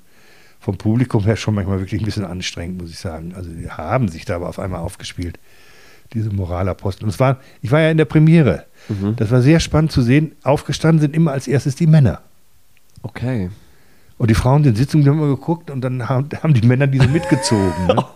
vom 0.61 0.77
Publikum 0.77 1.25
her 1.25 1.37
schon 1.37 1.55
manchmal 1.55 1.81
wirklich 1.81 2.03
ein 2.03 2.05
bisschen 2.05 2.25
anstrengend, 2.25 2.81
muss 2.81 2.91
ich 2.91 2.99
sagen. 2.99 3.33
Also 3.35 3.51
die 3.51 3.71
haben 3.71 4.09
sich 4.09 4.25
da 4.25 4.37
aber 4.37 4.49
auf 4.49 4.59
einmal 4.59 4.81
aufgespielt, 4.81 5.39
diese 6.13 6.31
Moralapostel. 6.31 7.05
Und 7.05 7.11
es 7.11 7.21
war, 7.21 7.41
ich 7.63 7.71
war 7.71 7.81
ja 7.81 7.91
in 7.91 7.97
der 7.97 8.05
Premiere. 8.05 8.65
Mhm. 8.89 9.17
Das 9.17 9.31
war 9.31 9.41
sehr 9.41 9.61
spannend 9.61 9.93
zu 9.93 10.03
sehen. 10.03 10.33
Aufgestanden 10.43 11.01
sind 11.01 11.15
immer 11.15 11.33
als 11.33 11.49
erstes 11.49 11.75
die 11.75 11.87
Männer. 11.87 12.23
Okay. 13.03 13.51
Und 14.19 14.31
die 14.31 14.35
Frauen 14.35 14.59
in 14.59 14.71
den 14.71 14.77
Sitzungen 14.77 15.07
haben 15.07 15.19
immer 15.19 15.37
geguckt 15.37 15.71
und 15.71 15.81
dann 15.81 16.09
haben, 16.09 16.29
haben 16.43 16.55
die 16.55 16.67
Männer 16.67 16.87
diese 16.87 17.09
mitgezogen. 17.09 17.87
Ne? 17.87 18.05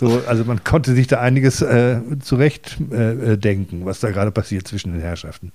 so, 0.00 0.22
also 0.26 0.44
man 0.46 0.64
konnte 0.64 0.94
sich 0.94 1.08
da 1.08 1.20
einiges 1.20 1.60
äh, 1.60 2.00
zurecht 2.20 2.78
äh, 2.90 3.32
äh, 3.32 3.36
denken, 3.36 3.84
was 3.84 4.00
da 4.00 4.10
gerade 4.10 4.30
passiert 4.30 4.66
zwischen 4.66 4.92
den 4.92 5.02
Herrschaften. 5.02 5.52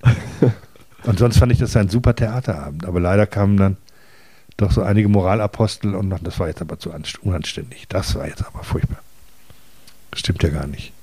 und 1.03 1.17
sonst 1.17 1.39
fand 1.39 1.51
ich 1.51 1.57
das 1.57 1.75
ein 1.75 1.89
super 1.89 2.15
Theaterabend. 2.15 2.85
Aber 2.85 2.99
leider 2.99 3.25
kamen 3.25 3.57
dann 3.57 3.77
doch 4.57 4.71
so 4.71 4.83
einige 4.83 5.09
Moralapostel 5.09 5.95
und 5.95 6.11
das 6.21 6.39
war 6.39 6.47
jetzt 6.47 6.61
aber 6.61 6.77
zu 6.77 6.91
anst- 6.93 7.17
unanständig. 7.23 7.87
Das 7.89 8.13
war 8.13 8.27
jetzt 8.27 8.45
aber 8.45 8.63
furchtbar. 8.63 8.99
Das 10.11 10.19
stimmt 10.19 10.43
ja 10.43 10.49
gar 10.49 10.67
nicht. 10.67 10.93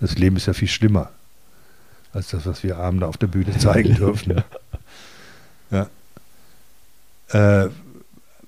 Das 0.00 0.16
Leben 0.16 0.36
ist 0.36 0.46
ja 0.46 0.54
viel 0.54 0.68
schlimmer 0.68 1.10
als 2.14 2.28
das, 2.28 2.46
was 2.46 2.62
wir 2.62 2.78
Abende 2.78 3.06
auf 3.06 3.18
der 3.18 3.26
Bühne 3.26 3.54
zeigen 3.58 3.96
dürfen. 3.96 4.42
Ja. 5.70 5.88
Äh, 7.28 7.68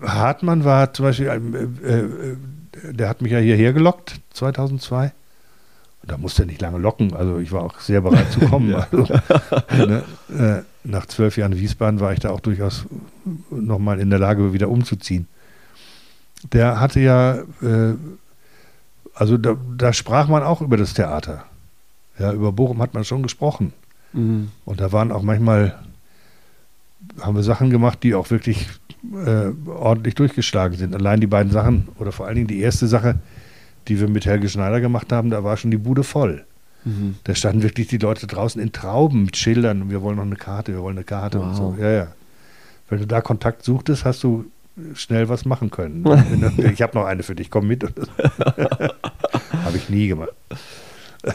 Hartmann 0.01 0.64
war 0.64 0.95
zum 0.95 1.05
Beispiel, 1.05 1.27
äh, 1.27 1.91
äh, 1.91 2.37
der 2.83 3.09
hat 3.09 3.22
mich 3.22 3.33
ja 3.33 3.39
hierher 3.39 3.72
gelockt, 3.72 4.20
2002. 4.33 5.12
Und 6.03 6.11
da 6.12 6.18
musste 6.18 6.43
er 6.43 6.47
nicht 6.47 6.61
lange 6.61 6.79
locken, 6.79 7.14
also 7.14 7.39
ich 7.39 7.51
war 7.53 7.62
auch 7.62 7.81
sehr 7.81 8.01
bereit 8.01 8.31
zu 8.31 8.41
kommen. 8.41 8.70
Ja. 8.70 8.87
also, 9.66 9.87
ne, 9.87 10.03
äh, 10.39 10.62
nach 10.85 11.07
zwölf 11.07 11.37
Jahren 11.37 11.57
Wiesbaden 11.57 12.01
war 12.01 12.12
ich 12.12 12.20
da 12.20 12.31
auch 12.31 12.41
durchaus 12.41 12.87
nochmal 13.51 13.99
in 14.01 14.11
der 14.11 14.18
Lage, 14.18 14.53
wieder 14.53 14.68
umzuziehen. 14.68 15.27
Der 16.53 16.81
hatte 16.81 17.01
ja, 17.01 17.37
äh, 17.62 17.95
also 19.14 19.37
da, 19.37 19.57
da 19.77 19.93
sprach 19.93 20.29
man 20.29 20.43
auch 20.43 20.61
über 20.61 20.77
das 20.77 20.95
Theater. 20.95 21.45
Ja, 22.18 22.33
über 22.33 22.53
Bochum 22.53 22.81
hat 22.81 22.95
man 22.95 23.05
schon 23.05 23.22
gesprochen. 23.22 23.72
Mhm. 24.12 24.51
Und 24.64 24.81
da 24.81 24.93
waren 24.93 25.12
auch 25.12 25.22
manchmal, 25.22 25.79
haben 27.20 27.36
wir 27.36 27.42
Sachen 27.42 27.70
gemacht, 27.70 28.02
die 28.02 28.14
auch 28.14 28.30
wirklich 28.30 28.68
äh, 29.12 29.50
ordentlich 29.68 30.14
durchgeschlagen 30.14 30.76
sind. 30.76 30.94
Allein 30.94 31.20
die 31.20 31.26
beiden 31.26 31.52
Sachen, 31.52 31.88
oder 31.98 32.12
vor 32.12 32.26
allen 32.26 32.36
Dingen 32.36 32.48
die 32.48 32.61
erste 32.61 32.86
Sache, 32.86 33.16
die 33.88 34.00
wir 34.00 34.09
mit 34.09 34.26
Helge 34.26 34.48
Schneider 34.48 34.80
gemacht 34.80 35.12
haben, 35.12 35.30
da 35.30 35.44
war 35.44 35.57
schon 35.57 35.70
die 35.70 35.76
Bude 35.76 36.02
voll. 36.02 36.44
Mhm. 36.84 37.16
Da 37.24 37.34
standen 37.34 37.62
wirklich 37.62 37.88
die 37.88 37.98
Leute 37.98 38.26
draußen 38.26 38.61
in 38.61 38.72
Trauben 38.72 39.24
mit 39.24 39.36
Schildern 39.36 39.82
und 39.82 39.90
wir 39.90 40.02
wollen 40.02 40.16
noch 40.16 40.24
eine 40.24 40.36
Karte, 40.36 40.72
wir 40.72 40.82
wollen 40.82 40.96
eine 40.96 41.04
Karte 41.04 41.40
und 41.40 41.54
so. 41.54 41.74
Wow. 41.74 41.78
Ja, 41.78 41.90
ja. 41.90 42.09
Wenn 42.88 43.00
du 43.00 43.07
da 43.07 43.20
Kontakt 43.20 43.64
suchtest, 43.64 44.04
hast 44.04 44.22
du 44.22 44.46
schnell 44.94 45.28
was 45.28 45.44
machen 45.44 45.70
können. 45.70 46.04
Ich 46.72 46.82
habe 46.82 46.96
noch 46.96 47.07
eine 47.07 47.22
für 47.22 47.34
dich, 47.34 47.50
komm 47.50 47.66
mit. 47.66 47.82
habe 49.64 49.76
ich 49.76 49.88
nie 49.88 50.09
gemacht. 50.09 50.30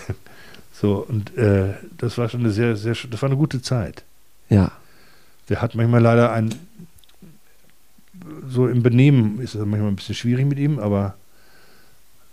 So, 0.74 1.06
und 1.08 1.38
äh, 1.38 1.76
das 2.00 2.18
war 2.18 2.28
schon 2.28 2.40
eine 2.40 2.50
sehr, 2.50 2.76
sehr, 2.76 2.96
das 3.08 3.22
war 3.22 3.30
eine 3.30 3.38
gute 3.38 3.62
Zeit. 3.62 4.04
Ja. 4.50 4.72
Der 5.50 5.62
hat 5.62 5.76
manchmal 5.76 6.02
leider 6.02 6.32
ein, 6.32 6.54
so 8.48 8.68
im 8.68 8.84
Benehmen 8.84 9.42
ist 9.42 9.56
es 9.56 9.66
manchmal 9.66 9.90
ein 9.90 9.96
bisschen 9.96 10.16
schwierig 10.16 10.46
mit 10.46 10.60
ihm, 10.60 10.80
aber 10.80 11.16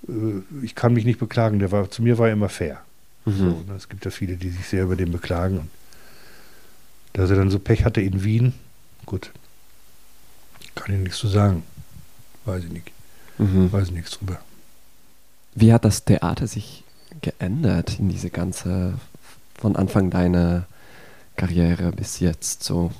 äh, 0.08 0.42
ich 0.62 0.74
kann 0.74 0.92
mich 0.92 1.04
nicht 1.04 1.18
beklagen. 1.18 1.58
Der 1.58 1.72
war, 1.72 1.90
zu 1.90 2.02
mir 2.02 2.18
war 2.18 2.28
er 2.28 2.34
immer 2.34 2.48
fair. 2.48 2.80
Mhm. 3.24 3.32
So, 3.36 3.44
ne? 3.44 3.74
Es 3.76 3.88
gibt 3.88 4.04
ja 4.04 4.10
viele, 4.10 4.36
die 4.36 4.50
sich 4.50 4.66
sehr 4.66 4.84
über 4.84 4.96
den 4.96 5.12
beklagen. 5.12 5.58
Und 5.58 5.70
dass 7.12 7.30
er 7.30 7.36
dann 7.36 7.50
so 7.50 7.58
Pech 7.58 7.84
hatte 7.84 8.00
in 8.00 8.22
Wien, 8.22 8.54
gut, 9.06 9.32
kann 10.74 10.94
ich 10.94 11.00
nichts 11.00 11.18
zu 11.18 11.28
sagen. 11.28 11.62
Weiß 12.44 12.64
ich 12.64 12.70
nicht. 12.70 12.90
Mhm. 13.38 13.72
Weiß 13.72 13.90
nichts 13.90 14.12
drüber. 14.12 14.40
Wie 15.54 15.72
hat 15.72 15.84
das 15.84 16.04
Theater 16.04 16.46
sich 16.46 16.84
geändert 17.20 17.98
in 17.98 18.08
diese 18.08 18.30
ganze, 18.30 18.94
von 19.54 19.76
Anfang 19.76 20.10
deiner 20.10 20.66
Karriere 21.38 21.92
bis 21.92 22.18
jetzt 22.18 22.64
so? 22.64 22.90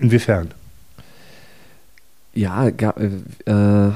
Inwiefern? 0.00 0.52
Ja, 2.32 2.68
äh, 2.68 3.10
äh, 3.44 3.92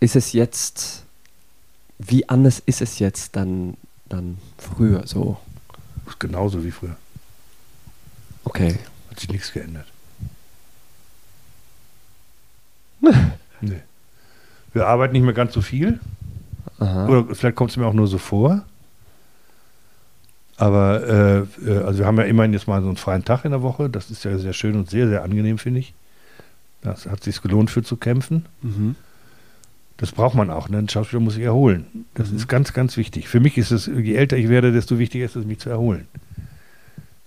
ist 0.00 0.16
es 0.16 0.32
jetzt, 0.32 1.04
wie 1.98 2.26
anders 2.26 2.62
ist 2.64 2.80
es 2.80 2.98
jetzt 2.98 3.36
dann, 3.36 3.76
dann 4.08 4.38
früher 4.56 5.06
so? 5.06 5.38
Ist 6.06 6.18
genauso 6.18 6.64
wie 6.64 6.70
früher. 6.70 6.96
Okay. 8.44 8.78
Hat 9.10 9.20
sich 9.20 9.28
nichts 9.28 9.52
geändert. 9.52 9.86
nee. 13.60 13.82
Wir 14.72 14.86
arbeiten 14.86 15.12
nicht 15.12 15.22
mehr 15.22 15.34
ganz 15.34 15.52
so 15.52 15.60
viel. 15.60 16.00
Aha. 16.78 17.08
Oder 17.08 17.34
vielleicht 17.34 17.56
kommt 17.56 17.72
es 17.72 17.76
mir 17.76 17.86
auch 17.86 17.92
nur 17.92 18.08
so 18.08 18.16
vor. 18.16 18.64
Aber 20.56 21.46
äh, 21.64 21.68
äh, 21.68 21.78
also 21.84 21.98
wir 22.00 22.06
haben 22.06 22.16
ja 22.18 22.24
immerhin 22.24 22.52
jetzt 22.52 22.68
mal 22.68 22.80
so 22.80 22.88
einen 22.88 22.96
freien 22.96 23.24
Tag 23.24 23.44
in 23.44 23.50
der 23.50 23.62
Woche. 23.62 23.90
Das 23.90 24.10
ist 24.10 24.24
ja 24.24 24.38
sehr 24.38 24.52
schön 24.52 24.76
und 24.76 24.88
sehr, 24.90 25.08
sehr 25.08 25.24
angenehm, 25.24 25.58
finde 25.58 25.80
ich. 25.80 25.94
Das 26.82 27.06
hat 27.06 27.24
sich 27.24 27.40
gelohnt 27.42 27.70
für 27.70 27.82
zu 27.82 27.96
kämpfen. 27.96 28.44
Mhm. 28.62 28.94
Das 29.96 30.12
braucht 30.12 30.34
man 30.34 30.50
auch. 30.50 30.68
Ne? 30.68 30.78
Ein 30.78 30.88
Schauspieler 30.88 31.20
muss 31.20 31.34
sich 31.34 31.44
erholen. 31.44 31.86
Das 32.14 32.30
Mhm. 32.30 32.36
ist 32.36 32.48
ganz, 32.48 32.72
ganz 32.72 32.96
wichtig. 32.96 33.28
Für 33.28 33.40
mich 33.40 33.56
ist 33.58 33.70
es, 33.70 33.86
je 33.86 34.14
älter 34.14 34.36
ich 34.36 34.48
werde, 34.48 34.70
desto 34.72 34.98
wichtiger 34.98 35.24
ist 35.24 35.36
es, 35.36 35.44
mich 35.44 35.58
zu 35.60 35.70
erholen. 35.70 36.06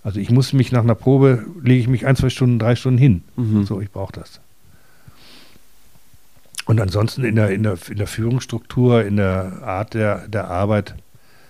Also 0.04 0.20
ich 0.20 0.30
muss 0.30 0.52
mich 0.52 0.70
nach 0.72 0.82
einer 0.82 0.94
Probe, 0.94 1.44
lege 1.62 1.80
ich 1.80 1.88
mich 1.88 2.06
ein, 2.06 2.16
zwei 2.16 2.30
Stunden, 2.30 2.58
drei 2.58 2.76
Stunden 2.76 2.98
hin. 2.98 3.24
Mhm. 3.36 3.64
So, 3.64 3.80
ich 3.80 3.90
brauche 3.90 4.12
das. 4.12 4.40
Und 6.66 6.80
ansonsten 6.80 7.24
in 7.24 7.34
der, 7.36 7.50
in, 7.50 7.62
der, 7.62 7.78
in 7.90 7.96
der 7.96 8.06
Führungsstruktur, 8.06 9.04
in 9.04 9.16
der 9.16 9.62
Art 9.64 9.94
der, 9.94 10.28
der 10.28 10.48
Arbeit 10.48 10.94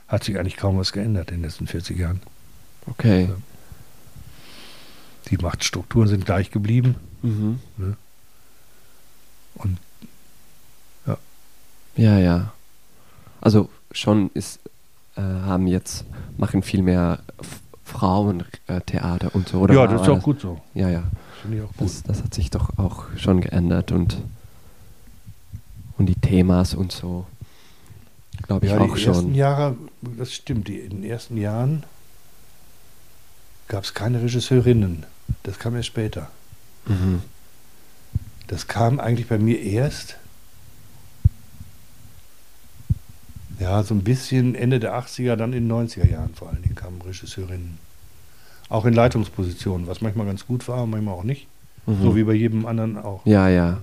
hat 0.09 0.25
sich 0.25 0.39
eigentlich 0.39 0.57
kaum 0.57 0.79
was 0.79 0.93
geändert 0.93 1.31
in 1.31 1.37
den 1.39 1.43
letzten 1.45 1.67
40 1.67 1.99
Jahren. 1.99 2.21
Okay. 2.87 3.29
Die 5.31 5.37
Machtstrukturen 5.37 6.09
sind 6.09 6.25
gleich 6.25 6.51
geblieben. 6.51 6.95
Mhm. 7.23 7.61
Und 9.57 9.79
Ja, 11.97 12.17
ja. 12.19 12.53
Also 13.41 13.69
schon 13.91 14.31
ist, 14.35 14.61
äh, 15.17 15.21
haben 15.21 15.67
jetzt, 15.67 16.05
machen 16.37 16.63
viel 16.63 16.83
mehr 16.83 17.19
F- 17.41 17.61
Frauen 17.85 18.45
äh, 18.69 18.81
Theater 18.83 19.35
und 19.35 19.49
so, 19.49 19.59
oder? 19.61 19.75
ja, 19.75 19.87
das 19.89 20.03
ist 20.03 20.09
auch 20.09 20.23
gut 20.23 20.41
so. 20.41 20.61
Ja, 20.75 20.89
ja. 20.89 21.03
Das, 21.79 22.03
das 22.05 22.23
hat 22.23 22.35
sich 22.35 22.51
doch 22.51 22.79
auch 22.79 23.05
schon 23.17 23.41
geändert 23.41 23.91
und, 23.91 24.19
und 25.97 26.07
die 26.07 26.15
Themas 26.15 26.75
und 26.75 26.93
so. 26.93 27.27
Glaube 28.47 28.66
ich 28.66 28.72
ja, 28.72 28.78
auch 28.78 28.95
die 28.95 29.05
ersten 29.05 29.22
schon. 29.22 29.34
Jahre, 29.34 29.76
das 30.16 30.32
stimmt, 30.32 30.68
die, 30.68 30.78
in 30.78 31.03
den 31.03 31.05
ersten 31.05 31.36
Jahren 31.36 31.84
gab 33.68 33.84
es 33.84 33.95
keine 33.95 34.22
Regisseurinnen. 34.22 35.05
Das 35.43 35.59
kam 35.59 35.76
erst 35.76 35.89
später. 35.89 36.30
Mhm. 36.86 37.22
Das 38.47 38.66
kam 38.66 38.99
eigentlich 38.99 39.28
bei 39.28 39.39
mir 39.39 39.61
erst, 39.61 40.16
ja, 43.59 43.82
so 43.82 43.95
ein 43.95 44.05
bisschen 44.05 44.55
Ende 44.55 44.80
der 44.80 44.99
80er, 44.99 45.36
dann 45.36 45.53
in 45.53 45.68
den 45.68 45.72
90er 45.72 46.09
Jahren 46.11 46.34
vor 46.34 46.49
allen 46.49 46.62
Dingen 46.62 46.74
kamen 46.74 47.03
Regisseurinnen. 47.03 47.78
Auch 48.70 48.84
in 48.84 48.95
Leitungspositionen, 48.95 49.86
was 49.86 50.01
manchmal 50.01 50.26
ganz 50.26 50.47
gut 50.47 50.66
war, 50.68 50.86
manchmal 50.86 51.14
auch 51.14 51.24
nicht. 51.24 51.47
Mhm. 51.86 52.03
So 52.03 52.16
wie 52.16 52.24
bei 52.24 52.34
jedem 52.34 52.66
anderen 52.66 52.97
auch. 52.97 53.24
Ja, 53.26 53.49
ja. 53.49 53.82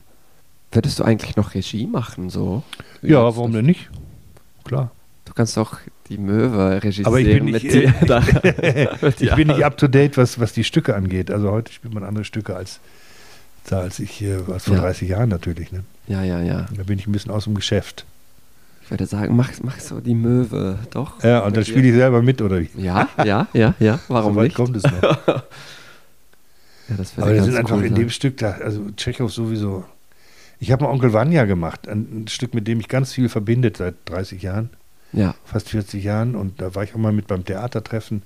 Würdest 0.71 0.99
du 0.99 1.03
eigentlich 1.03 1.35
noch 1.35 1.53
Regie 1.53 1.87
machen, 1.87 2.29
so? 2.29 2.63
Ja, 3.01 3.23
warum 3.23 3.53
denn 3.53 3.65
nicht? 3.65 3.89
Klar. 4.65 4.91
Du 5.23 5.33
kannst 5.33 5.57
doch 5.57 5.79
die 6.09 6.17
Möwe 6.17 6.83
registrieren 6.83 7.07
Aber 7.07 7.19
ich 7.19 7.27
bin 7.27 7.45
nicht, 7.45 7.65
äh. 7.65 8.87
Ich 9.19 9.33
bin 9.35 9.47
nicht 9.47 9.63
up 9.63 9.77
to 9.77 9.87
date, 9.87 10.17
was, 10.17 10.39
was 10.39 10.53
die 10.53 10.63
Stücke 10.63 10.95
angeht. 10.95 11.31
Also 11.31 11.49
heute 11.51 11.71
spielt 11.71 11.93
man 11.93 12.03
andere 12.03 12.25
Stücke 12.25 12.55
als, 12.55 12.79
als 13.71 13.99
ich 13.99 14.23
als 14.51 14.65
vor 14.65 14.75
Ja. 14.75 14.81
30 14.81 15.09
Jahren 15.09 15.29
natürlich. 15.29 15.71
Ne? 15.71 15.83
Ja, 16.07 16.21
ja, 16.23 16.41
ja. 16.41 16.67
Da 16.75 16.83
bin 16.83 16.99
ich 16.99 17.07
ein 17.07 17.11
bisschen 17.11 17.31
aus 17.31 17.45
dem 17.45 17.55
Geschäft. 17.55 18.05
Ich 18.83 18.91
würde 18.91 19.07
sagen, 19.07 19.35
mach, 19.35 19.49
mach 19.63 19.79
so 19.79 19.99
die 19.99 20.13
Möwe, 20.13 20.77
doch. 20.91 21.23
Ja, 21.23 21.39
und 21.39 21.57
dann 21.57 21.65
spiele 21.65 21.87
ich 21.87 21.95
selber 21.95 22.21
mit, 22.21 22.39
oder 22.43 22.59
wie? 22.59 22.69
Ja, 22.77 23.09
ja, 23.23 23.47
ja, 23.53 23.73
ja. 23.79 23.99
Warum 24.09 24.35
so 24.35 24.39
weit 24.41 24.43
nicht? 24.49 24.55
kommt 24.55 24.75
es 24.75 24.83
noch. 24.83 25.01
Ja, 26.87 26.95
das 26.95 27.13
Aber 27.17 27.33
ganz 27.33 27.45
sind 27.45 27.55
einfach 27.57 27.77
cool 27.77 27.83
in 27.85 27.93
sein. 27.95 27.99
dem 27.99 28.09
Stück 28.11 28.37
da, 28.37 28.51
also 28.51 28.91
Tschechow 28.95 29.31
sowieso. 29.33 29.85
Ich 30.59 30.71
habe 30.71 30.83
mal 30.85 30.89
Onkel 30.91 31.13
Vanya 31.13 31.45
gemacht, 31.45 31.87
ein, 31.87 32.25
Stück, 32.29 32.53
mit 32.53 32.67
dem 32.67 32.79
ich 32.79 32.87
ganz 32.87 33.11
viel 33.13 33.29
verbindet 33.29 33.77
seit 33.77 33.95
30 34.05 34.41
Jahren, 34.41 34.69
Ja, 35.13 35.35
fast 35.43 35.69
40 35.69 36.03
Jahren. 36.03 36.35
Und 36.35 36.61
da 36.61 36.75
war 36.75 36.83
ich 36.83 36.93
auch 36.93 36.99
mal 36.99 37.11
mit 37.11 37.27
beim 37.27 37.43
Theatertreffen. 37.45 38.21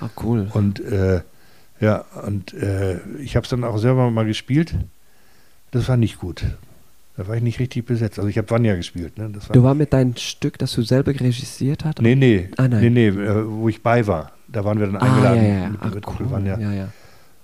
ah, 0.00 0.08
cool. 0.22 0.48
Und 0.52 0.80
äh, 0.80 1.20
ja, 1.80 2.04
und 2.26 2.54
äh, 2.54 2.98
ich 3.20 3.34
habe 3.36 3.44
es 3.44 3.50
dann 3.50 3.64
auch 3.64 3.78
selber 3.78 4.10
mal 4.10 4.24
gespielt. 4.26 4.74
Das 5.72 5.88
war 5.88 5.96
nicht 5.96 6.18
gut. 6.18 6.44
Da 7.16 7.26
war 7.28 7.36
ich 7.36 7.42
nicht 7.42 7.58
richtig 7.58 7.84
besetzt. 7.86 8.18
Also 8.18 8.28
ich 8.28 8.38
habe 8.38 8.48
Vanya 8.50 8.74
gespielt. 8.76 9.18
Ne? 9.18 9.30
War, 9.34 9.52
Du 9.52 9.62
war 9.62 9.74
mit 9.74 9.92
deinem 9.92 10.16
Stück, 10.16 10.58
das 10.58 10.72
du 10.72 10.82
selber 10.82 11.10
regisiert 11.10 11.84
hast? 11.84 12.00
nee, 12.00 12.14
nee, 12.14 12.48
Ah, 12.56 12.68
nein. 12.68 12.80
nee, 12.80 12.90
nee, 12.90 13.08
äh, 13.08 13.46
wo 13.46 13.68
ich 13.68 13.82
bei 13.82 14.06
war. 14.06 14.32
Da 14.48 14.64
waren 14.64 14.78
wir 14.78 14.86
dann 14.86 14.96
ah, 14.96 15.04
ja, 15.06 15.12
eingeladen 15.12 15.44
ja, 15.44 15.52
ja. 15.62 15.68
mit, 15.70 15.80
Ach, 15.82 15.94
mit 15.94 16.06
cool. 16.08 16.30
Vanya. 16.30 16.58
ja, 16.58 16.72
ja. 16.72 16.88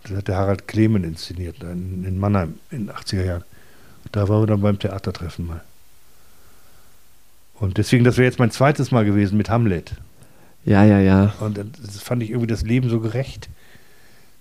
Das 0.05 0.17
hat 0.17 0.29
der 0.29 0.37
Harald 0.37 0.69
Klemen 0.69 1.05
inszeniert, 1.05 1.57
in 1.63 2.19
Mannheim 2.19 2.55
in 2.71 2.87
den 2.87 2.91
80er 2.95 3.25
Jahren. 3.25 3.45
Da 4.13 4.29
waren 4.29 4.43
wir 4.43 4.47
dann 4.47 4.61
beim 4.61 4.79
Theatertreffen 4.79 5.47
mal. 5.47 5.61
Und 7.61 7.77
deswegen, 7.79 8.05
das 8.05 8.17
wäre 8.17 8.27
jetzt 8.27 8.39
mein 8.39 8.51
zweites 8.51 8.91
Mal 8.91 9.05
gewesen 9.05 9.37
mit 9.37 9.51
Hamlet. 9.51 9.93
Ja, 10.65 10.85
ja, 10.85 10.99
ja. 11.01 11.35
Und 11.41 11.59
das 11.59 12.01
fand 12.01 12.23
ich 12.23 12.31
irgendwie 12.31 12.47
das 12.47 12.63
Leben 12.63 12.89
so 12.89 13.01
gerecht, 13.01 13.49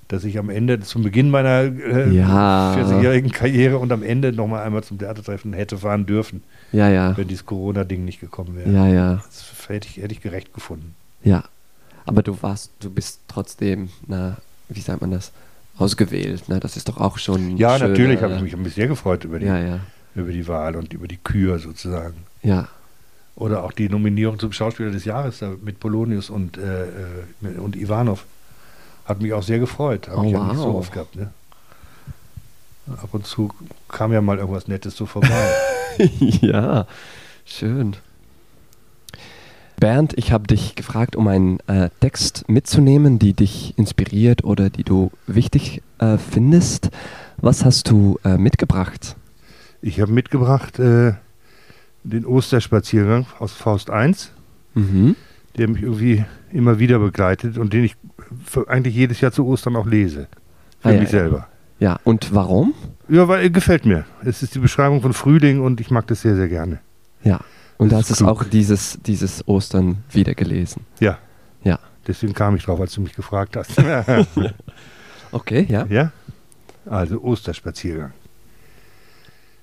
dass 0.07 0.23
ich 0.23 0.37
am 0.37 0.49
Ende, 0.49 0.79
zum 0.81 1.03
Beginn 1.03 1.29
meiner 1.31 1.63
äh, 1.63 2.09
Ja. 2.11 2.75
40-jährigen 2.75 3.31
Karriere 3.31 3.77
und 3.77 3.91
am 3.91 4.03
Ende 4.03 4.31
nochmal 4.31 4.63
einmal 4.63 4.83
zum 4.83 4.99
Theatertreffen 4.99 5.53
hätte 5.53 5.77
fahren 5.79 6.05
dürfen, 6.05 6.43
Ja, 6.71 6.89
ja. 6.89 7.17
wenn 7.17 7.27
dieses 7.27 7.45
Corona-Ding 7.45 8.05
nicht 8.05 8.19
gekommen 8.19 8.55
wäre. 8.55 8.69
Ja, 8.71 8.87
ja. 8.87 9.13
Das 9.25 9.67
hätte 9.67 9.87
ich, 9.87 9.97
hätte 9.97 10.13
ich 10.13 10.21
gerecht 10.21 10.53
gefunden. 10.53 10.95
Ja. 11.23 11.43
Aber 12.05 12.23
du 12.23 12.41
warst, 12.41 12.71
du 12.79 12.89
bist 12.89 13.19
trotzdem, 13.27 13.89
na, 14.07 14.37
wie 14.69 14.79
sagt 14.79 15.01
man 15.01 15.11
das? 15.11 15.31
Ausgewählt, 15.77 16.49
ne? 16.49 16.59
Das 16.59 16.75
ist 16.77 16.89
doch 16.89 16.97
auch 16.97 17.17
schon. 17.17 17.57
Ja, 17.57 17.77
schöne- 17.77 17.89
natürlich 17.89 18.21
habe 18.21 18.35
ich 18.35 18.41
mich, 18.41 18.53
hab 18.53 18.59
mich 18.59 18.73
sehr 18.73 18.87
gefreut 18.87 19.23
über 19.25 19.39
die, 19.39 19.45
Ja, 19.45 19.59
ja. 19.59 19.79
über 20.15 20.31
die 20.31 20.47
Wahl 20.47 20.75
und 20.75 20.93
über 20.93 21.07
die 21.07 21.17
Kür 21.17 21.59
sozusagen. 21.59 22.15
Ja. 22.43 22.67
Oder 23.35 23.63
auch 23.63 23.71
die 23.71 23.87
Nominierung 23.87 24.39
zum 24.39 24.51
Schauspieler 24.51 24.89
des 24.89 25.05
Jahres 25.05 25.43
mit 25.63 25.79
Polonius 25.79 26.29
und, 26.31 26.57
äh, 26.57 26.85
äh, 26.85 27.57
und 27.59 27.75
Ivanov. 27.75 28.25
Hat 29.05 29.21
mich 29.21 29.31
auch 29.33 29.43
sehr 29.43 29.59
gefreut. 29.59 30.07
Habe 30.09 30.21
Oh, 30.21 30.23
ich 30.25 30.31
ja 30.31 30.43
nicht 30.47 30.57
so 30.57 30.65
wow. 30.73 30.75
oft 30.77 30.91
gehabt. 30.91 31.15
Ne? 31.15 31.29
Ab 32.87 33.09
und 33.11 33.25
zu 33.27 33.51
kam 33.89 34.11
ja 34.13 34.21
mal 34.21 34.37
irgendwas 34.39 34.67
Nettes 34.67 34.95
so 34.95 35.05
vorbei. 35.05 35.49
ja, 36.41 36.87
schön. 37.45 37.95
Bernd, 39.79 40.13
ich 40.17 40.31
habe 40.31 40.47
dich 40.47 40.75
gefragt, 40.75 41.15
um 41.15 41.27
einen 41.27 41.59
äh, 41.67 41.89
Text 41.99 42.49
mitzunehmen, 42.49 43.19
die 43.19 43.33
dich 43.33 43.73
inspiriert 43.77 44.43
oder 44.43 44.69
die 44.69 44.83
du 44.83 45.11
wichtig 45.27 45.81
äh, 45.99 46.17
findest. 46.17 46.89
Was 47.37 47.63
hast 47.63 47.89
du 47.89 48.19
äh, 48.23 48.37
mitgebracht? 48.37 49.15
ich 49.79 50.01
habe 50.01 50.11
mitgebracht 50.11 50.79
äh, 50.79 51.13
den 52.03 52.25
Osterspaziergang 52.25 53.27
aus 53.39 53.53
Faust 53.53 53.89
1, 53.89 54.31
Mhm. 54.73 55.15
der 55.57 55.67
mich 55.69 55.81
irgendwie 55.83 56.25
immer 56.51 56.77
wieder 56.79 56.99
begleitet 56.99 57.57
und 57.57 57.73
den 57.73 57.83
ich 57.83 57.95
eigentlich 58.67 58.95
jedes 58.95 59.21
Jahr 59.21 59.31
zu 59.31 59.45
Ostern 59.47 59.75
auch 59.75 59.85
lese. 59.87 60.27
Für 60.81 60.89
Ah, 60.89 60.91
ja, 60.93 60.99
mich 60.99 61.11
ja. 61.11 61.19
selber. 61.19 61.47
Ja, 61.79 61.99
und 62.03 62.33
warum? 62.33 62.73
Ja, 63.07 63.27
weil 63.27 63.41
er 63.43 63.49
gefällt 63.51 63.85
mir. 63.85 64.05
Es 64.23 64.41
ist 64.43 64.55
die 64.55 64.59
Beschreibung 64.59 65.01
von 65.01 65.13
Frühling 65.13 65.61
und 65.61 65.79
ich 65.79 65.89
mag 65.91 66.05
das 66.07 66.21
sehr, 66.21 66.35
sehr 66.35 66.47
gerne. 66.47 66.79
Ja. 67.23 67.39
Und 67.77 67.91
ist 67.91 68.11
ist 68.11 68.17
klug. 68.17 68.29
auch 68.29 68.43
dieses, 68.43 68.99
dieses 69.05 69.47
Ostern 69.47 70.03
wieder 70.11 70.33
gelesen. 70.33 70.85
Ja. 70.99 71.19
Ja. 71.63 71.79
Deswegen 72.07 72.33
kam 72.33 72.55
ich 72.55 72.63
drauf, 72.63 72.79
als 72.79 72.93
du 72.93 73.01
mich 73.01 73.13
gefragt 73.13 73.55
hast. 73.55 73.71
Okay, 75.31 75.67
ja. 75.69 75.85
Ja? 75.87 76.11
Also 76.85 77.21
Osterspaziergang. 77.21 78.13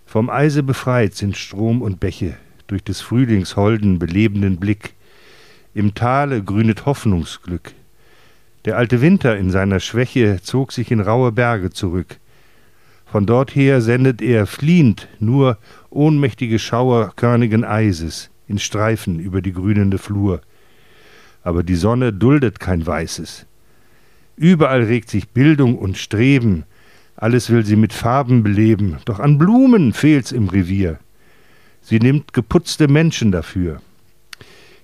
Vom 0.04 0.28
Eise 0.28 0.62
befreit 0.62 1.14
sind 1.14 1.36
Strom 1.36 1.80
und 1.82 2.00
Bäche, 2.00 2.36
durch 2.66 2.84
des 2.84 3.00
Frühlings 3.00 3.56
holden, 3.56 3.98
belebenden 3.98 4.58
Blick. 4.58 4.94
Im 5.72 5.94
Tale 5.94 6.42
grünet 6.42 6.86
Hoffnungsglück. 6.86 7.72
Der 8.64 8.76
alte 8.76 9.00
Winter 9.00 9.36
in 9.36 9.50
seiner 9.50 9.80
Schwäche 9.80 10.40
zog 10.42 10.72
sich 10.72 10.90
in 10.90 11.00
raue 11.00 11.32
Berge 11.32 11.70
zurück. 11.70 12.18
Von 13.06 13.26
dort 13.26 13.54
her 13.54 13.80
sendet 13.80 14.22
er 14.22 14.46
fliehend 14.46 15.08
nur 15.20 15.58
ohnmächtige 15.90 16.58
Schauer 16.58 17.12
körnigen 17.16 17.64
Eises 17.64 18.30
in 18.48 18.58
Streifen 18.58 19.20
über 19.20 19.40
die 19.40 19.52
grünende 19.52 19.98
Flur. 19.98 20.40
Aber 21.42 21.62
die 21.62 21.76
Sonne 21.76 22.12
duldet 22.12 22.60
kein 22.60 22.86
Weißes. 22.86 23.46
Überall 24.36 24.82
regt 24.82 25.10
sich 25.10 25.28
Bildung 25.28 25.78
und 25.78 25.96
Streben, 25.96 26.64
alles 27.16 27.50
will 27.50 27.64
sie 27.64 27.76
mit 27.76 27.92
Farben 27.92 28.42
beleben, 28.42 28.96
doch 29.04 29.20
an 29.20 29.38
Blumen 29.38 29.92
fehlt's 29.92 30.32
im 30.32 30.48
Revier. 30.48 30.98
Sie 31.80 32.00
nimmt 32.00 32.32
geputzte 32.32 32.88
Menschen 32.88 33.30
dafür. 33.30 33.80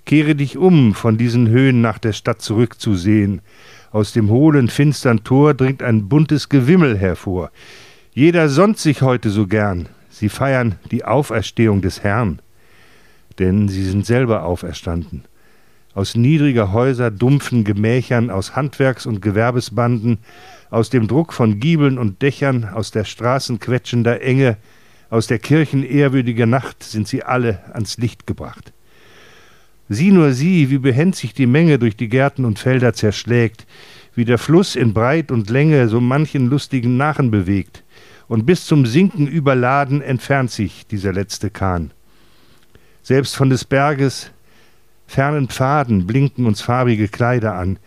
Kehre 0.06 0.34
dich 0.34 0.56
um, 0.56 0.94
von 0.94 1.18
diesen 1.18 1.48
Höhen 1.48 1.80
nach 1.80 1.98
der 1.98 2.12
Stadt 2.12 2.40
zurückzusehen. 2.40 3.42
Aus 3.90 4.12
dem 4.12 4.28
hohlen, 4.30 4.68
finstern 4.68 5.24
Tor 5.24 5.54
dringt 5.54 5.82
ein 5.82 6.08
buntes 6.08 6.48
Gewimmel 6.48 6.96
hervor. 6.96 7.50
Jeder 8.12 8.48
sonnt 8.48 8.78
sich 8.78 9.02
heute 9.02 9.30
so 9.30 9.46
gern. 9.46 9.88
Sie 10.08 10.28
feiern 10.28 10.74
die 10.90 11.04
Auferstehung 11.04 11.80
des 11.80 12.02
Herrn. 12.02 12.40
Denn 13.38 13.68
sie 13.68 13.84
sind 13.84 14.04
selber 14.04 14.44
auferstanden. 14.44 15.24
Aus 15.94 16.16
niedriger 16.16 16.72
Häuser, 16.72 17.10
dumpfen 17.10 17.62
Gemächern, 17.64 18.30
aus 18.30 18.56
Handwerks- 18.56 19.06
und 19.06 19.22
Gewerbesbanden, 19.22 20.18
aus 20.70 20.90
dem 20.90 21.06
Druck 21.06 21.32
von 21.32 21.60
Giebeln 21.60 21.98
und 21.98 22.22
Dächern, 22.22 22.64
aus 22.64 22.90
der 22.90 23.04
Straßen 23.04 23.60
quetschender 23.60 24.20
Enge, 24.22 24.56
aus 25.08 25.26
der 25.26 25.38
Kirchen 25.38 25.84
ehrwürdiger 25.84 26.46
Nacht 26.46 26.82
sind 26.82 27.08
sie 27.08 27.22
alle 27.22 27.60
ans 27.72 27.96
Licht 27.98 28.26
gebracht. 28.26 28.72
Sieh 29.88 30.12
nur 30.12 30.32
sie, 30.32 30.70
wie 30.70 30.78
behend 30.78 31.16
sich 31.16 31.34
die 31.34 31.48
Menge 31.48 31.80
durch 31.80 31.96
die 31.96 32.08
Gärten 32.08 32.44
und 32.44 32.60
Felder 32.60 32.92
zerschlägt, 32.92 33.66
wie 34.20 34.26
der 34.26 34.36
Fluss 34.36 34.76
in 34.76 34.92
Breit 34.92 35.30
und 35.30 35.48
Länge 35.48 35.88
so 35.88 35.98
manchen 35.98 36.48
lustigen 36.48 36.98
Narren 36.98 37.30
bewegt, 37.30 37.84
und 38.28 38.44
bis 38.44 38.66
zum 38.66 38.84
Sinken 38.84 39.26
überladen 39.26 40.02
entfernt 40.02 40.50
sich 40.50 40.86
dieser 40.86 41.14
letzte 41.14 41.48
Kahn. 41.48 41.90
Selbst 43.02 43.34
von 43.34 43.48
des 43.48 43.64
Berges 43.64 44.30
fernen 45.06 45.48
Pfaden 45.48 46.06
blinken 46.06 46.44
uns 46.44 46.60
farbige 46.60 47.08
Kleider 47.08 47.54
an. 47.54 47.78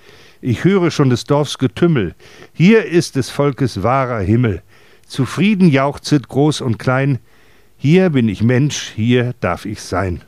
Ich 0.41 0.63
höre 0.63 0.89
schon 0.89 1.11
des 1.11 1.25
Dorfs 1.25 1.59
Getümmel. 1.59 2.15
Hier 2.51 2.83
ist 2.83 3.15
des 3.15 3.29
Volkes 3.29 3.83
wahrer 3.83 4.21
Himmel. 4.21 4.63
Zufrieden 5.05 5.69
jauchzet 5.69 6.29
groß 6.29 6.61
und 6.61 6.79
klein. 6.79 7.19
Hier 7.77 8.09
bin 8.09 8.27
ich 8.27 8.41
Mensch, 8.41 8.91
hier 8.95 9.35
darf 9.39 9.65
ich 9.65 9.83
sein. 9.83 10.23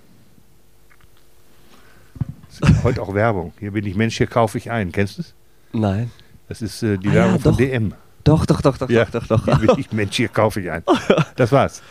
Heute 2.84 3.01
auch 3.01 3.16
Werbung. 3.16 3.53
Hier 3.60 3.72
bin 3.72 3.88
ich 3.88 3.95
Mensch, 3.95 4.18
hier 4.18 4.28
kaufe 4.28 4.60
ich 4.60 4.70
ein. 4.70 4.91
Kennst 4.91 5.18
du 5.18 5.22
es? 5.24 5.34
Nein. 5.80 6.11
Das 6.47 6.61
ist 6.61 6.82
äh, 6.84 6.97
die 6.97 7.09
Ah, 7.09 7.13
Werbung 7.13 7.34
ja, 7.36 7.39
von. 7.41 7.57
DM. 7.57 7.93
Doch, 8.23 8.45
doch, 8.45 8.61
doch, 8.61 8.78
doch, 8.78 8.89
Ja, 8.89 9.05
doch, 9.05 9.28
doch, 9.28 9.45
doch. 9.45 9.78
ich 9.78 9.91
Mensch, 9.91 10.15
hier 10.17 10.28
kaufe 10.30 10.61
ich 10.61 10.71
ein. 10.71 10.84
Das 11.36 11.51
war's. 11.51 11.82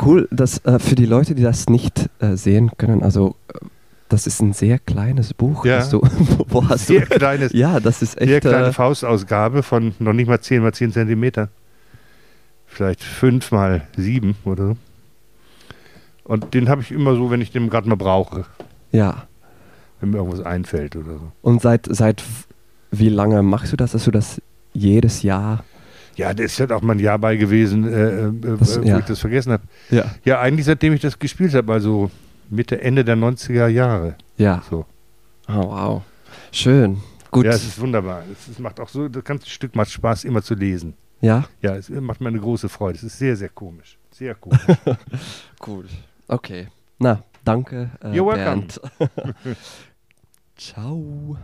Cool, 0.00 0.26
dass 0.30 0.64
äh, 0.64 0.78
für 0.78 0.94
die 0.94 1.06
Leute, 1.06 1.34
die 1.34 1.42
das 1.42 1.68
nicht 1.68 2.08
äh, 2.18 2.36
sehen 2.36 2.70
können, 2.78 3.02
also 3.02 3.36
äh, 3.54 3.58
das 4.08 4.26
ist 4.26 4.40
ein 4.40 4.52
sehr 4.52 4.78
kleines 4.78 5.32
Buch. 5.34 5.64
Ja. 5.64 5.78
Hast 5.78 5.92
du, 5.92 6.00
wo 6.48 6.68
hast 6.68 6.86
Sehr 6.86 7.06
du? 7.06 7.18
kleines, 7.18 7.52
Ja, 7.52 7.80
das 7.80 8.02
ist 8.02 8.20
echt. 8.20 8.28
sehr 8.28 8.40
kleine 8.40 8.66
äh, 8.68 8.72
Faustausgabe 8.72 9.62
von 9.62 9.94
noch 9.98 10.12
nicht 10.12 10.28
mal 10.28 10.40
10 10.40 10.62
mal 10.62 10.72
10 10.74 10.92
Zentimeter. 10.92 11.48
Vielleicht 12.66 13.02
5 13.02 13.50
mal 13.52 13.86
7 13.96 14.34
oder 14.44 14.68
so. 14.68 14.76
Und 16.24 16.54
den 16.54 16.68
habe 16.68 16.82
ich 16.82 16.92
immer 16.92 17.14
so, 17.14 17.30
wenn 17.30 17.40
ich 17.40 17.50
den 17.52 17.68
gerade 17.70 17.88
mal 17.88 17.96
brauche, 17.96 18.44
ja. 18.92 19.26
wenn 20.00 20.10
mir 20.10 20.18
irgendwas 20.18 20.40
einfällt 20.44 20.94
oder 20.96 21.12
so. 21.14 21.32
Und 21.42 21.60
seit 21.62 21.86
seit 21.90 22.22
wie 22.92 23.08
lange 23.08 23.42
machst 23.42 23.72
du 23.72 23.76
das, 23.76 23.92
dass 23.92 24.04
du 24.04 24.10
das 24.12 24.40
jedes 24.72 25.22
Jahr? 25.22 25.64
Ja, 26.14 26.32
da 26.34 26.44
ist 26.44 26.60
halt 26.60 26.72
auch 26.72 26.82
mal 26.82 26.92
ein 26.94 26.98
Jahr 26.98 27.18
bei 27.18 27.36
gewesen, 27.36 27.90
äh, 27.90 28.26
äh, 28.26 28.32
Das- 28.58 28.78
wo 28.80 28.84
ja. 28.84 28.98
ich 28.98 29.04
das 29.06 29.18
vergessen 29.18 29.52
habe. 29.52 29.62
Ja. 29.90 30.04
Ja, 30.24 30.40
eigentlich 30.40 30.66
seitdem 30.66 30.92
ich 30.92 31.00
das 31.00 31.18
gespielt 31.18 31.54
habe, 31.54 31.72
also 31.72 32.10
Mitte, 32.50 32.80
Ende 32.80 33.02
der 33.04 33.16
90er 33.16 33.66
Jahre. 33.68 34.14
Ja. 34.36 34.62
So. 34.68 34.84
Oh, 35.48 35.52
wow. 35.54 36.02
Schön. 36.52 36.98
Gut. 37.30 37.46
Ja, 37.46 37.52
es 37.52 37.64
ist 37.64 37.80
wunderbar. 37.80 38.24
Es, 38.30 38.46
es 38.48 38.58
macht 38.58 38.78
auch 38.78 38.88
so, 38.90 39.08
das 39.08 39.24
ganze 39.24 39.48
Stück 39.48 39.74
macht 39.74 39.90
Spaß, 39.90 40.24
immer 40.24 40.42
zu 40.42 40.54
lesen. 40.54 40.92
ja? 41.22 41.44
Ja, 41.62 41.76
es 41.76 41.88
macht 41.88 42.20
mir 42.20 42.28
eine 42.28 42.40
große 42.40 42.68
Freude. 42.68 42.98
Es 42.98 43.04
ist 43.04 43.18
sehr, 43.18 43.34
sehr 43.36 43.48
komisch. 43.48 43.96
Sehr 44.10 44.34
komisch. 44.34 44.60
Cool. 45.66 45.86
Okay. 46.28 46.66
Na, 46.98 47.22
danke, 47.44 47.90
äh, 48.02 48.08
You're 48.08 48.26
welcome. 48.26 48.66
Ciao. 50.56 51.38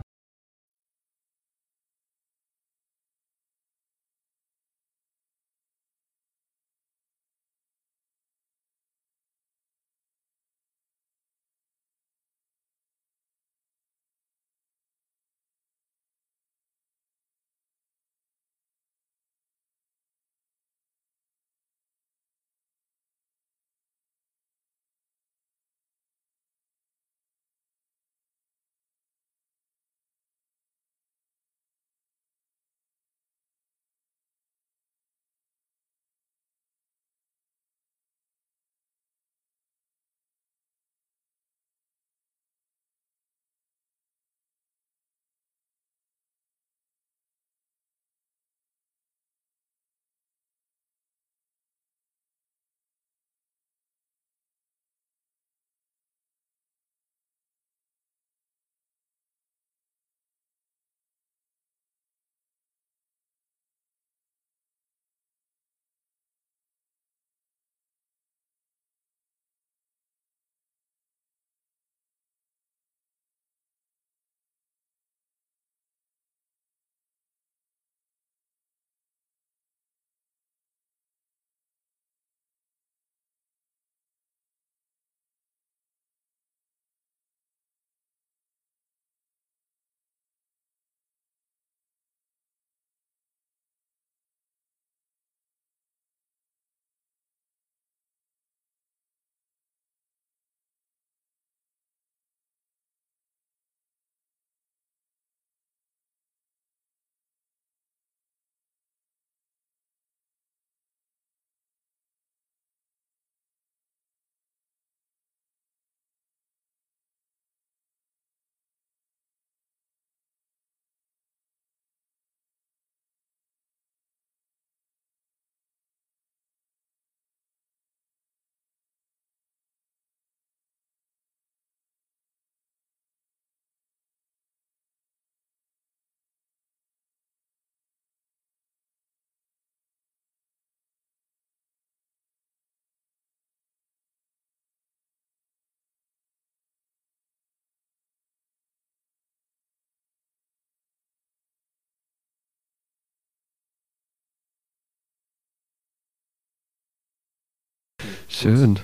Schön. 158.39 158.79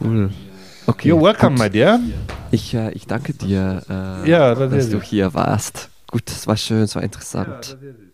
Cool. 0.00 0.30
Okay. 0.86 1.08
You're 1.10 1.20
welcome, 1.22 1.56
gut. 1.56 1.58
my 1.64 1.68
dear. 1.70 2.00
Ich, 2.50 2.72
äh, 2.74 2.90
ich 2.92 3.06
danke 3.06 3.34
dir, 3.34 3.82
äh, 3.88 4.30
Ja, 4.30 4.54
das 4.54 4.70
dass 4.70 4.88
du 4.90 5.00
hier 5.02 5.34
warst. 5.34 5.90
Gut, 6.10 6.22
es 6.30 6.46
war 6.46 6.56
schön, 6.56 6.82
es 6.82 6.94
war 6.94 7.02
interessant. 7.02 7.64
sehr 7.80 7.92
süß. 7.92 8.11